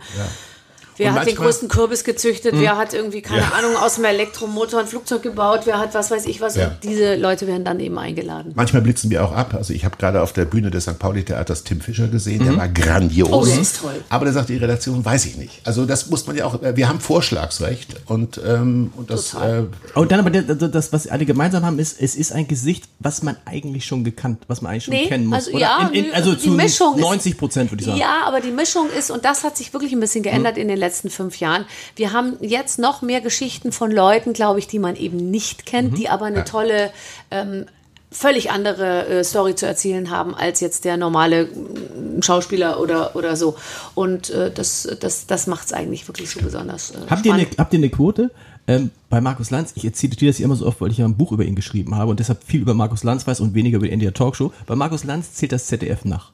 Wer 0.97 1.12
Und 1.12 1.19
hat 1.19 1.27
den 1.27 1.36
größten 1.36 1.67
Kürbis 1.69 2.03
gezüchtet? 2.03 2.53
Wer 2.57 2.77
hat 2.77 2.93
irgendwie, 2.93 3.21
keine 3.21 3.41
Ja. 3.41 3.51
Ahnung, 3.57 3.75
aus 3.77 3.95
dem 3.95 4.05
Elektromotor 4.05 4.79
ein 4.79 4.88
Flugzeug 4.88 5.21
gebaut? 5.23 5.62
Wer 5.65 5.79
hat 5.79 5.93
was 5.93 6.10
weiß 6.12 6.25
ich 6.25 6.41
was? 6.41 6.55
Ja. 6.55 6.67
Und 6.69 6.77
diese 6.83 7.15
Leute 7.15 7.45
werden 7.47 7.63
dann 7.63 7.79
eben 7.79 7.97
eingeladen. 7.97 8.51
Manchmal 8.55 8.81
blitzen 8.81 9.10
wir 9.10 9.23
auch 9.23 9.31
ab. 9.31 9.53
Also 9.53 9.73
ich 9.73 9.86
habe 9.86 9.97
gerade 9.97 10.21
auf 10.21 10.33
der 10.33 10.45
Bühne 10.45 10.71
des 10.71 10.83
St. 10.86 10.97
Pauli-Theaters 10.99 11.63
Tim 11.63 11.81
Fischer 11.81 12.07
gesehen, 12.07 12.43
der 12.45 12.57
war 12.57 12.67
grandios. 12.67 13.29
Oh, 13.31 13.45
der 13.45 13.60
ist 13.60 13.79
toll. 13.81 13.93
Aber 14.10 14.25
der 14.25 14.33
sagt, 14.33 14.49
die 14.49 14.57
Redaktion 14.57 15.03
weiß 15.05 15.25
ich 15.25 15.38
nicht. 15.38 15.62
Also 15.65 15.86
das 15.86 16.10
muss 16.10 16.25
man 16.27 16.36
ja 16.36 16.45
auch, 16.45 16.60
wir 16.62 16.88
haben 16.89 16.99
Vorschlagsrecht 16.99 17.95
und, 18.07 18.39
ähm, 18.45 18.91
und 18.95 19.10
das, 19.12 19.33
äh, 19.36 19.63
Und 19.93 20.12
dann 20.12 20.19
aber 20.19 20.29
das, 20.31 20.93
was 20.93 21.07
alle 21.07 21.25
gemeinsam 21.25 21.65
haben, 21.65 21.77
ist, 21.79 22.01
es 22.01 22.15
ist 22.15 22.31
ein 22.31 22.47
Gesicht, 22.47 22.86
was 22.99 23.21
man 23.23 23.38
eigentlich 23.45 23.86
schon 23.86 24.03
gekannt, 24.03 24.43
was 24.47 24.62
man 24.62 24.71
eigentlich 24.71 24.86
schon 24.86 24.93
Nee, 24.93 25.07
kennen 25.07 25.25
muss. 25.27 25.36
also 25.45 25.51
oder? 25.51 25.60
ja, 25.60 25.89
in, 25.91 26.05
in, 26.05 26.13
also 26.13 26.31
also 26.31 26.33
die 26.41 26.49
zu 26.49 26.55
Mischung 26.55 26.95
ist- 26.95 27.01
90 27.01 27.38
Prozent 27.38 27.71
würde 27.71 27.81
ich 27.81 27.86
sagen. 27.88 27.99
Ja, 27.99 28.21
aber 28.25 28.39
die 28.41 28.51
Mischung 28.51 28.88
ist, 28.97 29.12
und 29.12 29.23
das 29.25 29.43
hat 29.43 29.55
sich 29.57 29.71
wirklich 29.73 29.93
ein 29.93 29.99
bisschen 29.99 30.23
geändert 30.23 30.57
in 30.57 30.67
den 30.67 30.77
letzten 30.77 30.87
fünf 30.89 31.39
Jahren. 31.39 31.65
Wir 31.95 32.13
haben 32.13 32.38
jetzt 32.41 32.80
noch 32.80 33.02
mehr 33.02 33.21
Geschichten 33.21 33.71
von 33.71 33.91
Leuten, 33.91 34.34
glaube 34.34 34.60
ich, 34.60 34.67
die 34.67 34.80
man 34.80 34.95
eben 34.95 35.32
nicht 35.32 35.65
kennt, 35.65 35.97
die 35.97 36.10
aber 36.10 36.26
eine 36.26 36.45
tolle, 36.45 36.91
ähm, 37.32 37.65
völlig 38.12 38.52
andere 38.52 39.08
äh, 39.08 39.23
Story 39.23 39.56
zu 39.56 39.65
erzählen 39.65 40.10
haben 40.10 40.34
als 40.34 40.60
jetzt 40.60 40.86
der 40.86 40.97
normale 40.97 41.45
mm, 41.45 42.21
Schauspieler 42.21 42.80
oder, 42.80 43.15
oder 43.15 43.36
so. 43.36 43.56
Und 43.95 44.30
äh, 44.30 44.52
das, 44.52 44.88
das, 45.00 45.28
das 45.28 45.47
macht 45.47 45.67
es 45.67 45.73
eigentlich 45.73 46.08
wirklich 46.08 46.30
so 46.30 46.39
besonders. 46.41 46.91
Äh, 46.91 47.10
Habt 47.10 47.26
ihr, 47.26 47.34
eine, 47.34 47.47
habt 47.58 47.73
ihr 47.73 47.80
eine 47.80 47.89
Quote? 47.89 48.32
Ähm, 48.67 48.91
bei 49.10 49.21
Markus 49.21 49.50
Lanz, 49.50 49.71
ich 49.76 49.86
erzähle 49.86 50.15
dir 50.15 50.30
das 50.30 50.38
hier 50.38 50.45
immer 50.45 50.56
so 50.56 50.65
oft, 50.65 50.82
weil 50.82 50.91
ich 50.91 50.97
ja 50.97 51.06
ein 51.06 51.15
Buch 51.15 51.32
über 51.32 51.45
ihn 51.45 51.56
geschrieben 51.56 51.95
habe 51.95 52.12
und 52.12 52.19
deshalb 52.19 52.43
viel 52.43 52.62
über 52.62 52.73
Markus 52.73 53.04
Lanz 53.04 53.26
weiß 53.26 53.39
und 53.39 53.54
weniger 53.54 53.78
über 53.78 53.88
die 53.88 53.93
NDR 53.93 54.13
Talkshow. 54.13 54.52
Bei 54.65 54.76
Markus 54.76 55.04
Lanz 55.06 55.34
zählt 55.34 55.54
das 55.54 55.67
ZDF 55.67 56.04
nach. 56.04 56.32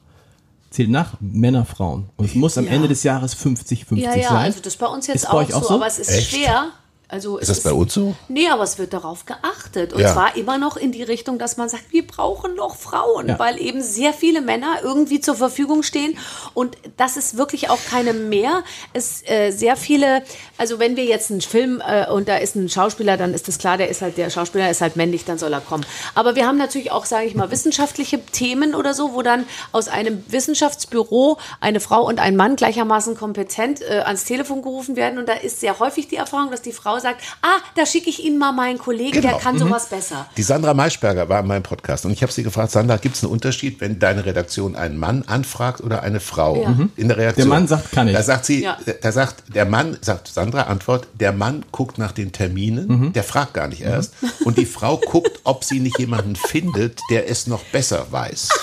Zählt 0.74 0.90
nach 0.90 1.14
Männer, 1.20 1.64
Frauen. 1.64 2.10
Und 2.16 2.24
es 2.24 2.34
muss 2.34 2.58
am 2.58 2.64
Ja. 2.66 2.72
Ende 2.72 2.88
des 2.88 3.04
Jahres 3.04 3.36
50-50 3.36 3.96
Ja, 3.96 4.16
ja, 4.16 4.28
sein. 4.30 4.36
also 4.46 4.58
das 4.58 4.72
ist 4.74 4.78
bei 4.80 4.86
uns 4.86 5.06
jetzt 5.06 5.16
Ist 5.22 5.26
bei 5.26 5.30
auch, 5.30 5.34
euch 5.36 5.54
auch 5.54 5.62
so, 5.62 5.68
so? 5.68 5.74
aber 5.76 5.86
es 5.86 6.00
ist 6.00 6.10
Echt? 6.10 6.30
schwer. 6.32 6.66
Also 7.14 7.38
ist 7.38 7.48
das 7.48 7.60
bei 7.60 7.72
uns 7.72 7.94
so? 7.94 8.16
Nee, 8.26 8.48
aber 8.48 8.64
es 8.64 8.76
wird 8.76 8.92
darauf 8.92 9.24
geachtet. 9.24 9.92
Und 9.92 10.00
Ja. 10.00 10.12
zwar 10.12 10.34
immer 10.36 10.58
noch 10.58 10.76
in 10.76 10.90
die 10.90 11.04
Richtung, 11.04 11.38
dass 11.38 11.56
man 11.56 11.68
sagt, 11.68 11.92
wir 11.92 12.04
brauchen 12.04 12.56
noch 12.56 12.74
Frauen, 12.74 13.28
Ja. 13.28 13.38
weil 13.38 13.60
eben 13.60 13.80
sehr 13.82 14.12
viele 14.12 14.40
Männer 14.40 14.78
irgendwie 14.82 15.20
zur 15.20 15.36
Verfügung 15.36 15.84
stehen. 15.84 16.18
Und 16.54 16.76
das 16.96 17.16
ist 17.16 17.36
wirklich 17.36 17.70
auch 17.70 17.78
keine 17.88 18.14
mehr. 18.14 18.64
Es 18.94 19.22
äh, 19.28 19.52
sehr 19.52 19.76
viele, 19.76 20.24
also 20.58 20.80
wenn 20.80 20.96
wir 20.96 21.04
jetzt 21.04 21.30
einen 21.30 21.40
Film 21.40 21.80
äh, 21.86 22.10
und 22.10 22.26
da 22.28 22.36
ist 22.38 22.56
ein 22.56 22.68
Schauspieler, 22.68 23.16
dann 23.16 23.32
ist 23.32 23.46
das 23.46 23.58
klar, 23.58 23.76
der 23.76 23.88
ist 23.90 24.02
halt, 24.02 24.16
der 24.18 24.28
Schauspieler 24.28 24.68
ist 24.68 24.80
halt 24.80 24.96
männlich, 24.96 25.24
dann 25.24 25.38
soll 25.38 25.52
er 25.52 25.60
kommen. 25.60 25.86
Aber 26.16 26.34
wir 26.34 26.48
haben 26.48 26.58
natürlich 26.58 26.90
auch, 26.90 27.04
sage 27.04 27.26
ich 27.26 27.36
mal, 27.36 27.52
wissenschaftliche 27.52 28.26
Themen 28.26 28.74
oder 28.74 28.92
so, 28.92 29.14
wo 29.14 29.22
dann 29.22 29.44
aus 29.70 29.86
einem 29.86 30.24
Wissenschaftsbüro 30.26 31.38
eine 31.60 31.78
Frau 31.78 32.04
und 32.04 32.18
ein 32.18 32.34
Mann 32.34 32.56
gleichermaßen 32.56 33.16
kompetent 33.16 33.82
äh, 33.82 34.00
ans 34.04 34.24
Telefon 34.24 34.62
gerufen 34.62 34.96
werden. 34.96 35.20
Und 35.20 35.28
da 35.28 35.34
ist 35.34 35.60
sehr 35.60 35.78
häufig 35.78 36.08
die 36.08 36.16
Erfahrung, 36.16 36.50
dass 36.50 36.60
die 36.62 36.72
Frau 36.72 36.98
sagt, 37.04 37.22
ah, 37.42 37.58
da 37.76 37.86
schicke 37.86 38.10
ich 38.10 38.24
Ihnen 38.24 38.38
mal 38.38 38.52
meinen 38.52 38.78
Kollegen, 38.78 39.12
der 39.22 39.32
Genau. 39.32 39.38
kann 39.38 39.58
sowas 39.58 39.88
besser. 39.88 40.26
Die 40.36 40.42
Sandra 40.42 40.74
Maischberger 40.74 41.28
war 41.28 41.40
in 41.40 41.46
meinem 41.46 41.62
Podcast 41.62 42.04
und 42.04 42.10
ich 42.12 42.22
habe 42.22 42.32
sie 42.32 42.42
gefragt, 42.42 42.72
Sandra, 42.72 42.96
gibt 42.96 43.14
es 43.16 43.22
einen 43.22 43.32
Unterschied, 43.32 43.80
wenn 43.80 43.98
deine 43.98 44.24
Redaktion 44.26 44.74
einen 44.74 44.98
Mann 44.98 45.22
anfragt 45.26 45.80
oder 45.80 46.02
eine 46.02 46.18
Frau 46.20 46.60
Ja. 46.62 46.68
Mhm. 46.70 46.90
in 46.96 47.08
der 47.08 47.16
Reaktion? 47.18 47.48
Der 47.48 47.54
Mann 47.58 47.68
sagt, 47.68 47.92
kann 47.92 48.08
ich. 48.08 48.14
Da 48.14 48.22
sagt 48.22 48.44
sie, 48.46 48.62
Ja. 48.62 48.76
da 49.02 49.12
sagt 49.12 49.54
der 49.54 49.64
Mann, 49.66 49.96
sagt 50.00 50.28
Sandra, 50.28 50.62
Antwort, 50.62 51.06
der 51.14 51.32
Mann 51.32 51.64
guckt 51.72 51.98
nach 51.98 52.12
den 52.12 52.32
Terminen, 52.32 52.86
Mhm. 52.88 53.12
der 53.12 53.22
fragt 53.24 53.54
gar 53.54 53.68
nicht 53.68 53.82
erst 53.82 54.14
und 54.44 54.58
die 54.58 54.66
Frau 54.66 54.96
guckt, 54.96 55.40
ob 55.44 55.62
sie 55.64 55.80
nicht 55.80 55.98
jemanden 55.98 56.34
findet, 56.36 57.00
der 57.10 57.28
es 57.30 57.46
noch 57.46 57.62
besser 57.64 58.06
weiß. 58.10 58.48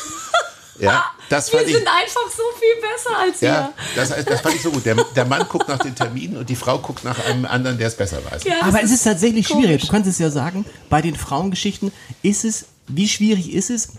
Ja, 0.82 1.06
das 1.30 1.52
Wir 1.52 1.60
fand 1.60 1.70
ich, 1.70 1.76
sind 1.76 1.88
einfach 1.88 2.36
so 2.36 2.44
viel 2.60 2.82
besser 2.82 3.18
als 3.18 3.42
ja, 3.42 3.68
ihr. 3.68 3.74
das, 3.96 4.26
das 4.26 4.42
fand 4.42 4.56
ich 4.56 4.62
so 4.62 4.72
gut. 4.72 4.86
Der, 4.86 4.96
der 4.96 5.26
Mann 5.26 5.48
guckt 5.48 5.68
nach 5.68 5.80
den 5.80 5.96
Terminen 5.96 6.38
und 6.38 6.50
die 6.50 6.56
Frau 6.56 6.80
guckt 6.80 7.04
nach 7.04 7.24
einem 7.26 7.46
anderen, 7.46 7.78
der 7.78 7.88
es 7.88 7.96
besser 7.96 8.18
weiß. 8.30 8.44
Ja, 8.44 8.56
Aber 8.62 8.84
es 8.84 8.92
ist 8.92 9.04
tatsächlich 9.04 9.48
komisch. 9.48 9.66
schwierig. 9.66 9.82
Du 9.84 9.88
kannst 9.88 10.10
es 10.10 10.18
ja 10.18 10.30
sagen, 10.30 10.66
bei 10.90 11.02
den 11.02 11.16
Frauengeschichten 11.16 11.92
ist 12.24 12.44
es, 12.44 12.66
wie 12.88 13.08
schwierig 13.08 13.54
ist 13.54 13.70
es, 13.70 13.90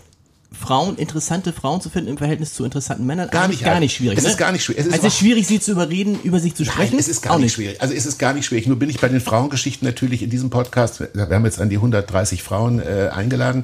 Frauen, 0.53 0.97
interessante 0.97 1.51
Frauen 1.51 1.81
zu 1.81 1.89
finden 1.89 2.09
im 2.09 2.17
Verhältnis 2.17 2.53
zu 2.53 2.63
interessanten 2.63 3.05
Männern? 3.05 3.29
Gar 3.31 3.47
nicht, 3.47 3.63
gar 3.63 3.79
nicht 3.79 3.95
schwierig. 3.95 4.19
es 4.19 4.23
ne? 4.23 4.29
ist 4.29 4.37
gar 4.37 4.51
nicht 4.51 4.63
schwierig. 4.63 4.81
Es 4.81 4.87
ist 4.87 4.93
also 4.93 5.07
es 5.07 5.13
ist 5.13 5.19
schwierig, 5.19 5.47
sie 5.47 5.59
zu 5.59 5.71
überreden, 5.71 6.19
über 6.21 6.39
sich 6.39 6.53
zu 6.53 6.63
sprechen. 6.63 6.91
Nein, 6.91 6.99
es 6.99 7.07
ist 7.07 7.21
gar 7.21 7.33
Auch 7.33 7.39
nicht 7.39 7.53
schwierig. 7.53 7.81
Also 7.81 7.93
es 7.93 8.05
ist 8.05 8.19
gar 8.19 8.33
nicht 8.33 8.45
schwierig. 8.45 8.67
Nur 8.67 8.77
bin 8.77 8.89
ich 8.89 8.99
bei 8.99 9.09
den 9.09 9.19
Frauengeschichten 9.19 9.87
natürlich 9.87 10.21
in 10.21 10.29
diesem 10.29 10.51
Podcast, 10.51 10.99
wir 10.99 11.27
haben 11.27 11.45
jetzt 11.45 11.59
an 11.59 11.69
die 11.69 11.77
130 11.77 12.43
Frauen 12.43 12.79
äh, 12.79 13.09
eingeladen, 13.11 13.63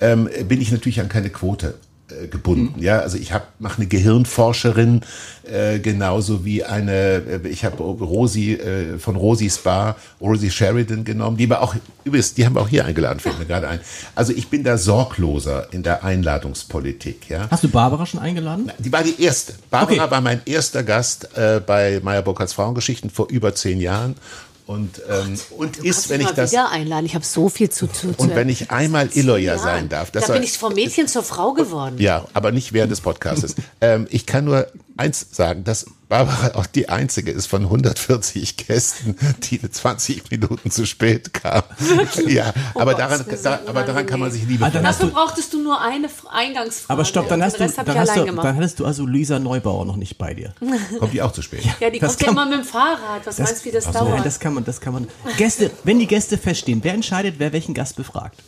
ähm, 0.00 0.28
bin 0.46 0.60
ich 0.60 0.70
natürlich 0.70 1.00
an 1.00 1.08
keine 1.08 1.30
Quote 1.30 1.74
äh, 2.08 2.28
gebunden. 2.28 2.80
Ja, 2.80 3.00
also 3.00 3.18
ich 3.18 3.32
hab, 3.32 3.60
mache 3.60 3.78
eine 3.78 3.86
Gehirnforscherin 3.86 5.00
äh, 5.42 5.78
genauso 5.80 6.44
wie 6.44 6.64
eine, 6.64 6.92
äh, 6.92 7.48
ich 7.48 7.64
habe 7.64 7.82
Rosi 7.82 8.52
äh, 8.54 8.98
von 8.98 9.16
Rosi 9.16 9.50
Spa, 9.50 9.96
Rosie 10.20 10.50
Sheridan 10.50 11.04
genommen, 11.04 11.36
die 11.36 11.48
war 11.50 11.62
auch 11.62 11.74
übrigens, 12.04 12.34
die 12.34 12.46
haben 12.46 12.54
wir 12.54 12.62
auch 12.62 12.68
hier 12.68 12.84
eingeladen, 12.84 13.18
fällt 13.18 13.38
mir 13.38 13.46
gerade 13.46 13.68
ein. 13.68 13.80
Also 14.14 14.32
ich 14.32 14.48
bin 14.48 14.62
da 14.62 14.78
sorgloser 14.78 15.72
in 15.72 15.82
der 15.82 16.04
Einladungspolitik. 16.04 17.28
Ja. 17.28 17.48
Hast 17.50 17.64
du 17.64 17.68
Barbara 17.68 18.06
schon 18.06 18.20
eingeladen? 18.20 18.70
Die 18.78 18.92
war 18.92 19.02
die 19.02 19.20
erste. 19.22 19.54
Barbara 19.70 20.04
Okay. 20.04 20.10
war 20.10 20.20
mein 20.20 20.40
erster 20.46 20.82
Gast 20.82 21.36
äh, 21.36 21.60
bei 21.64 22.00
Meyer 22.02 22.22
Burkhardts 22.22 22.52
Frauengeschichten 22.52 23.10
vor 23.10 23.28
über 23.30 23.54
zehn 23.54 23.80
Jahren. 23.80 24.14
Und, 24.66 25.00
ähm, 25.08 25.38
und 25.56 25.78
Du 25.78 25.84
ist, 25.84 26.08
wenn 26.08 26.20
ich 26.20 26.30
das. 26.30 26.50
wieder 26.50 26.70
einladen. 26.70 27.06
Ich 27.06 27.14
habe 27.14 27.24
so 27.24 27.48
viel 27.48 27.70
zu 27.70 27.86
tun. 27.86 28.14
Und 28.16 28.34
wenn 28.34 28.48
ich 28.48 28.72
einmal 28.72 29.08
Illoya 29.14 29.58
sein 29.58 29.88
darf. 29.88 30.10
Das 30.10 30.26
da 30.26 30.32
bin 30.32 30.42
ich 30.42 30.58
vom 30.58 30.74
Mädchen 30.74 31.06
zur 31.06 31.22
Frau 31.22 31.52
geworden. 31.52 31.96
Ja, 31.98 32.26
aber 32.32 32.50
nicht 32.50 32.72
während 32.72 32.90
des 32.90 33.00
Podcastes. 33.00 33.54
ähm, 33.80 34.08
ich 34.10 34.26
kann 34.26 34.44
nur 34.44 34.66
eins 34.96 35.24
sagen, 35.30 35.62
dass 35.62 35.86
Barbara 36.08 36.54
auch 36.54 36.66
die 36.66 36.88
einzige 36.88 37.32
ist 37.32 37.46
von 37.46 37.62
140 37.62 38.56
Gästen, 38.56 39.16
die 39.50 39.60
20 39.60 40.30
Minuten 40.30 40.70
zu 40.70 40.86
spät 40.86 41.32
kam. 41.34 41.62
ja, 42.28 42.52
Oh 42.74 42.80
aber 42.80 42.94
daran, 42.94 43.24
das 43.28 43.42
da, 43.42 43.60
aber 43.66 43.82
daran 43.82 44.06
kann 44.06 44.20
man 44.20 44.30
sich 44.30 44.42
liebevoll. 44.46 44.68
Ah, 44.68 44.84
hast 44.86 45.00
Dafür 45.00 45.08
du- 45.08 45.14
brauchtest 45.14 45.52
du 45.52 45.62
nur 45.62 45.80
eine 45.80 46.08
Eingangsfrage. 46.30 46.92
Aber 46.92 47.04
stopp, 47.04 47.28
dann 47.28 47.42
hast 47.42 47.58
du, 47.58 47.68
dann 47.68 47.98
hast 47.98 48.16
du, 48.16 48.24
gemacht. 48.24 48.44
dann 48.46 48.56
hattest 48.56 48.78
du 48.78 48.84
also 48.86 49.04
Luisa 49.04 49.38
Neubauer 49.40 49.84
noch 49.84 49.96
nicht 49.96 50.16
bei 50.16 50.32
dir. 50.34 50.54
Kommt 51.00 51.12
die 51.12 51.22
auch 51.22 51.32
zu 51.32 51.42
spät? 51.42 51.64
ja, 51.80 51.90
die 51.90 51.98
das 51.98 52.12
kommt 52.12 52.22
ja 52.22 52.30
immer 52.30 52.46
mit 52.46 52.58
dem 52.60 52.64
Fahrrad. 52.64 53.26
Was 53.26 53.38
meinst 53.38 53.62
du, 53.62 53.68
wie 53.68 53.72
das 53.72 53.86
Nein, 53.86 53.94
dauert? 53.94 54.24
das 54.26 54.38
kann 54.38 54.54
man, 54.54 54.64
das 54.64 54.80
kann 54.80 54.92
man. 54.92 55.08
Gäste, 55.36 55.70
wenn 55.82 55.98
die 55.98 56.06
Gäste 56.06 56.38
feststehen, 56.38 56.80
wer 56.84 56.94
entscheidet, 56.94 57.34
wer 57.38 57.52
welchen 57.52 57.74
Gast 57.74 57.96
befragt? 57.96 58.38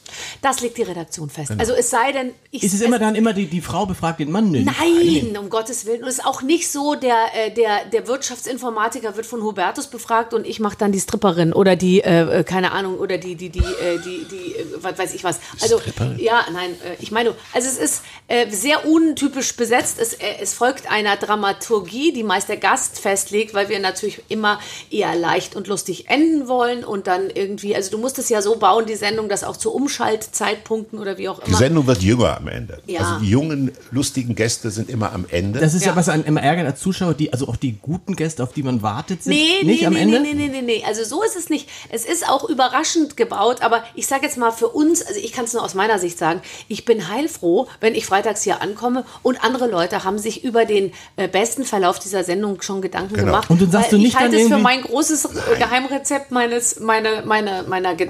Das 0.42 0.60
legt 0.60 0.78
die 0.78 0.82
Redaktion 0.82 1.28
fest. 1.28 1.52
Also 1.58 1.72
es 1.72 1.90
sei 1.90 2.12
denn, 2.12 2.30
ich 2.50 2.62
Ist 2.62 2.74
es 2.74 2.80
immer 2.80 2.98
dann 2.98 3.14
immer 3.16 3.32
die, 3.32 3.46
die 3.46 3.60
Frau 3.60 3.84
befragt 3.86 4.20
den 4.20 4.30
Mann? 4.30 4.50
Nee, 4.50 4.64
Nein, 4.64 5.36
um 5.36 5.50
Gottes 5.50 5.86
Willen. 5.86 6.02
Und 6.02 6.08
es 6.08 6.18
ist 6.18 6.24
auch 6.24 6.42
nicht 6.42 6.70
so, 6.70 6.94
der, 6.94 7.16
äh, 7.34 7.47
der, 7.50 7.84
der 7.92 8.06
Wirtschaftsinformatiker 8.06 9.16
wird 9.16 9.26
von 9.26 9.42
Hubertus 9.42 9.86
befragt 9.88 10.34
und 10.34 10.46
ich 10.46 10.60
mache 10.60 10.76
dann 10.78 10.92
die 10.92 11.00
Stripperin 11.00 11.52
oder 11.52 11.76
die, 11.76 12.00
äh, 12.00 12.40
äh, 12.40 12.44
keine 12.44 12.72
Ahnung, 12.72 12.98
oder 12.98 13.18
die, 13.18 13.34
die, 13.34 13.50
die, 13.50 13.58
äh, 13.60 13.98
die, 14.04 14.26
die, 14.30 14.56
äh, 14.56 14.66
was 14.80 14.98
weiß 14.98 15.14
ich 15.14 15.24
was. 15.24 15.40
Also, 15.60 15.78
Stripperin? 15.78 16.18
ja, 16.18 16.44
nein, 16.52 16.70
äh, 16.84 16.96
ich 17.00 17.10
meine, 17.10 17.34
also 17.52 17.68
es 17.68 17.78
ist 17.78 18.02
äh, 18.28 18.50
sehr 18.50 18.86
untypisch 18.86 19.56
besetzt. 19.56 19.98
Es, 20.00 20.14
äh, 20.14 20.24
es 20.40 20.54
folgt 20.54 20.90
einer 20.90 21.16
Dramaturgie, 21.16 22.12
die 22.12 22.22
meist 22.22 22.48
der 22.48 22.56
Gast 22.56 22.98
festlegt, 23.00 23.54
weil 23.54 23.68
wir 23.68 23.78
natürlich 23.80 24.22
immer 24.28 24.58
eher 24.90 25.14
leicht 25.16 25.56
und 25.56 25.66
lustig 25.66 26.08
enden 26.08 26.48
wollen 26.48 26.84
und 26.84 27.06
dann 27.06 27.30
irgendwie, 27.30 27.74
also 27.74 27.90
du 27.90 27.98
musst 27.98 28.18
es 28.18 28.28
ja 28.28 28.42
so 28.42 28.56
bauen, 28.56 28.86
die 28.86 28.94
Sendung, 28.96 29.28
dass 29.28 29.44
auch 29.44 29.56
zu 29.56 29.72
Umschaltzeitpunkten 29.72 30.98
oder 30.98 31.18
wie 31.18 31.28
auch 31.28 31.40
Die 31.40 31.48
immer. 31.48 31.58
Sendung 31.58 31.86
wird 31.86 32.02
jünger 32.02 32.36
am 32.36 32.48
Ende. 32.48 32.80
Ja. 32.86 33.00
Also 33.00 33.20
die 33.20 33.30
jungen, 33.30 33.72
lustigen 33.90 34.34
Gäste 34.34 34.70
sind 34.70 34.90
immer 34.90 35.12
am 35.12 35.24
Ende. 35.30 35.60
Das 35.60 35.74
ist 35.74 35.82
ja, 35.84 35.92
Ja. 35.92 35.96
was 35.96 36.08
einen 36.08 36.24
immer 36.24 36.42
ärgert 36.42 36.66
als 36.66 36.80
Zuschauer, 36.80 37.14
die, 37.14 37.32
also 37.38 37.52
auch 37.52 37.56
die 37.56 37.78
guten 37.80 38.16
Gäste, 38.16 38.42
auf 38.42 38.52
die 38.52 38.64
man 38.64 38.82
wartet, 38.82 39.22
sind 39.22 39.32
Nee, 39.32 39.62
nicht 39.62 39.80
nee, 39.82 39.86
am 39.86 39.92
nee, 39.94 40.00
Ende. 40.02 40.20
nee, 40.20 40.34
nee, 40.34 40.48
nee, 40.48 40.62
nee. 40.62 40.84
Also 40.84 41.04
so 41.04 41.22
ist 41.22 41.36
es 41.36 41.50
nicht. 41.50 41.68
Es 41.88 42.04
ist 42.04 42.28
auch 42.28 42.48
überraschend 42.48 43.16
gebaut, 43.16 43.62
aber 43.62 43.84
ich 43.94 44.06
sage 44.08 44.24
jetzt 44.26 44.36
mal 44.38 44.50
für 44.50 44.68
uns, 44.68 45.02
also 45.02 45.20
ich 45.20 45.32
kann 45.32 45.44
es 45.44 45.52
nur 45.52 45.62
aus 45.62 45.74
meiner 45.74 46.00
Sicht 46.00 46.18
sagen, 46.18 46.42
ich 46.66 46.84
bin 46.84 47.08
heilfroh, 47.08 47.68
wenn 47.80 47.94
ich 47.94 48.06
freitags 48.06 48.42
hier 48.42 48.60
ankomme 48.60 49.04
und 49.22 49.44
andere 49.44 49.68
Leute 49.68 50.02
haben 50.02 50.18
sich 50.18 50.42
über 50.42 50.64
den 50.64 50.92
äh, 51.16 51.28
besten 51.28 51.64
Verlauf 51.64 52.00
dieser 52.00 52.24
Sendung 52.24 52.60
schon 52.62 52.82
Gedanken 52.82 53.14
Genau. 53.14 53.26
gemacht. 53.26 53.50
Und 53.50 53.62
dann 53.62 53.70
sagst 53.70 53.92
Weil 53.92 53.98
du 53.98 54.04
nicht 54.04 54.14
ich 54.14 54.18
halte 54.18 54.36
es 54.36 54.48
für 54.48 54.58
mein 54.58 54.82
großes 54.82 55.26
äh, 55.26 55.28
Geheimrezept 55.58 56.32
meines, 56.32 56.80
meine, 56.80 57.22
meine, 57.24 57.64
meiner, 57.68 57.92
äh, 58.00 58.08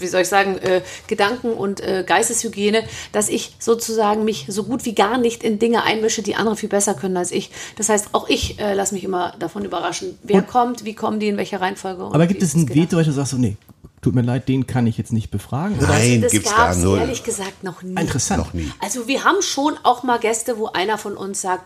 wie 0.00 0.06
soll 0.08 0.22
ich 0.22 0.28
sagen, 0.28 0.58
äh, 0.58 0.80
Gedanken- 1.06 1.52
und 1.52 1.80
äh, 1.80 2.02
Geisteshygiene, 2.04 2.82
dass 3.12 3.28
ich 3.28 3.54
sozusagen 3.60 4.24
mich 4.24 4.46
so 4.48 4.64
gut 4.64 4.84
wie 4.84 4.94
gar 4.96 5.16
nicht 5.18 5.44
in 5.44 5.58
Dinge 5.60 5.84
einmische, 5.84 6.22
die 6.22 6.34
andere 6.34 6.56
viel 6.56 6.68
besser 6.68 6.94
können 6.94 7.16
als 7.16 7.30
ich. 7.30 7.50
Das 7.76 7.88
heißt, 7.88 8.08
auch 8.12 8.28
ich 8.28 8.58
äh, 8.64 8.74
lasse 8.74 8.94
mich 8.94 9.04
immer 9.04 9.34
davon 9.38 9.64
überraschen, 9.64 10.18
wer 10.22 10.42
kommt, 10.42 10.84
wie 10.84 10.94
kommen 10.94 11.20
die, 11.20 11.28
in 11.28 11.36
welcher 11.36 11.60
Reihenfolge. 11.60 12.04
und 12.04 12.14
Aber 12.14 12.26
gibt 12.26 12.42
es 12.42 12.54
ein. 12.54 12.68
Veto, 12.68 12.96
wo 12.96 13.02
du 13.02 13.12
sagst, 13.12 13.32
so, 13.32 13.36
nee, 13.36 13.56
tut 14.00 14.14
mir 14.14 14.22
leid, 14.22 14.48
den 14.48 14.66
kann 14.66 14.86
ich 14.86 14.98
jetzt 14.98 15.12
nicht 15.12 15.30
befragen? 15.30 15.78
Oder? 15.78 15.88
Nein, 15.88 16.22
das 16.22 16.32
gibt's 16.32 16.52
es 16.52 16.78
null. 16.78 16.98
ehrlich 16.98 17.24
gesagt 17.24 17.64
noch 17.64 17.82
nie. 17.82 18.00
Interessant. 18.00 18.44
Noch 18.44 18.52
nie. 18.52 18.70
Also 18.80 19.08
wir 19.08 19.24
haben 19.24 19.40
schon 19.42 19.74
auch 19.82 20.02
mal 20.02 20.18
Gäste, 20.18 20.58
wo 20.58 20.66
einer 20.66 20.98
von 20.98 21.16
uns 21.16 21.40
sagt, 21.40 21.64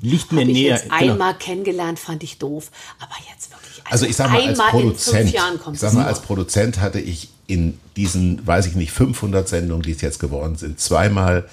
Liegt 0.00 0.32
mir 0.32 0.42
habe 0.42 0.50
ich 0.50 0.56
näher. 0.56 0.76
jetzt 0.76 0.84
genau. 0.84 1.12
einmal 1.12 1.34
kennengelernt, 1.34 1.98
fand 1.98 2.22
ich 2.22 2.38
doof. 2.38 2.70
Aber 3.00 3.14
jetzt 3.32 3.50
wirklich. 3.50 3.82
Also 3.90 4.06
ich 4.06 4.14
sag 4.14 4.30
mal, 4.30 4.40
als 4.40 4.60
einmal 4.60 4.74
in 4.74 4.80
Produzent, 4.80 5.16
fünf 5.18 5.32
Jahren 5.32 5.58
kommt 5.58 5.74
ich 5.76 5.80
sag 5.80 5.92
mal, 5.92 6.06
als 6.06 6.20
Produzent 6.20 6.80
hatte 6.80 7.00
ich 7.00 7.30
in 7.48 7.78
diesen, 7.96 8.46
weiß 8.46 8.66
ich 8.66 8.76
nicht, 8.76 8.92
500 8.92 9.48
Sendungen, 9.48 9.82
die 9.82 9.90
es 9.90 10.00
jetzt 10.00 10.20
geworden 10.20 10.56
sind, 10.56 10.78
zweimal 10.78 11.48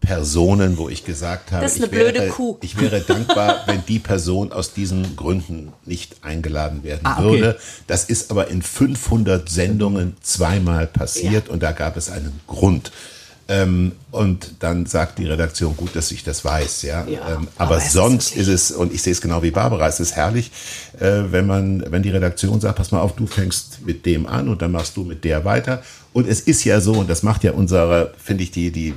Personen, 0.00 0.78
wo 0.78 0.88
ich 0.88 1.04
gesagt 1.04 1.52
habe, 1.52 1.62
Das 1.62 1.76
ist 1.76 1.82
eine 1.84 1.86
ich, 1.92 1.98
wäre, 1.98 2.56
ich 2.62 2.80
wäre 2.80 3.00
dankbar, 3.00 3.64
wenn 3.66 3.84
die 3.86 3.98
Person 3.98 4.50
aus 4.50 4.72
diesen 4.72 5.14
Gründen 5.14 5.72
nicht 5.84 6.16
eingeladen 6.22 6.82
werden 6.82 7.00
Ah, 7.04 7.18
okay. 7.18 7.22
würde. 7.40 7.58
Das 7.86 8.04
ist 8.04 8.30
aber 8.30 8.48
in 8.48 8.62
500 8.62 9.48
Sendungen 9.48 10.16
zweimal 10.22 10.86
passiert 10.86 11.48
und 11.48 11.62
da 11.62 11.72
gab 11.72 11.96
es 11.98 12.10
einen 12.10 12.40
Grund. 12.46 12.92
Ähm, 13.48 13.92
und 14.12 14.54
dann 14.60 14.86
sagt 14.86 15.18
die 15.18 15.26
Redaktion, 15.26 15.76
gut, 15.76 15.96
dass 15.96 16.12
ich 16.12 16.22
das 16.22 16.44
weiß, 16.44 16.82
ja. 16.82 17.04
Ja, 17.06 17.32
ähm, 17.34 17.48
aber 17.58 17.74
aber 17.74 17.76
ist 17.78 17.92
sonst 17.92 18.36
wirklich- 18.36 18.48
ist 18.48 18.70
es, 18.70 18.76
und 18.76 18.94
ich 18.94 19.02
sehe 19.02 19.12
es 19.12 19.20
genau 19.20 19.42
wie 19.42 19.50
Barbara, 19.50 19.88
es 19.88 19.98
ist 19.98 20.14
herrlich, 20.14 20.52
äh, 21.00 21.24
wenn 21.32 21.46
man, 21.46 21.84
wenn 21.90 22.02
die 22.04 22.10
Redaktion 22.10 22.60
sagt, 22.60 22.76
pass 22.76 22.92
mal 22.92 23.00
auf, 23.00 23.16
du 23.16 23.26
fängst 23.26 23.84
mit 23.84 24.06
dem 24.06 24.26
an 24.26 24.48
und 24.48 24.62
dann 24.62 24.70
machst 24.70 24.96
du 24.96 25.02
mit 25.02 25.24
der 25.24 25.44
weiter. 25.44 25.82
Und 26.12 26.28
es 26.28 26.40
ist 26.40 26.62
ja 26.64 26.80
so, 26.80 26.92
und 26.94 27.10
das 27.10 27.24
macht 27.24 27.42
ja 27.42 27.50
unsere, 27.52 28.14
finde 28.22 28.44
ich, 28.44 28.52
die, 28.52 28.70
die, 28.70 28.94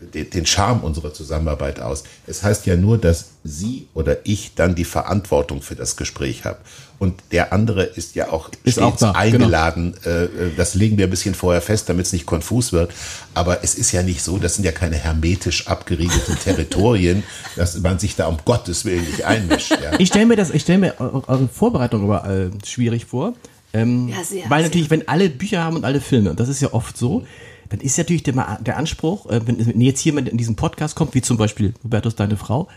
den 0.00 0.46
Charme 0.46 0.80
unserer 0.84 1.12
Zusammenarbeit 1.12 1.80
aus. 1.80 2.04
Es 2.26 2.42
heißt 2.42 2.66
ja 2.66 2.76
nur, 2.76 2.98
dass 2.98 3.30
sie 3.44 3.88
oder 3.94 4.18
ich 4.24 4.52
dann 4.54 4.74
die 4.74 4.84
Verantwortung 4.84 5.60
für 5.62 5.74
das 5.74 5.96
Gespräch 5.96 6.44
habe. 6.44 6.58
Und 7.00 7.20
der 7.30 7.52
andere 7.52 7.84
ist 7.84 8.14
ja 8.16 8.30
auch 8.30 8.48
Ist 8.64 8.72
stets 8.74 8.78
auch 8.78 8.96
da, 8.96 9.12
genau. 9.12 9.18
eingeladen. 9.18 9.94
Äh, 10.04 10.50
Das 10.56 10.74
legen 10.74 10.98
wir 10.98 11.06
ein 11.06 11.10
bisschen 11.10 11.34
vorher 11.34 11.60
fest, 11.62 11.88
damit 11.88 12.06
es 12.06 12.12
nicht 12.12 12.26
konfus 12.26 12.72
wird. 12.72 12.92
Aber 13.34 13.62
es 13.62 13.74
ist 13.74 13.92
ja 13.92 14.02
nicht 14.02 14.22
so, 14.22 14.38
das 14.38 14.54
sind 14.56 14.64
ja 14.64 14.72
keine 14.72 14.96
hermetisch 14.96 15.66
abgeriegelten 15.68 16.36
Territorien, 16.44 17.22
dass 17.56 17.78
man 17.80 17.98
sich 17.98 18.16
da 18.16 18.26
um 18.26 18.38
Gottes 18.44 18.84
Willen 18.84 19.04
nicht 19.04 19.24
einmischt. 19.24 19.70
Ja. 19.70 19.98
Ich 19.98 20.08
stelle 20.08 20.26
mir 20.26 20.36
das, 20.36 20.50
ich 20.50 20.62
stelle 20.62 20.78
mir 20.78 20.94
eure 21.00 21.48
Vorbereitung 21.48 22.10
aber 22.10 22.28
äh, 22.28 22.50
schwierig 22.66 23.06
vor. 23.06 23.34
Ähm, 23.72 24.08
Ja, 24.08 24.24
sehr, 24.24 24.44
weil 24.48 24.60
sehr. 24.60 24.68
natürlich, 24.68 24.90
wenn 24.90 25.06
alle 25.08 25.28
Bücher 25.28 25.62
haben 25.62 25.76
und 25.76 25.84
alle 25.84 26.00
Filme, 26.00 26.30
und 26.30 26.40
das 26.40 26.48
ist 26.48 26.60
ja 26.60 26.72
oft 26.72 26.96
so, 26.96 27.24
dann 27.68 27.80
ist 27.80 27.98
natürlich 27.98 28.22
der, 28.22 28.58
der 28.60 28.76
Anspruch, 28.76 29.26
äh, 29.26 29.46
wenn, 29.46 29.64
wenn 29.66 29.80
jetzt 29.80 30.04
jemand 30.04 30.28
in 30.28 30.38
diesen 30.38 30.56
Podcast 30.56 30.94
kommt, 30.94 31.14
wie 31.14 31.22
zum 31.22 31.36
Beispiel 31.36 31.74
Hubertus, 31.84 32.16
deine 32.16 32.36
Frau, 32.36 32.68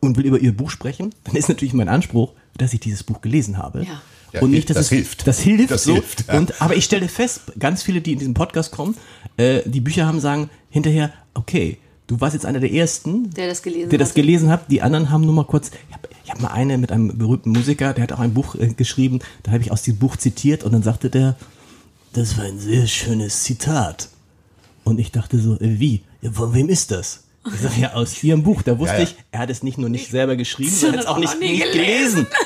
und 0.00 0.16
will 0.16 0.26
über 0.26 0.38
ihr 0.38 0.54
Buch 0.54 0.70
sprechen, 0.70 1.14
dann 1.24 1.34
ist 1.34 1.48
natürlich 1.48 1.74
mein 1.74 1.88
Anspruch, 1.88 2.32
dass 2.56 2.74
ich 2.74 2.80
dieses 2.80 3.02
Buch 3.02 3.20
gelesen 3.20 3.58
habe. 3.58 3.84
Ja. 3.84 4.02
Ja, 4.32 4.40
und 4.40 4.50
nicht, 4.50 4.68
dass 4.68 4.76
das 4.76 4.86
es, 4.86 4.90
hilft. 4.90 5.26
Das 5.28 5.38
hilft. 5.38 5.70
Das 5.70 5.84
so. 5.84 5.92
hilft, 5.92 6.26
ja. 6.26 6.36
und, 6.36 6.60
aber 6.60 6.74
ich 6.74 6.84
stelle 6.84 7.06
fest, 7.06 7.52
ganz 7.56 7.84
viele, 7.84 8.00
die 8.00 8.14
in 8.14 8.18
diesen 8.18 8.34
Podcast 8.34 8.72
kommen, 8.72 8.96
äh, 9.36 9.60
die 9.64 9.80
Bücher 9.80 10.06
haben, 10.06 10.18
sagen 10.18 10.50
hinterher, 10.70 11.12
okay, 11.34 11.78
du 12.08 12.20
warst 12.20 12.34
jetzt 12.34 12.44
einer 12.44 12.58
der 12.58 12.72
Ersten, 12.72 13.30
Der 13.30 13.46
das 13.46 13.62
gelesen 13.62 13.90
der 13.90 13.98
das 14.00 14.08
hat. 14.08 14.14
gelesen 14.16 14.50
hat. 14.50 14.70
Die 14.72 14.82
anderen 14.82 15.10
haben 15.10 15.24
nur 15.24 15.34
mal 15.34 15.44
kurz. 15.44 15.70
Ich 15.88 15.94
habe 15.94 16.08
ich 16.24 16.30
hab 16.32 16.40
mal 16.40 16.48
eine 16.48 16.78
mit 16.78 16.90
einem 16.90 17.16
berühmten 17.16 17.50
Musiker, 17.50 17.92
der 17.92 18.02
hat 18.02 18.12
auch 18.12 18.18
ein 18.18 18.34
Buch 18.34 18.56
äh, 18.56 18.68
geschrieben. 18.68 19.20
Da 19.44 19.52
habe 19.52 19.62
ich 19.62 19.70
aus 19.70 19.82
diesem 19.82 20.00
Buch 20.00 20.16
zitiert 20.16 20.64
und 20.64 20.72
dann 20.72 20.82
sagte 20.82 21.10
der, 21.10 21.36
das 22.12 22.36
war 22.36 22.44
ein 22.44 22.58
sehr 22.58 22.88
schönes 22.88 23.44
Zitat. 23.44 24.08
Und 24.84 24.98
ich 25.00 25.10
dachte 25.12 25.38
so, 25.38 25.54
äh, 25.60 25.80
wie? 25.80 26.02
Ja, 26.22 26.30
von 26.32 26.54
wem 26.54 26.68
ist 26.68 26.90
das? 26.90 27.24
Ich 27.52 27.60
sage 27.60 27.80
ja 27.80 27.92
aus 27.94 28.22
ihrem 28.22 28.42
Buch. 28.42 28.62
Da 28.62 28.78
wusste 28.78 28.94
Ja, 28.96 29.02
ja. 29.02 29.08
ich, 29.08 29.16
er 29.32 29.40
hat 29.40 29.50
es 29.50 29.62
nicht 29.62 29.76
nur 29.78 29.88
nicht 29.90 30.10
selber 30.10 30.36
geschrieben, 30.36 30.70
sondern 30.74 31.00
es 31.00 31.06
auch 31.06 31.18
nicht, 31.18 31.38
nicht 31.40 31.62
gelesen. 31.72 32.26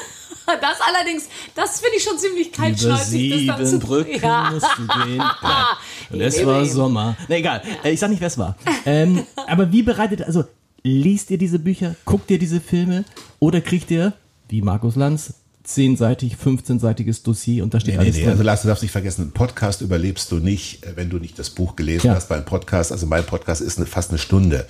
Das 0.62 0.78
allerdings, 0.80 1.24
das 1.54 1.78
finde 1.78 1.98
ich 1.98 2.02
schon 2.04 2.16
ziemlich 2.18 2.48
Über 2.48 2.56
kaltschnäuzig. 2.56 3.46
das 3.46 3.56
dann 3.58 3.66
sieben 3.66 3.80
zu- 3.82 3.86
Brücken 3.86 4.18
Ja. 4.22 4.50
musst 4.50 4.66
du 4.78 4.86
gehen. 5.04 5.18
Ja. 5.18 5.66
Und 6.08 6.20
es 6.22 6.46
war 6.46 6.62
eben. 6.62 6.70
Sommer. 6.72 7.18
Na 7.28 7.36
egal, 7.36 7.60
äh, 7.84 7.90
ich 7.92 8.00
sag 8.00 8.08
nicht, 8.08 8.20
wer 8.22 8.28
es 8.28 8.38
war. 8.38 8.56
Ähm, 8.86 9.26
aber 9.46 9.70
wie 9.72 9.82
bereitet, 9.82 10.22
also 10.22 10.44
liest 10.82 11.30
ihr 11.30 11.36
diese 11.36 11.58
Bücher, 11.58 11.96
guckt 12.06 12.30
ihr 12.30 12.38
diese 12.38 12.62
Filme 12.62 13.04
oder 13.40 13.60
kriegt 13.60 13.90
ihr, 13.90 14.14
wie 14.48 14.62
Markus 14.62 14.96
Lanz, 14.96 15.34
zehnseitig, 15.62 16.36
15-seitiges 16.42 17.22
Dossier 17.24 17.62
und 17.64 17.74
da 17.74 17.80
steht 17.80 17.94
Nee, 17.94 17.98
nee, 17.98 18.04
alles 18.04 18.16
nee. 18.16 18.22
drin. 18.22 18.30
Also 18.32 18.42
Lars, 18.42 18.62
du 18.62 18.68
darfst 18.68 18.82
nicht 18.82 18.92
vergessen, 18.92 19.22
einen 19.22 19.32
Podcast 19.32 19.80
überlebst 19.82 20.30
du 20.32 20.36
nicht, 20.36 20.84
äh, 20.86 20.92
wenn 20.96 21.10
du 21.10 21.18
nicht 21.18 21.38
das 21.38 21.50
Buch 21.50 21.76
gelesen 21.76 22.06
Ja. 22.08 22.14
hast. 22.14 22.30
Weil 22.30 22.38
ein 22.38 22.44
Podcast, 22.44 22.92
also 22.92 23.06
mein 23.06 23.24
Podcast 23.24 23.60
ist 23.60 23.76
eine, 23.78 23.86
fast 23.86 24.10
eine 24.10 24.18
Stunde. 24.18 24.66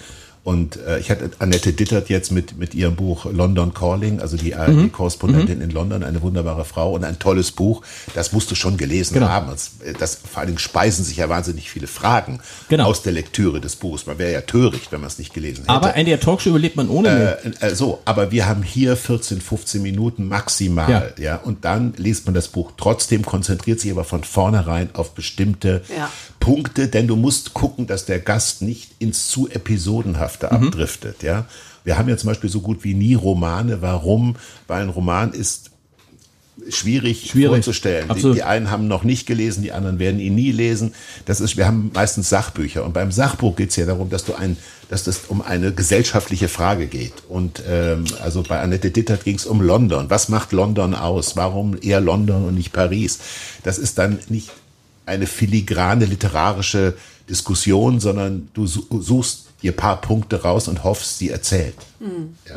Und 0.49 0.79
äh, 0.87 0.99
ich 0.99 1.11
hatte 1.11 1.29
Annette 1.41 1.75
Dittert 1.75 2.09
jetzt 2.09 2.33
mit, 2.33 2.57
mit 2.57 2.75
ihrem 2.75 2.97
Buch 2.97 3.27
London 3.31 3.75
Calling, 3.75 4.19
also 4.21 4.39
die 4.39 4.55
Mhm. 4.55 4.61
ARD-Korrespondentin 4.61 5.61
in 5.61 5.69
London, 5.71 6.03
eine 6.03 6.23
wunderbare 6.23 6.65
Frau 6.65 6.95
und 6.95 7.05
ein 7.05 7.19
tolles 7.19 7.53
Buch. 7.53 7.83
Das 8.15 8.33
musst 8.33 8.51
du 8.51 8.55
schon 8.55 8.79
gelesen 8.79 9.13
Genau. 9.13 9.29
haben. 9.29 9.49
Das, 9.51 9.73
äh, 9.85 9.93
das, 9.93 10.15
vor 10.15 10.39
allen 10.39 10.47
Dingen 10.47 10.59
speisen 10.59 11.05
sich 11.05 11.19
ja 11.19 11.29
wahnsinnig 11.29 11.71
viele 11.71 11.87
Fragen 11.87 12.41
Genau. 12.71 12.87
aus 12.87 13.03
der 13.03 13.13
Lektüre 13.13 13.61
des 13.61 13.77
Buchs. 13.77 14.07
Man 14.07 14.17
wäre 14.19 14.33
ja 14.33 14.41
töricht, 14.41 14.91
wenn 14.91 15.01
man 15.03 15.09
es 15.09 15.19
nicht 15.19 15.35
gelesen 15.35 15.65
hätte. 15.65 15.69
aber 15.69 15.95
NDR 15.95 16.19
Talkshow 16.19 16.49
überlebt 16.49 16.77
man 16.77 16.89
ohne. 16.89 17.37
Äh, 17.61 17.67
äh, 17.67 17.75
so, 17.75 18.01
aber 18.07 18.31
wir 18.31 18.49
haben 18.49 18.63
hier 18.63 18.97
14, 18.97 19.43
15 19.43 19.83
Minuten 19.83 20.29
maximal, 20.29 21.13
ja. 21.19 21.23
Ja. 21.23 21.37
und 21.37 21.67
dann 21.67 21.93
liest 21.99 22.25
man 22.25 22.35
das 22.35 22.49
Buch 22.49 22.73
trotzdem, 22.79 23.23
konzentriert 23.23 23.81
sich 23.81 23.91
aber 23.91 24.05
von 24.05 24.25
vornherein 24.25 24.89
auf 24.95 25.11
bestimmte 25.13 25.83
Ja. 25.95 26.09
Punkte, 26.49 26.89
denn 26.89 27.07
du 27.07 27.17
musst 27.17 27.53
gucken, 27.55 27.87
dass 27.87 28.05
der 28.07 28.19
Gast 28.21 28.63
nicht 28.63 28.91
ins 28.99 29.29
zu 29.29 29.49
episodenhafte 29.49 30.47
Mhm. 30.47 30.69
abdriftet, 30.69 31.23
ja. 31.23 31.47
Wir 31.85 31.99
haben 31.99 32.09
ja 32.09 32.17
zum 32.17 32.29
Beispiel 32.29 32.51
so 32.51 32.61
gut 32.61 32.85
wie 32.85 32.95
nie 32.95 33.15
Romane. 33.15 33.83
Warum? 33.83 34.37
Weil 34.67 34.83
ein 34.83 34.89
Roman 34.89 35.33
ist 35.33 35.71
schwierig, 36.69 37.31
Schwierig. 37.31 37.65
vorzustellen. 37.65 38.09
Die, 38.15 38.33
die 38.33 38.43
einen 38.43 38.71
haben 38.71 38.89
noch 38.89 39.05
nicht 39.05 39.27
gelesen, 39.27 39.63
die 39.63 39.73
anderen 39.73 39.99
werden 39.99 40.21
ihn 40.21 40.35
nie 40.35 40.51
lesen. 40.53 40.93
Das 41.25 41.41
ist, 41.41 41.57
wir 41.57 41.67
haben 41.67 41.91
meistens 41.95 42.29
Sachbücher. 42.29 42.85
Und 42.85 42.93
beim 42.95 43.13
Sachbuch 43.13 43.55
geht 43.57 43.71
es 43.71 43.77
ja 43.77 43.87
darum, 43.87 44.11
dass 44.11 44.25
du 44.25 44.35
ein, 44.35 44.57
dass 44.91 45.07
es 45.07 45.21
um 45.29 45.41
eine 45.41 45.73
gesellschaftliche 45.73 46.49
Frage 46.49 46.87
geht. 46.87 47.13
Und 47.29 47.63
ähm, 47.69 48.05
also 48.23 48.43
bei 48.43 48.59
Annette 48.61 48.91
Dittert 48.91 49.25
ging 49.25 49.37
es 49.37 49.47
um 49.47 49.61
London. 49.63 50.11
Was 50.11 50.29
macht 50.29 50.53
London 50.53 50.95
aus? 50.95 51.37
Warum 51.37 51.77
eher 51.81 52.01
London 52.01 52.45
und 52.45 52.55
nicht 52.55 52.73
Paris? 52.73 53.19
Das 53.63 53.79
ist 53.79 53.99
dann 53.99 54.19
nicht 54.29 54.51
eine 55.09 55.27
filigrane 55.27 56.05
literarische 56.05 56.95
Diskussion, 57.29 57.99
sondern 58.01 58.49
du 58.55 58.67
su- 58.67 58.87
suchst 59.01 59.47
dir 59.63 59.73
ein 59.73 59.77
paar 59.77 60.01
Punkte 60.01 60.43
raus 60.43 60.69
und 60.69 60.85
hoffst, 60.85 61.19
sie 61.19 61.31
erzählt. 61.31 61.75
Ja. 62.49 62.57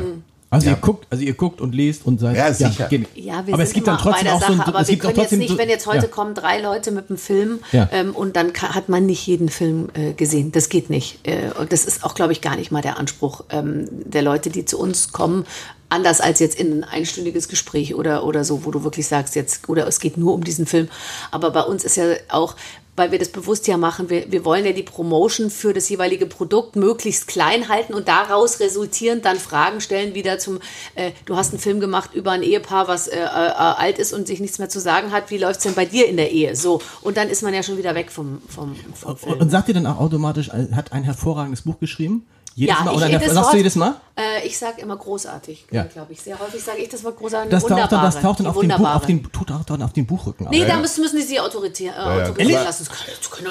Also 0.51 0.69
ihr 0.69 0.75
guckt, 0.75 1.07
also 1.09 1.23
ihr 1.23 1.33
guckt 1.33 1.61
und 1.61 1.73
lest 1.73 2.05
und 2.05 2.19
seid. 2.19 2.35
Ja, 2.35 2.53
sicher. 2.53 2.87
gen- 2.89 3.07
Ja, 3.15 3.47
wir 3.47 3.53
aber 3.53 3.63
sind 3.65 3.67
es 3.69 3.73
gibt 3.73 3.87
dann 3.87 3.97
trotzdem 3.97 4.27
auch 4.27 4.39
Sache, 4.41 4.53
so 4.53 4.59
ein, 4.61 4.67
aber 4.67 4.81
es 4.81 4.87
wir 4.89 4.95
gibt 4.95 5.07
können 5.07 5.17
jetzt 5.21 5.31
nicht, 5.31 5.57
wenn 5.57 5.69
jetzt 5.69 5.87
heute 5.87 6.05
ja. 6.07 6.11
kommen 6.11 6.35
drei 6.35 6.59
Leute 6.61 6.91
mit 6.91 7.09
einem 7.09 7.17
Film 7.17 7.59
Ja. 7.71 7.87
ähm, 7.93 8.13
und 8.13 8.35
dann 8.35 8.51
ka- 8.51 8.75
hat 8.75 8.89
man 8.89 9.05
nicht 9.05 9.25
jeden 9.25 9.47
Film 9.47 9.89
äh, 9.93 10.11
gesehen. 10.13 10.51
Das 10.51 10.67
geht 10.67 10.89
nicht. 10.89 11.25
Äh, 11.25 11.51
und 11.57 11.71
das 11.71 11.85
ist 11.85 12.03
auch, 12.03 12.15
glaube 12.15 12.33
ich, 12.33 12.41
gar 12.41 12.57
nicht 12.57 12.69
mal 12.69 12.81
der 12.81 12.99
Anspruch 12.99 13.45
ähm, 13.49 13.87
der 13.89 14.21
Leute, 14.23 14.49
die 14.49 14.65
zu 14.65 14.77
uns 14.77 15.13
kommen. 15.13 15.45
Anders 15.87 16.21
als 16.21 16.39
jetzt 16.39 16.57
in 16.59 16.79
ein 16.79 16.83
einstündiges 16.85 17.47
Gespräch 17.49 17.95
oder, 17.95 18.23
oder 18.25 18.43
so, 18.45 18.63
wo 18.65 18.71
du 18.71 18.83
wirklich 18.83 19.07
sagst, 19.07 19.35
jetzt, 19.35 19.67
oder 19.67 19.87
es 19.87 19.99
geht 19.99 20.17
nur 20.17 20.33
um 20.33 20.43
diesen 20.43 20.65
Film. 20.65 20.87
Aber 21.31 21.51
bei 21.51 21.61
uns 21.61 21.83
ist 21.83 21.97
ja 21.97 22.05
auch, 22.29 22.55
weil 22.95 23.11
wir 23.11 23.19
das 23.19 23.29
bewusst 23.29 23.67
ja 23.67 23.77
machen, 23.77 24.09
wir, 24.09 24.31
wir 24.31 24.43
wollen 24.43 24.65
ja 24.65 24.73
die 24.73 24.83
Promotion 24.83 25.49
für 25.49 25.73
das 25.73 25.87
jeweilige 25.89 26.25
Produkt 26.25 26.75
möglichst 26.75 27.27
klein 27.27 27.69
halten 27.69 27.93
und 27.93 28.07
daraus 28.07 28.59
resultierend 28.59 29.25
dann 29.25 29.37
Fragen 29.37 29.81
stellen, 29.81 30.13
wieder 30.13 30.39
zum, 30.39 30.59
äh, 30.95 31.11
du 31.25 31.35
hast 31.35 31.51
einen 31.51 31.59
Film 31.59 31.79
gemacht 31.79 32.13
über 32.13 32.31
ein 32.31 32.43
Ehepaar, 32.43 32.87
was 32.87 33.07
äh, 33.07 33.17
äh, 33.17 33.25
alt 33.25 33.97
ist 33.97 34.13
und 34.13 34.27
sich 34.27 34.39
nichts 34.39 34.59
mehr 34.59 34.69
zu 34.69 34.79
sagen 34.79 35.11
hat, 35.11 35.31
wie 35.31 35.37
läuft 35.37 35.59
es 35.59 35.63
denn 35.63 35.73
bei 35.73 35.85
dir 35.85 36.07
in 36.07 36.17
der 36.17 36.31
Ehe? 36.31 36.55
So, 36.55 36.81
und 37.01 37.17
dann 37.17 37.29
ist 37.29 37.43
man 37.43 37.53
ja 37.53 37.63
schon 37.63 37.77
wieder 37.77 37.95
weg 37.95 38.11
vom, 38.11 38.41
vom, 38.47 38.75
vom 38.93 39.17
Film. 39.17 39.39
Und, 39.39 39.49
sagt 39.49 39.69
ihr 39.69 39.73
dann 39.73 39.85
auch 39.85 39.99
automatisch, 39.99 40.49
hat 40.49 40.91
ein 40.91 41.03
hervorragendes 41.03 41.61
Buch 41.61 41.79
geschrieben? 41.79 42.25
Jedes 42.53 42.75
ja, 42.77 42.83
Mal? 42.83 42.91
ich 42.91 42.97
Oder 42.97 43.07
jedes 43.07 43.25
sagst 43.27 43.37
Wort, 43.43 43.53
du 43.53 43.57
jedes 43.57 43.75
Mal? 43.75 43.95
Äh, 44.17 44.45
ich 44.45 44.57
sage 44.57 44.81
immer 44.81 44.97
großartig, 44.97 45.65
Ja. 45.71 45.83
glaube 45.83 46.11
ich. 46.13 46.21
Sehr 46.21 46.37
häufig 46.37 46.61
sage 46.61 46.79
ich 46.79 46.89
das 46.89 47.03
Wort 47.03 47.17
großartig. 47.17 47.49
Das 47.49 47.63
taucht, 47.63 47.91
dann, 47.91 48.01
das 48.03 48.19
taucht 48.19 48.39
dann 48.41 48.47
auf 48.47 48.59
dem, 48.59 48.67
Buch, 48.69 48.89
auf 48.93 49.05
den, 49.05 49.23
tut 49.31 49.49
dann 49.69 49.81
auf 49.81 49.93
dem 49.93 50.05
Buchrücken 50.05 50.47
auf. 50.47 50.51
Nee, 50.51 50.59
Ja, 50.59 50.67
da 50.67 50.77
müssen, 50.77 51.01
müssen 51.01 51.15
die 51.17 51.23
sie 51.23 51.39
autoritär, 51.39 51.93
äh, 51.93 51.95
ja. 51.97 52.23
autorisieren 52.29 52.55
Aber- 52.57 52.65
lassen. 52.65 52.87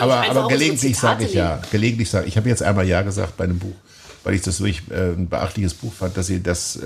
Aber, 0.01 0.30
aber 0.30 0.48
gelegentlich 0.48 0.98
sage 0.98 1.24
ich 1.24 1.34
nehmen. 1.34 1.46
ja, 1.48 1.61
gelegentlich 1.70 2.11
sage 2.11 2.26
ich, 2.26 2.36
habe 2.36 2.48
jetzt 2.48 2.62
einmal 2.62 2.86
Ja 2.86 3.01
gesagt 3.03 3.36
bei 3.38 3.44
einem 3.44 3.59
Buch, 3.59 3.72
weil 4.22 4.34
ich 4.34 4.42
das 4.42 4.61
wirklich 4.61 4.82
äh, 4.90 5.12
ein 5.12 5.28
beachtliches 5.30 5.72
Buch 5.74 5.92
fand, 5.94 6.14
dass 6.18 6.26
Sie 6.26 6.42
das 6.42 6.76
äh, 6.76 6.80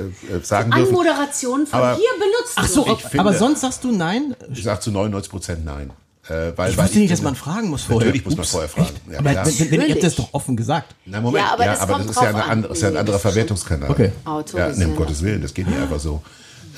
sagen 0.44 0.70
dürfen. 0.70 0.86
Anmoderation 0.90 1.66
von 1.66 1.78
Aber- 1.80 1.96
hier 1.96 2.08
benutzt 2.16 2.52
Ach 2.54 2.68
so, 2.68 2.84
du. 2.84 2.92
Ich 2.92 3.00
finde- 3.02 3.20
aber 3.20 3.34
sonst 3.34 3.60
sagst 3.62 3.82
du 3.82 3.90
nein? 3.90 4.36
Ich 4.52 4.62
sage 4.62 4.78
zu 4.78 4.92
99 4.92 5.30
Prozent 5.32 5.64
Nein. 5.64 5.90
Äh, 6.28 6.52
weil, 6.56 6.70
Ich 6.70 6.76
weil 6.78 6.84
wusste 6.86 6.98
nicht, 6.98 7.12
dass 7.12 7.22
man 7.22 7.34
fragen 7.34 7.68
muss 7.68 7.82
vorher. 7.82 8.06
Natürlich 8.06 8.24
muss 8.24 8.34
man 8.36 8.44
Ups. 8.44 8.50
vorher 8.50 8.68
fragen. 8.68 8.88
Ja, 9.10 9.18
aber 9.18 9.30
klar. 9.32 9.46
wenn, 9.46 9.70
wenn, 9.70 9.80
ihr 9.82 9.94
habt 9.94 10.02
das 10.02 10.14
doch 10.14 10.32
offen 10.32 10.56
gesagt. 10.56 10.94
Na, 11.04 11.20
Moment, 11.20 11.44
Ja, 11.44 11.52
aber 11.52 11.64
das 11.64 11.80
aber 11.80 11.98
das 11.98 12.06
ist 12.06 12.16
ja, 12.16 12.28
eine 12.28 12.44
an. 12.44 12.64
ist 12.64 12.82
ja 12.82 12.88
ein 12.88 12.96
anderer 12.96 13.18
Verwertungskanal. 13.18 13.90
Okay. 13.90 14.12
Ja, 14.56 14.68
nee, 14.74 14.84
um 14.86 14.96
Gottes 14.96 15.22
Willen, 15.22 15.42
das 15.42 15.52
geht 15.52 15.66
nicht 15.66 15.78
einfach 15.78 16.00
so. 16.00 16.22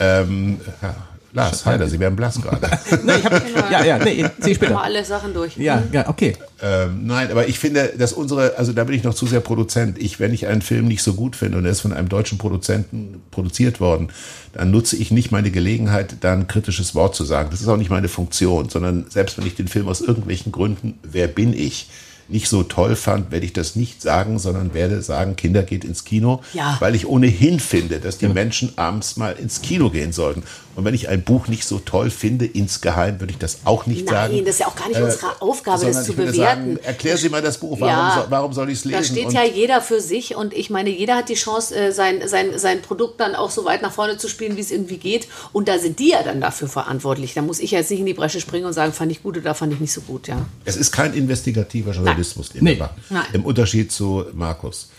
Ähm, 0.00 0.60
ja, 0.82 0.94
Lars, 1.32 1.66
Heiler, 1.66 1.86
Sie 1.86 2.00
werden 2.00 2.16
blass 2.16 2.40
gerade. 2.40 2.66
Nee, 3.04 3.12
ich 3.18 3.24
hab, 3.24 3.70
ja, 3.70 3.84
ja, 3.84 3.98
nee, 3.98 4.24
zieh 4.40 4.52
ich 4.52 4.60
Mal 4.60 4.66
später. 4.66 4.82
alle 4.82 5.04
Sachen 5.04 5.34
durch. 5.34 5.56
Ja, 5.58 5.82
ja, 5.92 6.08
okay. 6.08 6.34
ähm, 6.62 7.06
nein, 7.06 7.30
aber 7.30 7.46
ich 7.46 7.58
finde, 7.58 7.92
dass 7.98 8.14
unsere, 8.14 8.56
also 8.56 8.72
da 8.72 8.84
bin 8.84 8.94
ich 8.96 9.04
noch 9.04 9.14
zu 9.14 9.26
sehr 9.26 9.40
Produzent. 9.40 9.98
Ich, 9.98 10.18
wenn 10.18 10.32
ich 10.32 10.46
einen 10.46 10.62
Film 10.62 10.86
nicht 10.88 11.02
so 11.02 11.12
gut 11.12 11.36
finde 11.36 11.58
und 11.58 11.66
er 11.66 11.72
ist 11.72 11.80
von 11.80 11.92
einem 11.92 12.08
deutschen 12.08 12.38
Produzenten 12.38 13.22
produziert 13.30 13.80
worden, 13.80 14.08
dann 14.56 14.70
nutze 14.70 14.96
ich 14.96 15.10
nicht 15.10 15.30
meine 15.32 15.50
Gelegenheit, 15.50 16.16
da 16.20 16.32
ein 16.32 16.46
kritisches 16.48 16.94
Wort 16.94 17.14
zu 17.14 17.24
sagen. 17.24 17.48
Das 17.50 17.60
ist 17.60 17.68
auch 17.68 17.76
nicht 17.76 17.90
meine 17.90 18.08
Funktion, 18.08 18.68
sondern 18.70 19.06
selbst 19.10 19.36
wenn 19.38 19.46
ich 19.46 19.54
den 19.54 19.68
Film 19.68 19.86
aus 19.88 20.00
irgendwelchen 20.00 20.50
Gründen, 20.52 20.98
wer 21.02 21.28
bin 21.28 21.52
ich, 21.52 21.88
nicht 22.28 22.48
so 22.48 22.64
toll 22.64 22.96
fand, 22.96 23.30
werde 23.30 23.46
ich 23.46 23.52
das 23.52 23.76
nicht 23.76 24.02
sagen, 24.02 24.40
sondern 24.40 24.74
werde 24.74 25.00
sagen, 25.00 25.36
Kinder 25.36 25.62
geht 25.62 25.84
ins 25.84 26.02
Kino, 26.04 26.40
Ja. 26.54 26.76
weil 26.80 26.96
ich 26.96 27.06
ohnehin 27.06 27.60
finde, 27.60 28.00
dass 28.00 28.18
die 28.18 28.26
Menschen 28.26 28.72
abends 28.76 29.16
mal 29.16 29.34
ins 29.34 29.62
Kino 29.62 29.90
gehen 29.90 30.12
sollten. 30.12 30.42
Und 30.76 30.84
wenn 30.84 30.94
ich 30.94 31.08
ein 31.08 31.22
Buch 31.22 31.48
nicht 31.48 31.64
so 31.64 31.78
toll 31.78 32.10
finde, 32.10 32.44
insgeheim 32.44 33.18
würde 33.18 33.32
ich 33.32 33.38
das 33.38 33.60
auch 33.64 33.86
nicht 33.86 34.04
Nein, 34.06 34.14
sagen. 34.30 34.44
das 34.44 34.54
ist 34.56 34.60
ja 34.60 34.66
auch 34.66 34.76
gar 34.76 34.88
nicht 34.88 34.98
Äh, 35.00 35.04
unsere 35.04 35.40
Aufgabe, 35.40 35.86
das 35.86 36.04
zu 36.04 36.12
bewerten. 36.12 36.36
Sagen, 36.36 36.76
erklär 36.82 37.16
Sie 37.16 37.30
mal 37.30 37.40
das 37.40 37.56
Buch, 37.58 37.80
warum, 37.80 37.88
Ja, 37.88 38.22
so, 38.24 38.30
warum 38.30 38.52
soll 38.52 38.68
ich 38.68 38.78
es 38.78 38.84
lesen? 38.84 38.98
Da 38.98 39.04
steht 39.04 39.32
ja 39.32 39.42
jeder 39.44 39.80
für 39.80 40.00
sich 40.02 40.36
und 40.36 40.52
ich 40.52 40.68
meine, 40.68 40.90
jeder 40.90 41.16
hat 41.16 41.30
die 41.30 41.34
Chance, 41.34 41.74
äh, 41.74 41.92
sein, 41.92 42.20
sein, 42.28 42.58
sein 42.58 42.82
Produkt 42.82 43.20
dann 43.20 43.34
auch 43.34 43.50
so 43.50 43.64
weit 43.64 43.80
nach 43.80 43.92
vorne 43.92 44.18
zu 44.18 44.28
spielen, 44.28 44.56
wie 44.56 44.60
es 44.60 44.70
irgendwie 44.70 44.98
geht. 44.98 45.28
Und 45.52 45.66
da 45.68 45.78
sind 45.78 45.98
die 45.98 46.10
ja 46.10 46.22
dann 46.22 46.40
dafür 46.42 46.68
verantwortlich. 46.68 47.32
Da 47.32 47.40
muss 47.40 47.58
ich 47.58 47.70
jetzt 47.70 47.90
nicht 47.90 48.00
in 48.00 48.06
die 48.06 48.14
Bresche 48.14 48.40
springen 48.42 48.66
und 48.66 48.74
sagen, 48.74 48.92
fand 48.92 49.10
ich 49.10 49.22
gut 49.22 49.38
oder 49.38 49.54
fand 49.54 49.72
ich 49.72 49.80
nicht 49.80 49.92
so 49.92 50.02
gut, 50.02 50.28
ja. 50.28 50.44
Es 50.66 50.76
ist 50.76 50.92
kein 50.92 51.14
investigativer 51.14 51.92
Journalismus, 51.92 52.50
Nee. 52.52 52.72
wir 52.72 52.76
machen. 52.76 52.94
Nein. 53.08 53.24
Im 53.32 53.44
Unterschied 53.46 53.90
zu 53.90 54.26
Markus. 54.34 54.90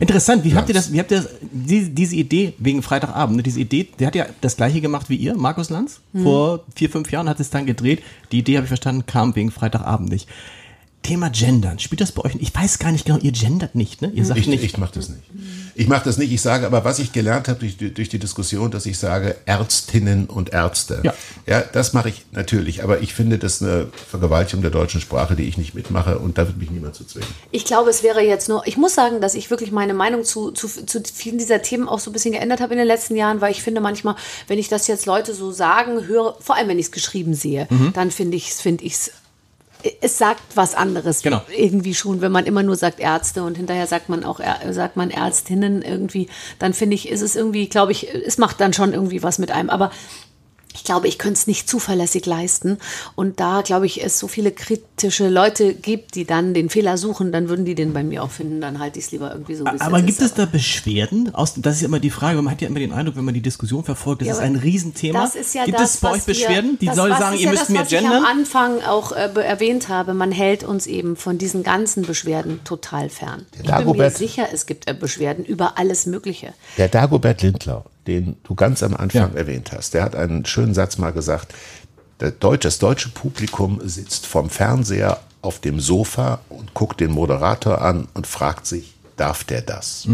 Interessant, 0.00 0.44
wie 0.44 0.54
habt 0.54 0.68
ihr 0.68 0.74
das, 0.74 0.92
wie 0.92 0.98
habt 0.98 1.10
ihr 1.10 1.18
das, 1.18 1.28
die, 1.40 1.90
diese 1.94 2.16
Idee 2.16 2.54
wegen 2.58 2.82
Freitagabend, 2.82 3.36
ne, 3.36 3.42
diese 3.42 3.60
Idee, 3.60 3.88
der 3.98 4.06
hat 4.06 4.14
ja 4.14 4.26
das 4.40 4.56
gleiche 4.56 4.80
gemacht 4.80 5.10
wie 5.10 5.16
ihr, 5.16 5.36
Markus 5.36 5.68
Lanz, 5.68 6.00
vor 6.22 6.64
vier, 6.74 6.88
fünf 6.88 7.12
Jahren 7.12 7.28
hat 7.28 7.38
es 7.38 7.50
dann 7.50 7.66
gedreht. 7.66 8.02
Die 8.32 8.38
Idee, 8.38 8.56
habe 8.56 8.64
ich 8.64 8.68
verstanden, 8.68 9.04
kam 9.06 9.36
wegen 9.36 9.50
Freitagabend 9.50 10.10
nicht. 10.10 10.28
Thema 11.02 11.30
Gendern, 11.30 11.78
spielt 11.80 12.00
das 12.00 12.12
bei 12.12 12.22
euch? 12.24 12.34
Ich 12.38 12.54
weiß 12.54 12.78
gar 12.78 12.92
nicht 12.92 13.04
genau, 13.06 13.18
ihr 13.18 13.32
gendert 13.32 13.74
nicht, 13.74 14.02
ne? 14.02 14.10
Ihr 14.14 14.24
sagt 14.24 14.38
Ich, 14.38 14.46
nicht. 14.46 14.62
ich 14.62 14.78
mache 14.78 14.92
das 14.94 15.08
nicht. 15.08 15.22
Ich 15.74 15.88
mache 15.88 16.04
das 16.04 16.18
nicht. 16.18 16.30
Ich 16.32 16.40
sage 16.42 16.66
aber, 16.66 16.84
was 16.84 16.98
ich 16.98 17.12
gelernt 17.12 17.48
habe 17.48 17.58
durch, 17.60 17.76
die- 17.76 17.92
durch 17.92 18.08
die 18.08 18.18
Diskussion, 18.18 18.70
dass 18.70 18.84
ich 18.86 18.98
sage 18.98 19.36
Ärztinnen 19.46 20.26
und 20.26 20.52
Ärzte. 20.52 21.00
Ja. 21.02 21.14
ja 21.46 21.60
das 21.62 21.92
mache 21.92 22.10
ich 22.10 22.24
natürlich. 22.32 22.82
Aber 22.84 23.00
ich 23.00 23.14
finde 23.14 23.38
das 23.38 23.62
eine 23.62 23.88
Vergewaltigung 24.10 24.62
der 24.62 24.70
deutschen 24.70 25.00
Sprache, 25.00 25.34
die 25.34 25.44
ich 25.44 25.56
nicht 25.58 25.74
mitmache. 25.74 26.18
Und 26.18 26.36
da 26.38 26.46
wird 26.46 26.58
mich 26.58 26.70
niemand 26.70 26.94
zu 26.94 27.04
zwingen. 27.04 27.28
Ich 27.50 27.64
glaube, 27.64 27.90
es 27.90 28.02
wäre 28.02 28.20
jetzt 28.20 28.48
nur, 28.48 28.66
ich 28.66 28.76
muss 28.76 28.94
sagen, 28.94 29.20
dass 29.20 29.34
ich 29.34 29.50
wirklich 29.50 29.72
meine 29.72 29.94
Meinung 29.94 30.24
zu, 30.24 30.50
zu, 30.52 30.68
zu 30.68 31.02
vielen 31.12 31.38
dieser 31.38 31.62
Themen 31.62 31.88
auch 31.88 31.98
so 32.00 32.10
ein 32.10 32.12
bisschen 32.12 32.32
geändert 32.32 32.60
habe 32.60 32.74
in 32.74 32.78
den 32.78 32.86
letzten 32.86 33.16
Jahren, 33.16 33.40
weil 33.40 33.50
ich 33.52 33.62
finde 33.62 33.80
manchmal, 33.80 34.14
wenn 34.48 34.58
ich 34.58 34.68
das 34.68 34.86
jetzt 34.86 35.06
Leute 35.06 35.34
so 35.34 35.50
sagen 35.52 36.06
höre, 36.06 36.36
vor 36.40 36.56
allem 36.56 36.68
wenn 36.68 36.78
ich 36.78 36.86
es 36.86 36.92
geschrieben 36.92 37.34
sehe, 37.34 37.66
Mhm. 37.70 37.92
dann 37.94 38.10
finde 38.10 38.36
ich 38.36 38.50
es, 38.50 38.60
finde 38.60 38.84
ich 38.84 39.10
es, 40.00 40.18
sagt 40.18 40.42
was 40.54 40.74
anderes 40.74 41.22
Genau. 41.22 41.42
irgendwie 41.56 41.94
schon, 41.94 42.20
wenn 42.20 42.32
man 42.32 42.46
immer 42.46 42.62
nur 42.62 42.76
sagt 42.76 43.00
Ärzte 43.00 43.42
und 43.42 43.56
hinterher 43.56 43.86
sagt 43.86 44.08
man 44.08 44.24
auch 44.24 44.40
sagt 44.70 44.96
man 44.96 45.10
Ärztinnen 45.10 45.82
irgendwie, 45.82 46.28
dann 46.58 46.74
finde 46.74 46.94
ich, 46.94 47.08
ist 47.08 47.22
es 47.22 47.36
irgendwie, 47.36 47.68
glaube 47.68 47.92
ich, 47.92 48.12
es 48.12 48.38
macht 48.38 48.60
dann 48.60 48.72
schon 48.72 48.92
irgendwie 48.92 49.22
was 49.22 49.38
mit 49.38 49.50
einem. 49.50 49.70
Aber 49.70 49.90
ich 50.74 50.84
glaube, 50.84 51.08
ich 51.08 51.18
könnte 51.18 51.38
es 51.38 51.46
nicht 51.46 51.68
zuverlässig 51.68 52.26
leisten. 52.26 52.78
Und 53.14 53.40
da, 53.40 53.62
glaube 53.62 53.86
ich, 53.86 54.02
es 54.04 54.18
so 54.18 54.28
viele 54.28 54.52
kritische 54.52 55.28
Leute 55.28 55.74
gibt, 55.74 56.14
die 56.14 56.24
dann 56.24 56.54
den 56.54 56.70
Fehler 56.70 56.96
suchen, 56.98 57.32
dann 57.32 57.48
würden 57.48 57.64
die 57.64 57.74
den 57.74 57.92
bei 57.92 58.02
mir 58.02 58.22
auch 58.22 58.30
finden. 58.30 58.60
Dann 58.60 58.78
halte 58.78 58.98
ich 58.98 59.06
es 59.06 59.10
lieber 59.12 59.32
irgendwie 59.32 59.54
so. 59.54 59.64
Aber 59.66 59.98
gibt 60.02 60.18
ist. 60.18 60.24
es 60.24 60.34
da 60.34 60.46
Beschwerden? 60.46 61.34
Aus, 61.34 61.54
das 61.56 61.76
ist 61.76 61.82
ja 61.82 61.88
immer 61.88 62.00
die 62.00 62.10
Frage, 62.10 62.40
man 62.42 62.52
hat 62.52 62.60
ja 62.62 62.68
immer 62.68 62.78
den 62.80 62.92
Eindruck, 62.92 63.16
wenn 63.16 63.24
man 63.24 63.34
die 63.34 63.42
Diskussion 63.42 63.84
verfolgt, 63.84 64.22
das 64.22 64.28
Ja, 64.28 64.34
ist 64.34 64.40
ein 64.40 64.56
Riesenthema. 64.56 65.20
Das 65.22 65.34
ist 65.34 65.54
ja 65.54 65.64
gibt 65.64 65.78
das, 65.78 65.94
es 65.94 66.00
bei 66.00 66.12
euch 66.12 66.24
Beschwerden? 66.24 66.72
Wir, 66.72 66.78
die 66.78 66.86
das, 66.86 66.96
sollen 66.96 67.16
sagen, 67.16 67.36
ihr 67.36 67.42
ja 67.44 67.50
müsst 67.50 67.62
das, 67.62 67.68
mehr 67.70 67.82
was 67.82 67.88
gendern? 67.88 68.12
Ich 68.12 68.18
am 68.18 68.24
Anfang 68.24 68.82
auch 68.82 69.12
äh, 69.12 69.30
erwähnt 69.40 69.88
habe, 69.88 70.14
man 70.14 70.32
hält 70.32 70.64
uns 70.64 70.86
eben 70.86 71.16
von 71.16 71.38
diesen 71.38 71.62
ganzen 71.62 72.02
Beschwerden 72.02 72.60
total 72.64 73.08
fern. 73.08 73.46
Ich 73.52 73.58
bin 73.58 73.66
mir 73.66 73.72
Dagobert- 73.72 74.16
sicher, 74.16 74.48
es 74.52 74.66
gibt 74.66 74.88
äh, 74.88 74.94
Beschwerden 74.94 75.44
über 75.44 75.78
alles 75.78 76.06
Mögliche. 76.06 76.54
Der 76.78 76.88
Dagobert 76.88 77.42
Lindler, 77.42 77.84
den 78.06 78.36
du 78.44 78.54
ganz 78.54 78.82
am 78.82 78.94
Anfang 78.96 79.32
Ja. 79.32 79.38
erwähnt 79.38 79.72
hast, 79.72 79.94
der 79.94 80.02
hat 80.02 80.16
einen 80.16 80.44
schönen 80.44 80.74
Satz 80.74 80.98
mal 80.98 81.12
gesagt. 81.12 81.54
Das 82.18 82.78
deutsche 82.78 83.08
Publikum 83.08 83.80
sitzt 83.84 84.26
vom 84.26 84.48
Fernseher 84.48 85.18
auf 85.40 85.60
dem 85.60 85.80
Sofa 85.80 86.40
und 86.48 86.72
guckt 86.72 87.00
den 87.00 87.10
Moderator 87.10 87.82
an 87.82 88.06
und 88.14 88.26
fragt 88.28 88.66
sich, 88.66 88.94
darf 89.16 89.42
der 89.44 89.60
das? 89.62 90.06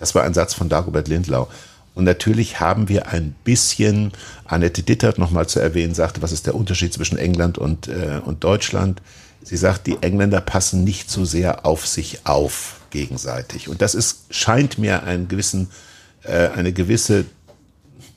Das 0.00 0.14
war 0.16 0.24
ein 0.24 0.34
Satz 0.34 0.52
von 0.54 0.68
Dagobert 0.68 1.06
Lindlau. 1.08 1.48
Und 1.94 2.02
natürlich 2.04 2.58
haben 2.58 2.88
wir 2.88 3.06
ein 3.08 3.36
bisschen, 3.44 4.10
Annette 4.46 4.82
Dittert 4.82 5.18
nochmal 5.18 5.46
zu 5.46 5.60
erwähnen, 5.60 5.94
sagte, 5.94 6.22
was 6.22 6.32
ist 6.32 6.46
der 6.46 6.56
Unterschied 6.56 6.92
zwischen 6.92 7.18
England 7.18 7.56
und, 7.56 7.86
äh, 7.86 8.20
und 8.24 8.42
Deutschland? 8.42 9.00
Sie 9.44 9.56
sagt, 9.56 9.86
die 9.86 9.98
Engländer 10.00 10.40
passen 10.40 10.82
nicht 10.82 11.08
so 11.08 11.24
sehr 11.24 11.64
auf 11.64 11.86
sich 11.86 12.26
auf 12.26 12.80
gegenseitig. 12.90 13.68
Und 13.68 13.80
das 13.80 13.94
ist, 13.94 14.22
scheint 14.30 14.76
mir 14.78 15.04
einen 15.04 15.28
gewissen, 15.28 15.68
äh, 16.24 16.48
eine 16.48 16.72
gewisse 16.72 17.24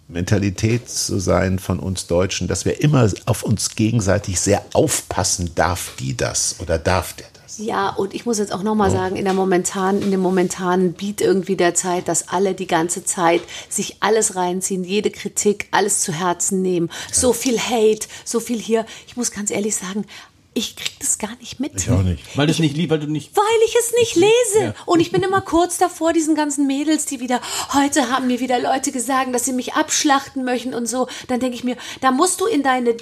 Mentalität 0.08 0.90
zu 0.90 1.20
sein 1.20 1.60
von 1.60 1.80
uns 1.80 2.08
Deutschen, 2.08 2.48
dass 2.48 2.66
wir 2.66 2.82
immer 2.82 3.10
auf 3.26 3.44
uns 3.44 3.76
gegenseitig 3.76 4.40
sehr 4.40 4.64
aufpassen, 4.74 5.52
darf 5.56 5.96
die 6.00 6.16
das 6.16 6.56
oder 6.60 6.78
darf 6.78 7.14
der 7.14 7.28
das? 7.34 7.58
Ja, 7.58 7.90
und 7.90 8.14
ich 8.14 8.26
muss 8.26 8.38
jetzt 8.38 8.54
auch 8.54 8.64
nochmal 8.64 8.92
sagen, 8.92 9.16
in 9.16 9.26
der 9.26 9.34
momentanen, 9.34 10.02
in 10.02 10.12
dem 10.12 10.20
momentanen 10.20 10.94
Beat 10.94 11.22
irgendwie 11.22 11.56
der 11.56 11.74
Zeit, 11.74 12.08
dass 12.08 12.30
alle 12.30 12.54
die 12.54 12.68
ganze 12.68 13.04
Zeit 13.04 13.42
sich 13.68 13.98
alles 14.00 14.36
reinziehen, 14.36 14.84
jede 14.84 15.10
Kritik, 15.10 15.68
alles 15.72 16.02
zu 16.02 16.14
Herzen 16.14 16.62
nehmen. 16.62 16.90
So 17.12 17.34
viel 17.34 17.60
Hate, 17.60 18.08
so 18.24 18.40
viel 18.40 18.60
hier. 18.60 18.86
Ich 19.08 19.18
muss 19.18 19.32
ganz 19.32 19.50
ehrlich 19.50 19.76
sagen, 19.76 20.06
ich 20.58 20.76
krieg 20.76 21.00
das 21.00 21.20
gar 21.20 21.36
nicht 21.38 21.60
mit. 21.60 21.74
Ich 21.76 21.90
auch 21.90 22.02
nicht. 22.02 22.36
Weil, 22.36 22.48
das 22.48 22.58
nicht, 22.58 22.90
weil 22.90 23.00
du 23.00 23.08
nicht 23.08 23.36
Weil 23.36 23.44
ich 23.68 23.76
es 23.76 23.94
nicht 24.00 24.16
lese. 24.16 24.74
Und 24.86 25.00
ich 25.00 25.12
bin 25.12 25.22
immer 25.22 25.42
kurz 25.42 25.78
davor, 25.78 26.14
diesen 26.14 26.34
ganzen 26.34 26.66
Mädels, 26.66 27.06
die 27.06 27.20
wieder, 27.20 27.40
heute 27.74 28.10
haben 28.10 28.28
mir 28.28 28.40
wieder 28.40 28.60
Leute 28.60 28.92
gesagt, 28.92 29.34
dass 29.34 29.46
sie 29.46 29.54
mich 29.54 29.76
abschlachten 29.76 30.44
möchten 30.44 30.74
und 30.74 30.88
so. 30.88 31.08
Dann 31.28 31.40
denke 31.40 31.56
ich 31.56 31.64
mir, 31.64 31.78
da 32.02 32.12
musst 32.12 32.42
du 32.42 32.48
in 32.48 32.64
deine 32.64 32.98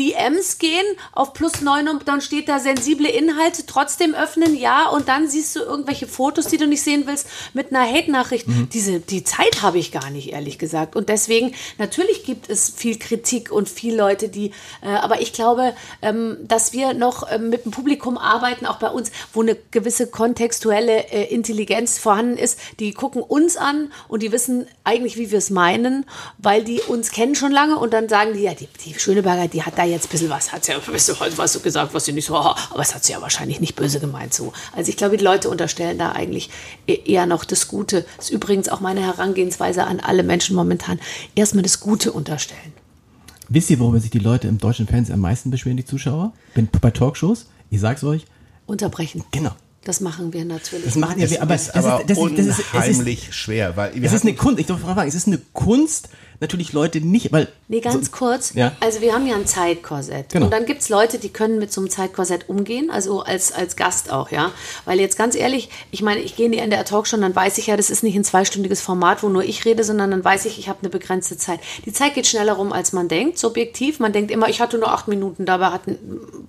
DMs 0.00 0.58
gehen 0.58 0.86
auf 1.12 1.34
plus 1.34 1.60
neun 1.60 1.88
und 1.88 2.08
dann 2.08 2.20
steht 2.20 2.48
da 2.48 2.58
sensible 2.58 3.08
Inhalte, 3.08 3.66
trotzdem 3.66 4.14
öffnen, 4.14 4.56
ja, 4.56 4.88
und 4.88 5.08
dann 5.08 5.28
siehst 5.28 5.56
du 5.56 5.60
irgendwelche 5.60 6.06
Fotos, 6.06 6.46
die 6.46 6.56
du 6.56 6.66
nicht 6.66 6.82
sehen 6.82 7.02
willst, 7.06 7.26
mit 7.52 7.74
einer 7.74 7.86
Hate-Nachricht. 7.86 8.48
Mhm. 8.48 8.68
Diese, 8.72 9.00
die 9.00 9.24
Zeit 9.24 9.62
habe 9.62 9.78
ich 9.78 9.92
gar 9.92 10.10
nicht, 10.10 10.32
ehrlich 10.32 10.58
gesagt. 10.58 10.96
Und 10.96 11.08
deswegen, 11.10 11.54
natürlich 11.78 12.24
gibt 12.24 12.48
es 12.48 12.70
viel 12.70 12.98
Kritik 12.98 13.52
und 13.52 13.68
viele 13.68 13.96
Leute, 13.96 14.28
die, 14.28 14.52
äh, 14.82 14.88
aber 14.88 15.20
ich 15.20 15.32
glaube, 15.32 15.74
ähm, 16.00 16.38
dass 16.42 16.72
wir 16.72 16.94
noch 16.94 17.30
ähm, 17.30 17.50
mit 17.50 17.64
dem 17.64 17.72
Publikum 17.72 18.16
arbeiten, 18.16 18.64
auch 18.64 18.78
bei 18.78 18.88
uns, 18.88 19.10
wo 19.34 19.42
eine 19.42 19.56
gewisse 19.70 20.06
kontextuelle 20.06 21.10
äh, 21.10 21.24
Intelligenz 21.34 21.98
vorhanden 21.98 22.38
ist. 22.38 22.58
Die 22.78 22.92
gucken 22.92 23.22
uns 23.22 23.58
an 23.58 23.92
und 24.08 24.22
die 24.22 24.32
wissen 24.32 24.66
eigentlich, 24.84 25.18
wie 25.18 25.30
wir 25.30 25.38
es 25.38 25.50
meinen, 25.50 26.06
weil 26.38 26.64
die 26.64 26.80
uns 26.80 27.10
kennen 27.10 27.34
schon 27.34 27.52
lange 27.52 27.78
und 27.78 27.92
dann 27.92 28.08
sagen 28.08 28.32
die, 28.32 28.40
ja, 28.40 28.54
die, 28.54 28.68
die 28.84 28.98
Schöneberger, 28.98 29.48
die 29.48 29.62
hat 29.62 29.76
da 29.76 29.89
jetzt 29.90 30.06
ein 30.06 30.10
bisschen 30.10 30.30
was, 30.30 30.52
hat 30.52 30.64
sie 30.64 30.72
ja 30.72 30.78
ein 30.78 30.92
bisschen 30.92 31.16
was 31.36 31.52
so 31.52 31.60
gesagt, 31.60 31.94
was 31.94 32.04
sie 32.04 32.12
nicht 32.12 32.26
so, 32.26 32.36
aber 32.36 32.56
das 32.76 32.94
hat 32.94 33.04
sie 33.04 33.12
ja 33.12 33.20
wahrscheinlich 33.20 33.60
nicht 33.60 33.76
böse 33.76 34.00
gemeint 34.00 34.34
so. 34.34 34.52
Also 34.74 34.90
ich 34.90 34.96
glaube, 34.96 35.16
die 35.16 35.24
Leute 35.24 35.48
unterstellen 35.48 35.98
da 35.98 36.12
eigentlich 36.12 36.50
e- 36.86 37.00
eher 37.04 37.26
noch 37.26 37.44
das 37.44 37.68
Gute. 37.68 38.06
Das 38.16 38.26
ist 38.26 38.30
übrigens 38.30 38.68
auch 38.68 38.80
meine 38.80 39.00
Herangehensweise 39.00 39.84
an 39.84 40.00
alle 40.00 40.22
Menschen 40.22 40.56
momentan. 40.56 41.00
Erstmal 41.34 41.62
das 41.62 41.80
Gute 41.80 42.12
unterstellen. 42.12 42.72
Wisst 43.48 43.68
ihr, 43.70 43.80
worüber 43.80 43.98
sich 43.98 44.10
die 44.10 44.20
Leute 44.20 44.46
im 44.46 44.58
deutschen 44.58 44.86
Fernsehen 44.86 45.14
am 45.14 45.20
meisten 45.20 45.50
beschweren, 45.50 45.76
die 45.76 45.84
Zuschauer? 45.84 46.32
Bin 46.54 46.68
bei 46.80 46.90
Talkshows? 46.90 47.46
Ich 47.70 47.80
sag's 47.80 48.04
euch. 48.04 48.24
Unterbrechen. 48.66 49.24
Genau. 49.32 49.52
Das 49.84 50.00
machen 50.00 50.32
wir 50.32 50.44
natürlich. 50.44 50.84
Das 50.84 50.96
machen 50.96 51.18
ja 51.18 51.24
Es 51.24 51.30
wir, 51.30 51.42
aber 51.42 51.54
das 51.54 51.70
aber 51.70 52.00
ist, 52.00 52.10
das 52.10 52.18
ist, 52.18 52.38
das 52.38 52.46
ist, 52.46 52.48
es 52.48 52.58
ist, 52.58 52.74
unheimlich 52.74 53.34
schwer, 53.34 53.76
weil 53.76 53.92
es 54.04 54.12
ist 54.12 54.22
eine 54.22 54.34
Kunst, 54.34 54.60
ich 54.60 54.66
darf 54.66 54.80
fragen, 54.80 55.08
es 55.08 55.14
ist 55.14 55.26
eine 55.26 55.38
Kunst, 55.54 56.10
natürlich 56.40 56.72
Leute 56.72 57.00
nicht, 57.00 57.32
weil. 57.32 57.48
Nee, 57.68 57.80
ganz 57.80 58.06
so, 58.06 58.12
kurz. 58.12 58.54
Ja. 58.54 58.72
Also 58.80 59.00
wir 59.00 59.14
haben 59.14 59.26
ja 59.26 59.36
ein 59.36 59.46
Zeitkorsett. 59.46 60.30
Genau. 60.30 60.46
Und 60.46 60.52
dann 60.52 60.66
gibt 60.66 60.80
es 60.82 60.88
Leute, 60.88 61.18
die 61.18 61.28
können 61.28 61.58
mit 61.58 61.72
so 61.72 61.80
einem 61.80 61.90
Zeitkorsett 61.90 62.48
umgehen, 62.48 62.90
also 62.90 63.20
als, 63.20 63.52
als 63.52 63.76
Gast 63.76 64.10
auch, 64.10 64.30
ja. 64.30 64.52
Weil 64.84 64.98
jetzt 64.98 65.16
ganz 65.16 65.36
ehrlich, 65.36 65.68
ich 65.90 66.02
meine, 66.02 66.20
ich 66.20 66.36
gehe 66.36 66.46
in 66.46 66.52
die 66.52 66.58
NDR 66.58 66.84
Talkshow 66.84 67.16
und 67.16 67.22
dann 67.22 67.36
weiß 67.36 67.58
ich 67.58 67.68
ja, 67.68 67.76
das 67.76 67.90
ist 67.90 68.02
nicht 68.02 68.16
ein 68.16 68.24
zweistündiges 68.24 68.80
Format, 68.80 69.22
wo 69.22 69.28
nur 69.28 69.44
ich 69.44 69.64
rede, 69.64 69.84
sondern 69.84 70.10
dann 70.10 70.24
weiß 70.24 70.46
ich, 70.46 70.58
ich 70.58 70.68
habe 70.68 70.80
eine 70.80 70.88
begrenzte 70.88 71.36
Zeit. 71.36 71.60
Die 71.84 71.92
Zeit 71.92 72.14
geht 72.14 72.26
schneller 72.26 72.54
rum, 72.54 72.72
als 72.72 72.92
man 72.92 73.08
denkt, 73.08 73.38
subjektiv. 73.38 74.00
Man 74.00 74.12
denkt 74.12 74.30
immer, 74.30 74.48
ich 74.48 74.60
hatte 74.60 74.78
nur 74.78 74.92
acht 74.92 75.08
Minuten, 75.08 75.44
dabei 75.44 75.66
hatten, 75.66 75.98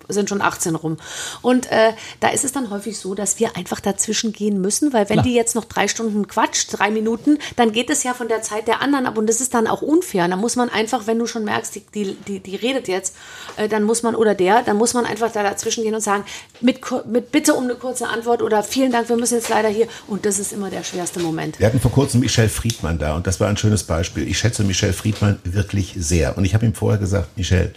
sind 0.08 0.30
schon 0.30 0.42
18 0.42 0.76
rum. 0.76 0.98
Und 1.42 1.72
äh, 1.72 1.94
da 2.20 2.30
ist 2.30 2.46
es 2.46 2.52
dann 2.52 2.70
häufig 2.72 2.98
so, 2.98 3.14
dass 3.14 3.40
wir 3.40 3.56
einfach 3.56 3.80
dazwischen 3.80 4.32
gehen 4.32 4.62
müssen, 4.62 4.94
weil 4.94 5.10
wenn 5.10 5.18
Klar. 5.18 5.26
die 5.26 5.34
jetzt 5.36 5.56
noch 5.56 5.66
drei 5.66 5.88
Stunden 5.88 6.28
quatscht, 6.28 6.80
drei 6.80 6.90
Minuten, 6.90 7.38
dann 7.56 7.72
geht 7.72 7.90
es 7.90 8.04
ja 8.04 8.14
von 8.14 8.28
der 8.28 8.42
Zeit 8.42 8.68
der 8.68 8.82
anderen 8.82 9.06
ab 9.06 9.18
und 9.18 9.28
das 9.28 9.42
ist 9.42 9.54
dann 9.54 9.68
auch 9.68 9.81
unfair. 9.82 10.28
Da 10.28 10.36
muss 10.36 10.56
man 10.56 10.70
einfach, 10.70 11.08
wenn 11.08 11.20
du 11.20 11.28
schon 11.28 11.44
merkst, 11.44 11.76
die, 11.76 11.84
die, 11.94 12.16
die, 12.28 12.40
die 12.40 12.56
redet 12.56 12.88
jetzt, 12.88 13.16
äh, 13.58 13.68
dann 13.68 13.84
muss 13.84 14.04
man, 14.04 14.16
oder 14.16 14.36
der, 14.36 14.64
dann 14.64 14.78
muss 14.78 14.94
man 14.94 15.06
einfach 15.06 15.32
da 15.32 15.44
dazwischen 15.44 15.84
gehen 15.84 15.96
und 15.96 16.02
sagen, 16.02 16.24
mit, 16.62 16.82
mit 17.08 17.32
Bitte 17.32 17.54
um 17.54 17.66
eine 17.66 17.76
kurze 17.76 18.08
Antwort 18.08 18.42
oder 18.42 18.64
vielen 18.64 18.92
Dank, 18.92 19.10
wir 19.10 19.18
müssen 19.18 19.36
jetzt 19.36 19.50
leider 19.50 19.70
hier. 19.70 19.88
Und 20.08 20.26
das 20.26 20.40
ist 20.40 20.54
immer 20.54 20.70
der 20.70 20.84
schwerste 20.84 21.20
Moment. 21.20 21.60
Wir 21.60 21.68
hatten 21.68 21.80
vor 21.80 21.92
kurzem 21.92 22.22
Michel 22.22 22.50
Friedmann 22.50 22.98
da 22.98 23.16
und 23.16 23.28
das 23.28 23.40
war 23.40 23.48
ein 23.48 23.58
schönes 23.58 23.84
Beispiel. 23.84 24.28
Ich 24.28 24.40
schätze 24.40 24.64
Michel 24.64 24.94
Friedmann 24.94 25.40
wirklich 25.44 25.94
sehr. 25.98 26.38
Und 26.38 26.46
ich 26.46 26.54
habe 26.54 26.66
ihm 26.66 26.74
vorher 26.74 27.00
gesagt, 27.00 27.38
Michel, 27.38 27.74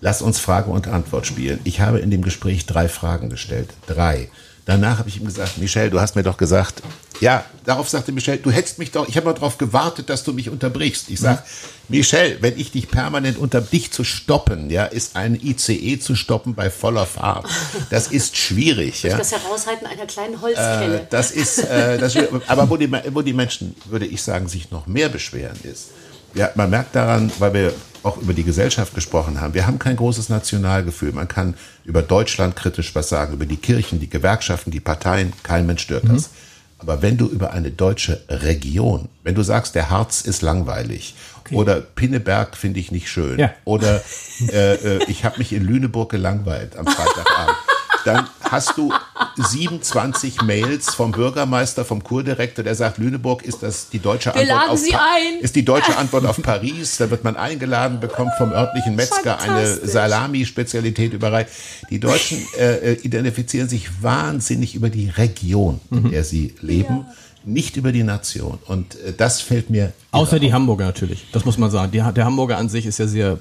lass 0.00 0.22
uns 0.22 0.38
Frage 0.38 0.70
und 0.70 0.88
Antwort 0.88 1.26
spielen. 1.26 1.60
Ich 1.64 1.80
habe 1.80 2.00
in 2.00 2.10
dem 2.10 2.22
Gespräch 2.22 2.66
drei 2.66 2.88
Fragen 2.88 3.30
gestellt. 3.30 3.70
Drei. 3.86 4.28
Danach 4.64 4.98
habe 4.98 5.08
ich 5.08 5.16
ihm 5.16 5.24
gesagt, 5.24 5.58
Michel, 5.58 5.90
du 5.90 6.00
hast 6.00 6.14
mir 6.14 6.22
doch 6.22 6.36
gesagt, 6.36 6.82
ja, 7.20 7.44
darauf 7.64 7.88
sagte 7.88 8.12
Michel, 8.12 8.38
du 8.38 8.50
hättest 8.50 8.78
mich 8.78 8.90
doch, 8.90 9.08
ich 9.08 9.16
habe 9.16 9.32
darauf 9.32 9.58
gewartet, 9.58 10.08
dass 10.08 10.24
du 10.24 10.32
mich 10.32 10.50
unterbrichst. 10.50 11.08
Ich 11.10 11.20
sage, 11.20 11.42
Michel, 11.88 12.38
wenn 12.40 12.58
ich 12.58 12.72
dich 12.72 12.88
permanent 12.88 13.38
unter 13.38 13.60
dich 13.60 13.92
zu 13.92 14.02
stoppen, 14.02 14.70
ja, 14.70 14.84
ist 14.84 15.16
ein 15.16 15.34
ICE 15.34 15.98
zu 15.98 16.14
stoppen 16.14 16.54
bei 16.54 16.70
voller 16.70 17.06
Fahrt. 17.06 17.46
Das 17.90 18.08
ist 18.08 18.36
schwierig, 18.36 19.02
ja. 19.02 19.16
Das 19.16 19.32
Heraushalten 19.32 19.86
einer 19.86 20.06
kleinen 20.06 20.40
Holzkelle. 20.40 21.00
Äh, 21.00 21.06
das 21.10 21.30
ist, 21.30 21.58
äh, 21.58 21.98
das, 21.98 22.16
aber 22.46 22.70
wo 22.70 22.76
die, 22.76 22.90
wo 23.12 23.22
die 23.22 23.32
Menschen, 23.32 23.74
würde 23.84 24.06
ich 24.06 24.22
sagen, 24.22 24.48
sich 24.48 24.70
noch 24.70 24.86
mehr 24.86 25.08
beschweren 25.08 25.58
ist, 25.62 25.90
ja, 26.34 26.50
man 26.54 26.70
merkt 26.70 26.94
daran, 26.96 27.30
weil 27.38 27.54
wir 27.54 27.74
auch 28.02 28.16
über 28.16 28.32
die 28.34 28.42
Gesellschaft 28.42 28.94
gesprochen 28.94 29.40
haben, 29.40 29.54
wir 29.54 29.66
haben 29.66 29.78
kein 29.78 29.96
großes 29.96 30.28
Nationalgefühl. 30.28 31.12
Man 31.12 31.28
kann 31.28 31.54
über 31.84 32.02
Deutschland 32.02 32.56
kritisch 32.56 32.94
was 32.94 33.08
sagen, 33.08 33.34
über 33.34 33.46
die 33.46 33.56
Kirchen, 33.56 34.00
die 34.00 34.10
Gewerkschaften, 34.10 34.70
die 34.72 34.80
Parteien, 34.80 35.32
kein 35.44 35.66
Mensch 35.66 35.82
stört 35.82 36.04
das. 36.08 36.30
Aber 36.78 37.00
wenn 37.00 37.16
du 37.16 37.28
über 37.28 37.52
eine 37.52 37.70
deutsche 37.70 38.22
Region, 38.28 39.08
wenn 39.22 39.36
du 39.36 39.42
sagst, 39.44 39.76
der 39.76 39.88
Harz 39.88 40.22
ist 40.22 40.42
langweilig 40.42 41.14
oder 41.52 41.80
Pinneberg 41.80 42.56
finde 42.56 42.80
ich 42.80 42.90
nicht 42.90 43.08
schön 43.08 43.38
Ja. 43.38 43.52
oder 43.64 44.02
äh, 44.52 44.74
äh, 44.74 45.04
ich 45.06 45.24
habe 45.24 45.38
mich 45.38 45.52
in 45.52 45.62
Lüneburg 45.64 46.10
gelangweilt 46.10 46.76
am 46.76 46.86
Freitagabend, 46.86 47.56
dann 48.04 48.26
hast 48.42 48.76
du 48.76 48.92
27 49.36 50.42
Mails 50.42 50.94
vom 50.94 51.12
Bürgermeister, 51.12 51.84
vom 51.84 52.02
Kurdirektor, 52.02 52.64
der 52.64 52.74
sagt, 52.74 52.98
Lüneburg 52.98 53.42
ist 53.42 53.62
das 53.62 53.88
die 53.90 53.98
deutsche 53.98 54.34
Wir 54.34 54.40
Antwort 54.42 54.48
laden 54.58 54.70
auf 54.70 54.78
Sie 54.78 54.90
Pa- 54.92 55.00
ein. 55.16 55.40
ist 55.40 55.56
die 55.56 55.64
deutsche 55.64 55.96
Antwort 55.96 56.26
auf 56.26 56.40
Paris. 56.42 56.96
Da 56.98 57.10
wird 57.10 57.24
man 57.24 57.36
eingeladen, 57.36 58.00
bekommt 58.00 58.32
vom 58.38 58.52
örtlichen 58.52 58.96
Metzger 58.96 59.40
eine. 59.40 59.66
Salami-Spezialität 59.66 61.12
überreicht. 61.12 61.50
Die 61.90 62.00
Deutschen 62.00 62.38
äh, 62.58 62.92
äh, 62.92 63.00
identifizieren 63.02 63.68
sich 63.68 64.02
wahnsinnig 64.02 64.74
über 64.74 64.88
die 64.90 65.08
Region, 65.08 65.80
in 65.90 66.10
der 66.10 66.24
sie 66.24 66.54
leben, 66.60 67.06
nicht 67.44 67.76
über 67.76 67.92
die 67.92 68.02
Nation. 68.04 68.58
Und 68.66 68.94
äh, 69.00 69.12
das 69.16 69.40
fällt 69.40 69.70
mir 69.70 69.92
Außer 70.12 70.38
die 70.38 70.52
Hamburger 70.52 70.84
natürlich, 70.86 71.26
das 71.32 71.44
muss 71.44 71.58
man 71.58 71.70
sagen. 71.70 71.90
Die, 71.92 71.98
der 72.14 72.24
Hamburger 72.24 72.58
an 72.58 72.68
sich 72.68 72.86
ist 72.86 72.98
ja 72.98 73.06
sehr 73.06 73.38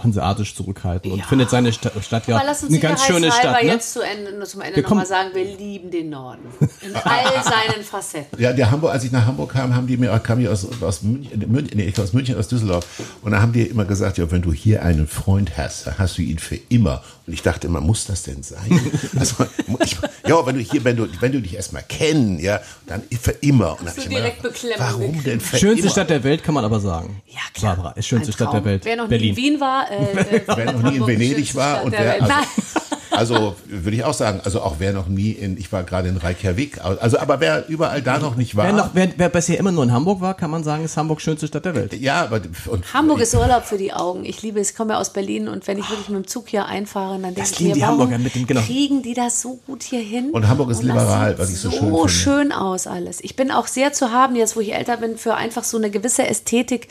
hanseatisch 0.00 0.54
zurückhaltend 0.54 1.12
und 1.12 1.18
Ja. 1.20 1.26
findet 1.26 1.50
seine 1.50 1.70
Sta 1.72 1.90
Stadt 2.00 2.26
ja 2.26 2.38
eine 2.38 2.78
ganz 2.78 3.04
schöne 3.04 3.30
Stadt. 3.30 3.62
Ne? 3.62 3.68
jetzt 3.68 3.92
zu 3.92 4.00
Ende, 4.00 4.42
zum 4.46 4.62
Ende 4.62 4.80
nochmal 4.80 5.04
sagen, 5.04 5.30
wir 5.34 5.44
lieben 5.44 5.90
den 5.90 6.08
Norden. 6.08 6.42
In 6.80 6.94
all 7.04 7.24
seinen 7.44 7.84
Facetten. 7.84 8.40
Ja, 8.40 8.52
der 8.54 8.70
Hamburg, 8.70 8.92
als 8.92 9.04
ich 9.04 9.12
nach 9.12 9.26
Hamburg 9.26 9.52
kam, 9.52 9.74
haben 9.74 9.86
die 9.86 9.98
mir, 9.98 10.18
kam 10.20 10.40
ich 10.40 10.48
aus, 10.48 10.66
aus 10.80 11.02
München, 11.02 11.52
München, 11.52 11.76
nee, 11.76 11.84
ich 11.84 11.98
aus 12.00 12.14
München, 12.14 12.38
aus 12.38 12.48
Düsseldorf. 12.48 12.86
Und 13.20 13.32
da 13.32 13.42
haben 13.42 13.52
die 13.52 13.62
immer 13.62 13.84
gesagt, 13.84 14.16
ja, 14.16 14.30
wenn 14.30 14.40
du 14.40 14.52
hier 14.52 14.82
einen 14.82 15.06
Freund 15.06 15.58
hast, 15.58 15.86
dann 15.86 15.98
hast 15.98 16.16
du 16.16 16.22
ihn 16.22 16.38
für 16.38 16.58
immer. 16.70 17.02
Und 17.26 17.34
ich 17.34 17.42
dachte 17.42 17.66
immer, 17.66 17.80
muss 17.80 18.06
das 18.06 18.22
denn 18.22 18.42
sein? 18.42 18.80
Also, 19.18 19.44
ich, 19.84 19.96
ja, 20.26 20.46
wenn 20.46 20.56
du 20.56 20.60
hier, 20.62 20.82
wenn 20.84 20.96
du, 20.96 21.06
wenn 21.20 21.32
du 21.32 21.40
dich 21.40 21.54
erstmal 21.54 21.82
kennen, 21.82 22.38
ja, 22.38 22.60
dann 22.86 23.02
für 23.20 23.32
immer. 23.32 23.78
Und 23.78 23.86
dann 23.86 23.94
ich 23.96 24.08
direkt 24.08 24.42
Beklemmung 24.42 24.78
Warum 24.78 25.22
denn 25.22 25.40
für 25.40 25.58
Schönste 25.58 25.82
immer? 25.82 25.90
Stadt 25.90 26.10
der 26.10 26.24
Welt 26.24 26.42
kann 26.42 26.54
man 26.54 26.64
aber 26.64 26.80
sagen. 26.80 27.20
Ja, 27.28 27.40
klar. 27.52 27.76
Barbara, 27.76 27.92
ist 27.92 28.06
schönste 28.06 28.32
Stadt 28.32 28.52
der. 28.52 28.64
Welt. 28.64 28.84
Wer 28.84 28.96
noch 28.96 29.04
nie 29.04 29.10
Berlin. 29.10 29.30
in 29.30 29.36
Wien 29.36 29.60
war, 29.60 29.81
äh, 29.90 30.36
äh, 30.36 30.42
Wer 30.46 30.72
noch 30.72 30.82
nie 30.82 30.96
in 30.96 31.06
Venedig 31.06 31.54
war 31.54 31.84
und 31.84 31.92
der 31.92 32.00
wer, 32.00 32.22
also. 32.22 32.81
Also 33.12 33.54
würde 33.66 33.96
ich 33.96 34.04
auch 34.04 34.14
sagen, 34.14 34.40
also 34.44 34.60
auch 34.62 34.76
wer 34.78 34.92
noch 34.92 35.06
nie 35.08 35.30
in, 35.30 35.56
ich 35.58 35.70
war 35.72 35.82
gerade 35.84 36.08
in 36.08 36.16
Reykjavik, 36.16 36.80
also 36.84 37.18
aber 37.18 37.40
wer 37.40 37.68
überall 37.68 38.02
da 38.02 38.18
noch 38.18 38.36
nicht 38.36 38.56
war. 38.56 38.66
Wer, 38.66 38.72
noch, 38.72 38.90
wer, 38.94 39.08
wer 39.16 39.28
bisher 39.28 39.58
immer 39.58 39.72
nur 39.72 39.84
in 39.84 39.92
Hamburg 39.92 40.20
war, 40.20 40.34
kann 40.34 40.50
man 40.50 40.64
sagen, 40.64 40.84
ist 40.84 40.96
Hamburg 40.96 41.20
schönste 41.20 41.46
Stadt 41.46 41.64
der 41.64 41.74
Welt. 41.74 41.92
ja, 41.94 42.22
aber 42.24 42.40
und 42.66 42.92
Hamburg 42.94 43.20
ist 43.20 43.34
Urlaub 43.34 43.64
für 43.64 43.78
die 43.78 43.92
Augen. 43.92 44.24
Ich 44.24 44.42
liebe 44.42 44.60
es. 44.60 44.70
Ich 44.70 44.76
komme 44.76 44.94
ja 44.94 44.98
aus 45.00 45.12
Berlin 45.12 45.48
und 45.48 45.66
wenn 45.66 45.78
ich 45.78 45.88
wirklich 45.90 46.08
mit 46.08 46.24
dem 46.24 46.26
Zug 46.26 46.48
hier 46.48 46.66
einfahre, 46.66 47.18
dann 47.20 47.34
denke 47.34 47.50
ich 47.52 47.60
mir, 47.60 47.74
die 47.74 47.80
warum 47.82 48.08
mit 48.22 48.34
dem- 48.34 48.46
genau. 48.46 48.60
kriegen 48.62 49.02
die 49.02 49.14
das 49.14 49.42
so 49.42 49.58
gut 49.66 49.82
hier 49.82 50.00
hin? 50.00 50.30
Und 50.30 50.48
Hamburg 50.48 50.70
ist 50.70 50.78
das 50.78 50.86
liberal, 50.86 51.38
was 51.38 51.50
ich 51.50 51.58
so 51.58 51.70
schön 51.70 51.80
So 51.80 51.96
finde. 51.96 52.08
schön 52.08 52.52
aus 52.52 52.86
alles. 52.86 53.20
Ich 53.22 53.36
bin 53.36 53.50
auch 53.50 53.66
sehr 53.66 53.92
zu 53.92 54.10
haben, 54.12 54.34
jetzt 54.36 54.56
wo 54.56 54.60
ich 54.60 54.72
älter 54.74 54.96
bin, 54.96 55.16
für 55.18 55.34
einfach 55.34 55.64
so 55.64 55.76
eine 55.76 55.90
gewisse 55.90 56.26
Ästhetik 56.26 56.88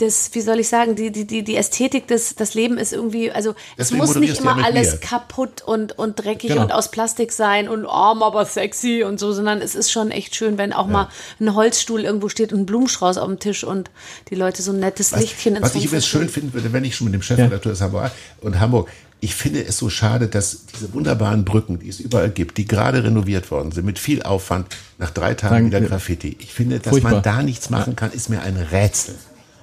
des, 0.00 0.30
wie 0.34 0.40
soll 0.40 0.60
ich 0.60 0.68
sagen, 0.68 0.94
die, 0.96 1.10
die, 1.10 1.26
die, 1.26 1.42
die 1.42 1.56
Ästhetik 1.56 2.06
des, 2.06 2.34
das 2.36 2.54
Leben 2.54 2.78
ist 2.78 2.92
irgendwie, 2.92 3.30
also 3.30 3.54
Deswegen 3.78 4.02
es 4.02 4.08
muss 4.08 4.16
nicht 4.16 4.38
immer 4.40 4.64
alles 4.64 4.92
mir. 4.92 4.98
kaputt 4.98 5.62
und, 5.66 5.98
und 5.98 6.16
dreckig 6.24 6.50
Genau. 6.50 6.62
und 6.62 6.72
aus 6.72 6.90
Plastik 6.90 7.32
sein 7.32 7.68
und 7.68 7.86
arm, 7.86 8.22
aber 8.22 8.44
sexy 8.44 9.04
und 9.04 9.18
so, 9.18 9.32
sondern 9.32 9.60
es 9.60 9.74
ist 9.74 9.90
schon 9.90 10.10
echt 10.10 10.34
schön, 10.36 10.58
wenn 10.58 10.72
auch 10.72 10.86
mal 10.86 11.08
ein 11.40 11.54
Holzstuhl 11.54 12.00
irgendwo 12.04 12.28
steht 12.28 12.52
und 12.52 12.60
ein 12.60 12.66
Blumenstrauß 12.66 13.18
auf 13.18 13.28
dem 13.28 13.38
Tisch 13.38 13.64
und 13.64 13.90
die 14.30 14.34
Leute 14.34 14.62
so 14.62 14.72
ein 14.72 14.80
nettes 14.80 15.14
Lichtchen 15.16 15.56
ins 15.56 15.64
Was 15.64 15.74
ich 15.74 15.86
übrigens 15.86 16.06
schön 16.06 16.28
finden 16.28 16.52
würde, 16.52 16.72
wenn 16.72 16.84
ich 16.84 16.96
schon 16.96 17.06
mit 17.06 17.14
dem 17.14 17.22
Chefredakteur 17.22 17.72
des 17.72 17.80
Hamburg 17.80 18.10
und 18.40 18.60
Hamburg, 18.60 18.88
ich 19.20 19.34
finde 19.34 19.64
es 19.64 19.78
so 19.78 19.88
schade, 19.88 20.28
dass 20.28 20.66
diese 20.74 20.92
wunderbaren 20.92 21.46
Brücken, 21.46 21.78
die 21.78 21.88
es 21.88 21.98
überall 21.98 22.28
gibt, 22.28 22.58
die 22.58 22.66
gerade 22.66 23.02
renoviert 23.04 23.50
worden 23.50 23.72
sind, 23.72 23.86
mit 23.86 23.98
viel 23.98 24.22
Aufwand, 24.22 24.66
nach 24.98 25.10
drei 25.10 25.32
Tagen 25.34 25.54
Sagen 25.54 25.66
wieder 25.66 25.80
Graffiti. 25.80 26.36
Ich 26.40 26.52
finde, 26.52 26.78
dass 26.78 26.90
Furchtbar. 26.90 27.12
man 27.12 27.22
da 27.22 27.42
nichts 27.42 27.70
machen 27.70 27.96
kann, 27.96 28.12
ist 28.12 28.28
mir 28.28 28.42
ein 28.42 28.56
Rätsel. 28.56 29.14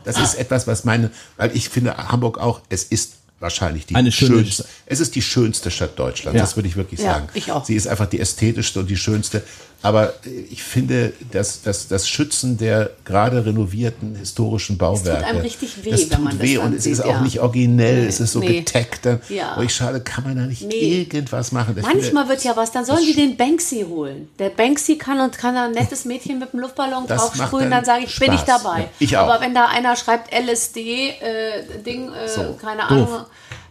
Das 0.04 0.20
ist 0.20 0.34
etwas, 0.34 0.66
was 0.66 0.84
meine, 0.84 1.12
weil 1.38 1.56
ich 1.56 1.70
finde 1.70 1.96
Hamburg 1.96 2.40
auch, 2.40 2.62
es 2.70 2.84
ist 2.84 3.18
wahrscheinlich 3.42 3.86
die 3.88 3.96
Eine 3.96 4.12
schöne 4.12 4.44
schönste, 4.46 4.66
es 4.86 5.00
ist 5.00 5.16
die 5.16 5.22
schönste 5.22 5.72
Stadt 5.72 5.98
Deutschlands, 5.98 6.36
Ja. 6.38 6.42
das 6.44 6.56
würde 6.56 6.70
ich 6.70 6.76
wirklich 6.76 7.00
Ja, 7.00 7.14
sagen. 7.14 7.30
ich 7.34 7.52
auch. 7.52 7.66
Sie 7.66 7.76
ist 7.76 7.88
einfach 7.88 8.08
die 8.08 8.20
ästhetischste 8.20 8.80
und 8.80 8.90
die 8.90 8.98
schönste. 8.98 9.44
Aber 9.84 10.14
äh, 10.26 10.30
ich 10.52 10.62
finde, 10.64 11.14
dass, 11.32 11.62
dass 11.64 11.88
das 11.88 12.08
Schützen 12.08 12.58
der 12.58 12.92
gerade 13.04 13.44
renovierten 13.46 14.16
historischen 14.16 14.78
Bauwerke. 14.78 15.26
einem 15.26 15.42
richtig 15.42 15.84
weh, 15.84 15.90
das 15.92 16.02
wenn 16.02 16.10
tut 16.10 16.24
man 16.24 16.38
das 16.38 16.48
weh 16.48 16.58
und 16.58 16.66
dann 16.66 16.74
es 16.76 16.86
ist 16.86 17.02
auch 17.02 17.08
ja. 17.08 17.22
nicht 17.22 17.40
originell, 17.40 18.06
es 18.08 18.20
ist 18.20 18.34
so 18.34 18.40
Nee. 18.40 18.60
getaggt. 18.60 19.06
Dann, 19.06 19.22
Ja. 19.30 19.54
Aber 19.54 19.64
ich 19.64 19.74
schade, 19.74 20.02
kann 20.02 20.24
man 20.24 20.36
da 20.36 20.44
nicht 20.44 20.62
Nee. 20.64 21.08
irgendwas 21.10 21.52
machen? 21.52 21.76
Ich 21.78 21.82
Manchmal 21.84 22.02
finde, 22.26 22.30
wird 22.30 22.44
ja 22.44 22.56
was, 22.56 22.72
dann 22.72 22.86
sollen 22.86 23.04
die 23.06 23.14
den 23.16 23.38
Banksy 23.38 23.86
holen. 23.88 24.30
Der 24.40 24.50
Banksy 24.50 24.98
kann 24.98 25.20
und 25.20 25.38
kann 25.38 25.56
da 25.56 25.66
ein 25.66 25.72
nettes 25.72 26.06
Mädchen 26.06 26.38
mit 26.40 26.54
einem 26.54 26.62
Luftballon 26.62 27.06
Das 27.08 27.20
draufsprühen, 27.22 27.70
macht 27.70 27.80
dann 27.80 27.86
sage 27.86 28.04
ich, 28.06 28.20
bin 28.20 28.34
ich 28.34 28.40
Spaß. 28.42 28.62
dabei. 28.64 28.80
Ja, 28.82 28.90
ich 29.00 29.18
auch. 29.18 29.28
Aber 29.30 29.42
wenn 29.42 29.54
da 29.56 29.66
einer 29.66 29.96
schreibt 29.96 30.32
LSD, 30.34 31.10
äh, 31.10 31.14
Ding, 31.86 32.10
äh, 32.14 32.28
So. 32.28 32.56
keine 32.62 32.84
Ahnung, 32.84 33.08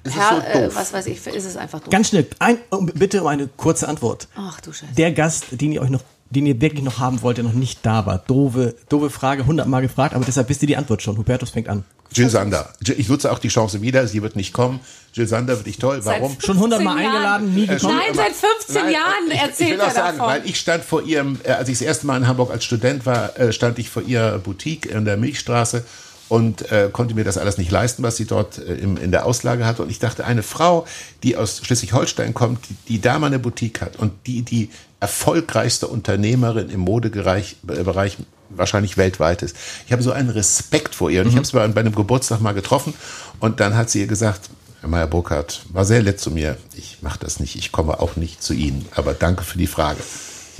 Ist 0.04 0.16
Herr, 0.16 0.36
so 0.40 0.58
äh, 0.58 0.74
was 0.74 0.92
weiß 0.92 1.06
ich, 1.06 1.26
ist 1.26 1.44
es 1.44 1.56
einfach 1.56 1.80
doof. 1.80 1.90
Ganz 1.90 2.08
schnell, 2.08 2.26
ein, 2.38 2.58
bitte 2.94 3.20
um 3.20 3.26
eine 3.26 3.48
kurze 3.48 3.86
Antwort. 3.88 4.28
Ach 4.34 4.60
du 4.60 4.72
Scheiße. 4.72 4.94
Der 4.96 5.12
Gast, 5.12 5.46
den 5.50 5.72
ihr 5.72 5.82
euch 5.82 5.90
noch, 5.90 6.00
den 6.30 6.46
ihr 6.46 6.60
wirklich 6.60 6.82
noch 6.84 6.98
haben 6.98 7.20
wollt, 7.22 7.36
der 7.36 7.44
noch 7.44 7.52
nicht 7.52 7.80
da 7.84 8.06
war. 8.06 8.18
Doofe, 8.18 8.74
doofe 8.88 9.10
Frage, 9.10 9.44
hundertmal 9.46 9.82
gefragt, 9.82 10.14
aber 10.14 10.24
deshalb 10.24 10.48
wisst 10.48 10.62
ihr 10.62 10.68
die 10.68 10.76
Antwort 10.76 11.02
schon. 11.02 11.18
Hubertus 11.18 11.50
fängt 11.50 11.68
an. 11.68 11.84
Jill 12.12 12.28
Sander. 12.28 12.72
Ich 12.96 13.08
nutze 13.08 13.30
auch 13.30 13.38
die 13.38 13.48
Chance 13.48 13.82
wieder, 13.82 14.06
sie 14.06 14.20
wird 14.22 14.34
nicht 14.34 14.52
kommen. 14.52 14.80
Jill 15.12 15.28
Sander 15.28 15.56
wird 15.56 15.66
nicht 15.66 15.80
toll. 15.80 16.00
Warum? 16.02 16.36
Schon 16.40 16.58
hundertmal 16.58 16.96
15 16.96 17.12
Jahren. 17.12 17.16
eingeladen, 17.16 17.54
nie 17.54 17.66
gekommen. 17.66 17.96
Nein, 17.96 18.14
seit 18.14 18.32
15 18.32 18.74
Nein, 18.74 18.92
Jahren 18.92 19.26
ich, 19.28 19.34
ich 19.34 19.40
erzählt 19.40 19.70
will 19.72 19.80
auch 19.80 19.84
er 19.86 19.90
sagen, 19.94 20.18
davon. 20.18 20.32
weil 20.32 20.46
ich 20.46 20.58
stand 20.58 20.84
vor 20.84 21.02
ihrem, 21.02 21.38
äh, 21.44 21.52
als 21.52 21.68
ich 21.68 21.78
das 21.78 21.86
erste 21.86 22.06
Mal 22.06 22.16
in 22.16 22.26
Hamburg 22.26 22.50
als 22.50 22.64
Student 22.64 23.06
war, 23.06 23.38
äh, 23.38 23.52
stand 23.52 23.78
ich 23.78 23.90
vor 23.90 24.02
ihrer 24.02 24.38
Boutique 24.38 24.86
in 24.86 25.04
der 25.04 25.16
Milchstraße 25.18 25.84
und 26.30 26.70
äh, 26.70 26.88
konnte 26.92 27.14
mir 27.14 27.24
das 27.24 27.36
alles 27.36 27.58
nicht 27.58 27.72
leisten, 27.72 28.04
was 28.04 28.16
sie 28.16 28.24
dort 28.24 28.58
äh, 28.58 28.74
im, 28.74 28.96
in 28.96 29.10
der 29.10 29.26
Auslage 29.26 29.66
hatte. 29.66 29.82
Und 29.82 29.90
ich 29.90 29.98
dachte, 29.98 30.24
eine 30.24 30.44
Frau, 30.44 30.86
die 31.24 31.36
aus 31.36 31.60
Schleswig-Holstein 31.64 32.34
kommt, 32.34 32.60
die, 32.68 32.76
die 32.88 33.00
da 33.00 33.18
mal 33.18 33.26
eine 33.26 33.40
Boutique 33.40 33.80
hat 33.80 33.96
und 33.96 34.12
die 34.26 34.42
die 34.42 34.70
erfolgreichste 35.00 35.88
Unternehmerin 35.88 36.70
im 36.70 36.80
Modebereich 36.80 37.56
Bereich 37.62 38.16
wahrscheinlich 38.48 38.96
weltweit 38.96 39.42
ist. 39.42 39.56
Ich 39.86 39.92
habe 39.92 40.02
so 40.02 40.12
einen 40.12 40.30
Respekt 40.30 40.94
vor 40.94 41.10
ihr. 41.10 41.22
Und 41.22 41.28
ich 41.28 41.36
habe 41.36 41.46
sie 41.46 41.52
bei, 41.52 41.66
bei 41.68 41.80
einem 41.80 41.94
Geburtstag 41.94 42.40
mal 42.40 42.52
getroffen 42.52 42.94
und 43.40 43.60
dann 43.60 43.76
hat 43.76 43.90
sie 43.90 44.00
ihr 44.00 44.06
gesagt, 44.06 44.50
Herr 44.80 44.88
Meyer 44.88 45.06
Burkhardt 45.06 45.62
war 45.72 45.84
sehr 45.84 46.02
nett 46.02 46.20
zu 46.20 46.30
mir. 46.30 46.56
Ich 46.74 46.98
mache 47.02 47.18
das 47.18 47.40
nicht, 47.40 47.56
ich 47.56 47.72
komme 47.72 48.00
auch 48.00 48.16
nicht 48.16 48.42
zu 48.42 48.54
Ihnen. 48.54 48.86
Aber 48.94 49.14
danke 49.14 49.42
für 49.42 49.58
die 49.58 49.66
Frage. 49.66 50.00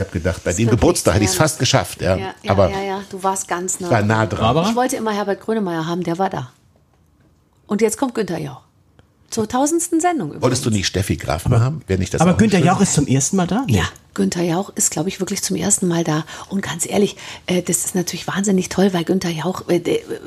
Ich 0.01 0.07
habe 0.07 0.19
gedacht, 0.19 0.43
bei 0.43 0.53
dem 0.53 0.59
wirklich 0.61 0.81
Geburtstag 0.81 1.15
hätte 1.15 1.25
ich 1.25 1.31
es 1.31 1.37
fast 1.37 1.59
geschafft. 1.59 2.01
Ja. 2.01 2.17
Ja, 2.17 2.35
ja, 2.43 2.51
aber 2.51 2.71
ja, 2.71 2.81
ja, 2.81 3.03
du 3.11 3.23
warst 3.23 3.47
ganz 3.49 3.81
nah. 3.81 3.91
war 3.91 4.01
nah 4.01 4.25
dran. 4.25 4.41
Barbara? 4.41 4.71
Ich 4.71 4.75
wollte 4.75 4.97
immer 4.97 5.13
Herbert 5.13 5.43
Grönemeyer 5.43 5.87
haben, 5.87 6.03
der 6.03 6.17
war 6.17 6.31
da. 6.31 6.53
Und 7.67 7.83
jetzt 7.83 7.99
kommt 7.99 8.15
Günther 8.15 8.39
Jauch. 8.39 8.63
Zur 9.29 9.47
tausendsten 9.47 10.01
Sendung 10.01 10.29
übrigens. 10.29 10.43
Wolltest 10.43 10.65
du 10.65 10.71
nicht 10.71 10.87
Steffi 10.87 11.17
Graf 11.17 11.47
mal 11.49 11.61
haben? 11.61 11.83
Wäre 11.87 11.99
nicht 11.99 12.15
das 12.15 12.23
Aber 12.23 12.33
Günther 12.33 12.59
schön? 12.59 12.67
Jauch 12.67 12.81
ist 12.81 12.95
zum 12.95 13.07
ersten 13.07 13.37
Mal 13.37 13.47
da? 13.47 13.65
Nee. 13.67 13.77
Ja, 13.77 13.85
Günther 14.15 14.43
Jauch 14.43 14.71
ist, 14.75 14.91
glaube 14.91 15.09
ich, 15.09 15.21
wirklich 15.21 15.43
zum 15.43 15.57
ersten 15.57 15.87
Mal 15.89 16.05
da. 16.05 16.25
Und 16.49 16.63
ganz 16.63 16.87
ehrlich, 16.89 17.17
äh, 17.47 17.63
das 17.63 17.85
ist 17.85 17.95
natürlich 17.95 18.27
wahnsinnig 18.27 18.69
toll, 18.69 18.93
weil 18.93 19.05
Günther 19.05 19.31
Jauch, 19.31 19.69
äh, 19.69 19.79
der, 19.81 19.97
äh, 20.01 20.21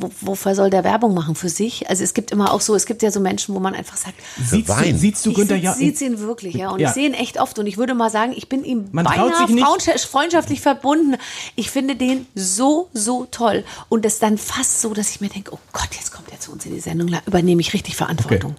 wo, 0.00 0.10
wofür 0.20 0.54
soll 0.54 0.70
der 0.70 0.84
Werbung 0.84 1.14
machen? 1.14 1.34
Für 1.34 1.48
sich? 1.48 1.88
Also 1.90 2.04
es 2.04 2.14
gibt 2.14 2.30
immer 2.30 2.52
auch 2.52 2.60
so, 2.60 2.74
es 2.74 2.86
gibt 2.86 3.02
ja 3.02 3.10
so 3.10 3.20
Menschen, 3.20 3.54
wo 3.54 3.60
man 3.60 3.74
einfach 3.74 3.96
sagt, 3.96 4.14
Siehst 4.42 4.68
du, 4.68 4.74
siehst 4.98 5.26
du 5.26 5.30
ich 5.30 5.36
Günther 5.36 5.54
sieht, 5.56 5.64
Jauch? 5.64 5.74
sieht 5.74 6.00
ihn 6.00 6.18
wirklich, 6.20 6.54
ja. 6.54 6.70
Und 6.70 6.80
Ja. 6.80 6.88
ich 6.88 6.94
sehe 6.94 7.06
ihn 7.06 7.14
echt 7.14 7.40
oft. 7.40 7.58
Und 7.58 7.66
ich 7.66 7.76
würde 7.76 7.94
mal 7.94 8.10
sagen, 8.10 8.32
ich 8.34 8.48
bin 8.48 8.64
ihm 8.64 8.88
Man 8.92 9.04
beinahe 9.04 9.46
freundschaftlich 9.98 10.60
verbunden. 10.60 11.16
Ich 11.56 11.70
finde 11.70 11.96
den 11.96 12.26
so, 12.34 12.88
so 12.92 13.26
toll. 13.30 13.64
Und 13.88 14.04
das 14.04 14.18
dann 14.18 14.38
fast 14.38 14.80
so, 14.80 14.94
dass 14.94 15.10
ich 15.10 15.20
mir 15.20 15.28
denke, 15.28 15.52
oh 15.54 15.58
Gott, 15.72 15.88
jetzt 15.92 16.12
kommt 16.12 16.30
er 16.32 16.40
zu 16.40 16.52
uns 16.52 16.64
in 16.66 16.74
die 16.74 16.80
Sendung. 16.80 17.08
Da 17.08 17.20
übernehme 17.26 17.60
ich 17.60 17.72
richtig 17.74 17.96
Verantwortung. 17.96 18.56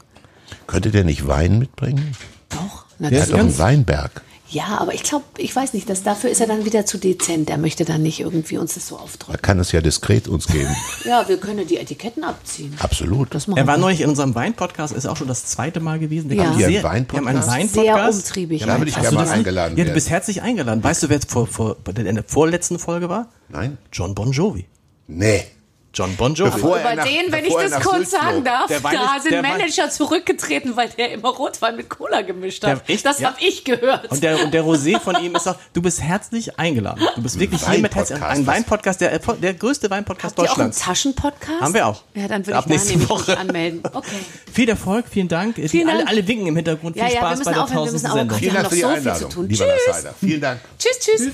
Könnte 0.67 0.91
der 0.91 1.03
nicht 1.03 1.27
Wein 1.27 1.59
mitbringen? 1.59 2.15
Doch, 2.49 2.85
Er 2.99 3.03
natürlich. 3.03 3.21
hat 3.23 3.31
doch 3.31 3.39
einen 3.39 3.57
Weinberg. 3.57 4.21
Ja, 4.51 4.79
aber 4.79 4.95
ich 4.95 5.03
glaube, 5.03 5.25
ich 5.37 5.55
weiß 5.55 5.73
nicht, 5.73 5.87
dass 5.91 6.01
dafür 6.01 6.31
ist 6.31 6.41
er 6.41 6.47
dann 6.47 6.65
wieder 6.65 6.83
zu 6.85 6.97
dezent. 6.97 7.51
Er 7.51 7.59
möchte 7.59 7.85
dann 7.85 8.01
nicht 8.01 8.19
irgendwie 8.19 8.57
uns 8.57 8.73
das 8.73 8.87
so 8.87 8.95
Er 8.95 9.01
aufdrücken. 9.03 9.41
kann 9.43 9.59
es 9.59 9.71
ja 9.71 9.79
diskret 9.81 10.27
uns 10.27 10.47
geben. 10.47 10.75
Ja, 11.05 11.27
wir 11.29 11.37
können 11.37 11.65
die 11.67 11.77
Etiketten 11.77 12.23
abziehen. 12.23 12.75
Absolut. 12.79 13.33
Das 13.33 13.47
machen 13.47 13.57
Er 13.59 13.67
war 13.67 13.75
wir. 13.77 13.81
neulich 13.81 14.01
in 14.01 14.09
unserem 14.09 14.33
Wein-Podcast, 14.35 14.93
ist 14.93 15.05
auch 15.05 15.17
schon 15.17 15.27
das 15.27 15.45
zweite 15.45 15.79
Mal 15.79 15.99
gewesen. 15.99 16.29
Wir 16.29 16.37
Ja. 16.37 16.43
haben 16.45 16.49
Haben 16.53 16.57
Sie 16.59 16.65
einen 16.65 16.73
sehr, 16.73 16.83
wir 16.83 16.89
Wein-Podcast? 16.89 17.27
haben 17.27 17.49
einen 17.53 17.69
Sehr 17.69 17.83
Wein-Podcast. 17.83 18.27
umtriebig. 18.27 18.61
Da 18.65 18.77
würde 18.77 18.89
ich 18.89 18.95
gerne 18.95 19.09
du 19.09 19.15
mal 19.15 19.27
eingeladen 19.29 19.77
Ja, 19.77 19.85
du 19.85 19.93
bist 19.93 20.09
herzlich 20.09 20.41
eingeladen. 20.41 20.83
Weißt 20.83 21.03
du, 21.03 21.09
wer 21.09 21.15
jetzt 21.17 21.31
vor, 21.31 21.47
vor, 21.47 21.77
in 21.95 22.15
der 22.15 22.23
vorletzten 22.27 22.79
Folge 22.79 23.07
war? 23.07 23.27
Nein? 23.49 23.77
John 23.93 24.15
Bon 24.15 24.31
Jovi. 24.31 24.65
Nee. 25.07 25.43
John 25.91 26.15
Bon 26.17 26.35
Jovi. 26.35 26.51
Bevor 26.51 26.77
er 26.77 26.81
Über 26.93 26.95
nach- 26.97 27.03
den, 27.07 27.31
wenn 27.31 27.45
ich 27.45 27.53
das 27.53 27.79
kurz 27.83 27.95
Sylt 27.95 28.09
sagen 28.09 28.43
darf, 28.43 28.67
Der 28.67 28.83
Wein 28.83 28.93
da 28.95 29.15
ist- 29.15 29.23
sind 29.23 29.31
der 29.33 29.41
Wein- 29.43 29.57
Manager 29.57 29.89
zurückgetreten, 29.89 30.77
weil 30.77 30.89
der 30.89 31.11
immer 31.11 31.29
Rotwein 31.29 31.75
mit 31.75 31.89
Cola 31.89 32.21
gemischt 32.21 32.63
hat. 32.63 32.87
Der- 32.87 32.93
echt? 32.95 33.05
Das 33.05 33.19
Ja. 33.19 33.29
habe 33.29 33.37
ich 33.41 33.63
gehört. 33.65 34.09
Und 34.11 34.21
der, 34.21 34.39
und 34.43 34.53
der 34.53 34.63
Rosé 34.63 34.99
von 34.99 35.15
ihm 35.23 35.35
ist 35.35 35.47
auch, 35.47 35.55
du 35.73 35.81
bist 35.81 35.99
herzlich 36.01 36.59
eingeladen. 36.59 37.03
Du 37.15 37.23
bist 37.23 37.39
wirklich 37.39 37.67
hiermit 37.67 37.95
herzlich 37.95 38.19
Weinpodcast. 38.21 38.39
Ein 38.39 38.47
Weinpodcast, 38.47 39.01
der, 39.01 39.17
der 39.19 39.53
größte 39.55 39.89
Weinpodcast 39.89 40.37
Habt 40.37 40.47
ihr 40.47 40.51
auch 40.51 40.57
einen 40.57 40.69
Deutschlands. 40.71 40.79
Taschenpodcast? 40.79 41.61
Haben 41.61 41.73
wir 41.73 41.87
auch. 41.87 42.03
Ja, 42.13 42.27
dann 42.27 42.45
würde 42.45 42.57
Ab 42.57 42.65
ich 42.65 42.67
da 42.67 42.73
nächste 42.73 42.91
nämlich 42.91 43.09
Woche. 43.09 43.31
mich 43.31 43.39
anmelden. 43.39 43.81
Okay. 43.91 44.07
Viel 44.53 44.69
Erfolg, 44.69 45.05
vielen 45.09 45.27
Dank. 45.27 45.55
Vielen 45.55 45.89
alle, 45.89 45.97
Dank. 45.99 46.09
alle 46.09 46.27
winken 46.27 46.47
im 46.47 46.55
Hintergrund. 46.55 46.93
Viel 46.95 47.01
Ja, 47.03 47.09
ja, 47.09 47.13
wir 47.21 47.27
Spaß 47.35 47.43
bei 47.45 47.51
der 47.53 47.63
aufhören, 47.63 47.85
wir 47.85 47.91
müssen 47.91 48.05
tausendsten 48.05 48.11
Sendung. 48.11 48.35
auch- 48.35 48.39
Vielen 48.39 48.53
Dank 48.53 48.67
für 48.69 48.75
die 48.75 48.81
viel 48.81 48.89
Einladung, 48.89 49.47
lieber. 49.47 50.13
Vielen 50.19 50.41
Dank. 50.41 50.59
Tschüss, 50.77 50.99
tschüss. 50.99 51.31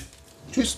Tschüss. 0.54 0.78